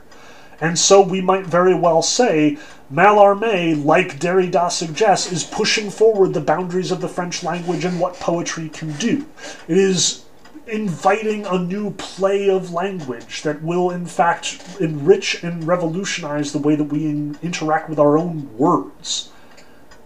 [0.61, 2.57] And so we might very well say
[2.91, 8.15] Mallarmé, like Derrida suggests, is pushing forward the boundaries of the French language and what
[8.15, 9.25] poetry can do.
[9.67, 10.23] It is
[10.67, 16.75] inviting a new play of language that will, in fact, enrich and revolutionize the way
[16.75, 19.31] that we in- interact with our own words.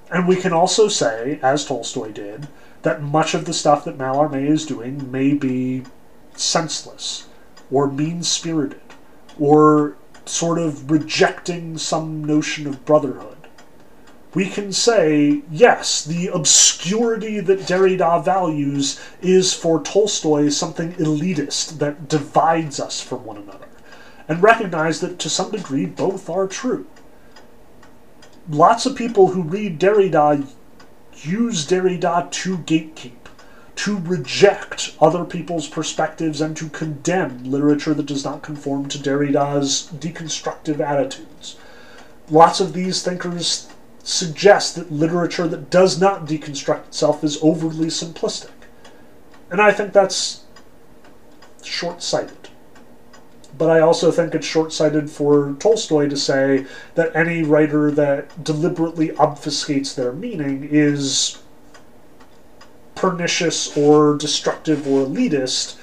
[0.09, 2.47] And we can also say, as Tolstoy did,
[2.83, 5.83] that much of the stuff that Mallarmé is doing may be
[6.35, 7.27] senseless,
[7.69, 8.81] or mean spirited,
[9.39, 9.97] or
[10.29, 13.37] sort of rejecting some notion of brotherhood
[14.37, 22.07] we can say, yes, the obscurity that Derrida values is for Tolstoy something elitist that
[22.07, 23.67] divides us from one another,
[24.27, 26.85] and recognize that to some degree both are true.
[28.47, 30.47] Lots of people who read Derrida
[31.23, 33.16] use Derrida to gatekeep,
[33.77, 39.89] to reject other people's perspectives, and to condemn literature that does not conform to Derrida's
[39.95, 41.57] deconstructive attitudes.
[42.29, 43.69] Lots of these thinkers
[44.03, 48.51] suggest that literature that does not deconstruct itself is overly simplistic.
[49.51, 50.43] And I think that's
[51.63, 52.49] short sighted.
[53.57, 58.43] But I also think it's short sighted for Tolstoy to say that any writer that
[58.43, 61.39] deliberately obfuscates their meaning is
[62.97, 65.77] pernicious or destructive or elitist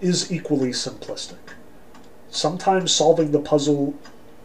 [0.00, 1.38] is equally simplistic.
[2.30, 3.94] Sometimes solving the puzzle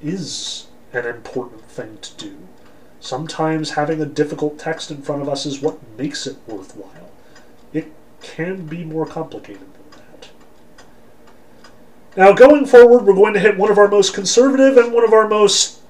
[0.01, 2.37] is an important thing to do.
[2.99, 7.11] Sometimes having a difficult text in front of us is what makes it worthwhile.
[7.73, 7.91] It
[8.21, 10.29] can be more complicated than that.
[12.15, 15.11] Now, going forward, we're going to hit one of our most conservative and one of
[15.11, 15.81] our most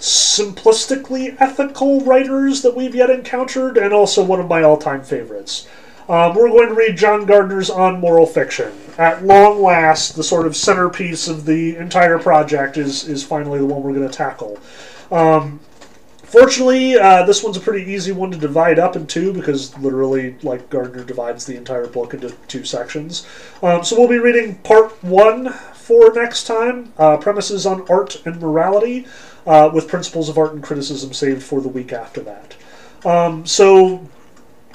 [0.00, 5.68] simplistically ethical writers that we've yet encountered, and also one of my all time favorites.
[6.08, 8.72] Um, we're going to read John Gardner's On Moral Fiction.
[8.96, 13.66] At long last, the sort of centerpiece of the entire project is, is finally the
[13.66, 14.58] one we're going to tackle.
[15.10, 15.60] Um,
[16.28, 20.36] Fortunately, uh, this one's a pretty easy one to divide up in two because literally,
[20.42, 23.26] like Gardner divides the entire book into two sections.
[23.62, 28.38] Um, so we'll be reading part one for next time uh, premises on art and
[28.42, 29.06] morality,
[29.48, 32.54] uh, with principles of art and criticism saved for the week after that.
[33.04, 34.06] Um, so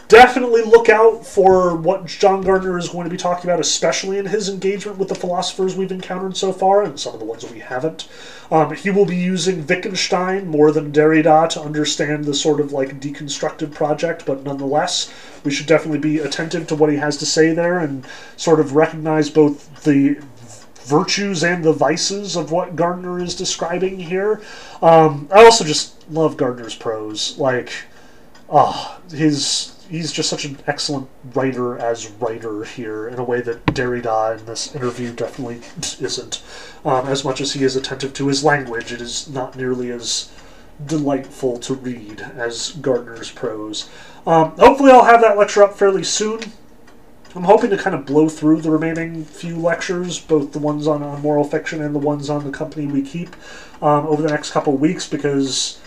[0.08, 4.26] definitely look out for what John Gardner is going to be talking about, especially in
[4.26, 7.60] his engagement with the philosophers we've encountered so far, and some of the ones we
[7.60, 8.10] haven't.
[8.50, 13.00] Um, he will be using Wittgenstein more than Derrida to understand the sort of like
[13.00, 15.14] deconstructive project, but nonetheless,
[15.44, 18.06] we should definitely be attentive to what he has to say there and
[18.38, 20.18] sort of recognize both the
[20.84, 24.42] virtues and the vices of what Gardner is describing here.
[24.82, 27.38] Um, I also just love Gardner's prose.
[27.38, 27.72] Like,
[28.50, 33.42] ah, oh, his he's just such an excellent writer as writer here in a way
[33.42, 35.62] that Derrida in this interview definitely
[36.00, 36.42] isn't.
[36.84, 40.32] Um, as much as he is attentive to his language, it is not nearly as
[40.84, 43.90] delightful to read as Gardner's prose.
[44.26, 46.40] Um, hopefully, I'll have that lecture up fairly soon.
[47.36, 51.02] I'm hoping to kind of blow through the remaining few lectures, both the ones on,
[51.02, 53.36] on moral fiction and the ones on the company we keep,
[53.82, 55.82] um, over the next couple weeks because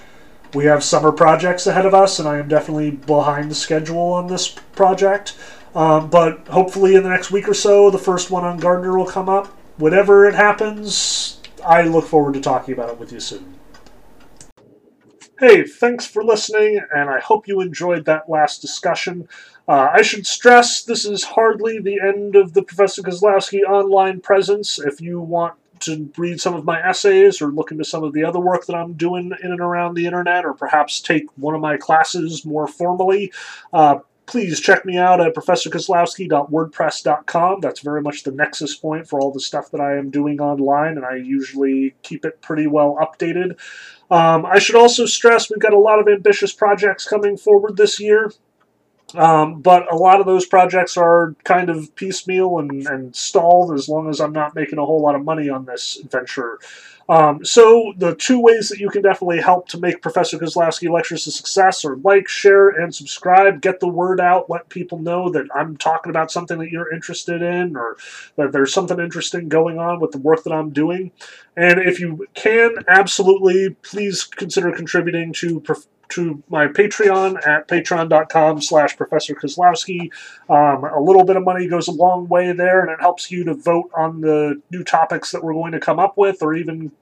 [0.55, 4.27] we have summer projects ahead of us, and I am definitely behind the schedule on
[4.27, 5.37] this project.
[5.75, 9.07] Um, but hopefully, in the next week or so, the first one on Gardner will
[9.07, 9.47] come up.
[9.77, 13.55] Whatever it happens, I look forward to talking about it with you soon.
[15.39, 19.29] Hey, thanks for listening, and I hope you enjoyed that last discussion.
[19.69, 24.79] Uh, I should stress this is hardly the end of the Professor Kozlowski online presence.
[24.79, 28.25] If you want to read some of my essays or look into some of the
[28.25, 31.61] other work that I'm doing in and around the internet, or perhaps take one of
[31.61, 33.33] my classes more formally,
[33.73, 37.61] uh, please check me out at professorkozlowski.wordpress.com.
[37.61, 40.97] That's very much the nexus point for all the stuff that I am doing online,
[40.97, 43.59] and I usually keep it pretty well updated.
[44.11, 47.99] Um, I should also stress we've got a lot of ambitious projects coming forward this
[47.99, 48.31] year.
[49.15, 53.89] Um, but a lot of those projects are kind of piecemeal and, and stalled as
[53.89, 56.59] long as I'm not making a whole lot of money on this venture.
[57.09, 61.27] Um, so the two ways that you can definitely help to make Professor Kozlowski lectures
[61.27, 63.61] a success are like, share, and subscribe.
[63.61, 64.51] Get the word out.
[64.51, 67.97] Let people know that I'm talking about something that you're interested in or
[68.35, 71.13] that there's something interesting going on with the work that I'm doing.
[71.57, 75.61] And if you can, absolutely, please consider contributing to
[76.11, 80.11] to my Patreon at patreon.com slash Professor Kozlowski.
[80.49, 83.45] Um, a little bit of money goes a long way there, and it helps you
[83.45, 86.93] to vote on the new topics that we're going to come up with, or even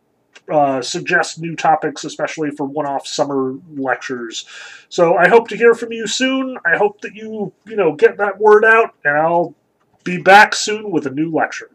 [0.50, 4.46] uh, suggest new topics, especially for one-off summer lectures.
[4.88, 6.58] So I hope to hear from you soon.
[6.64, 9.54] I hope that you, you know, get that word out, and I'll
[10.02, 11.70] be back soon with a new lecture.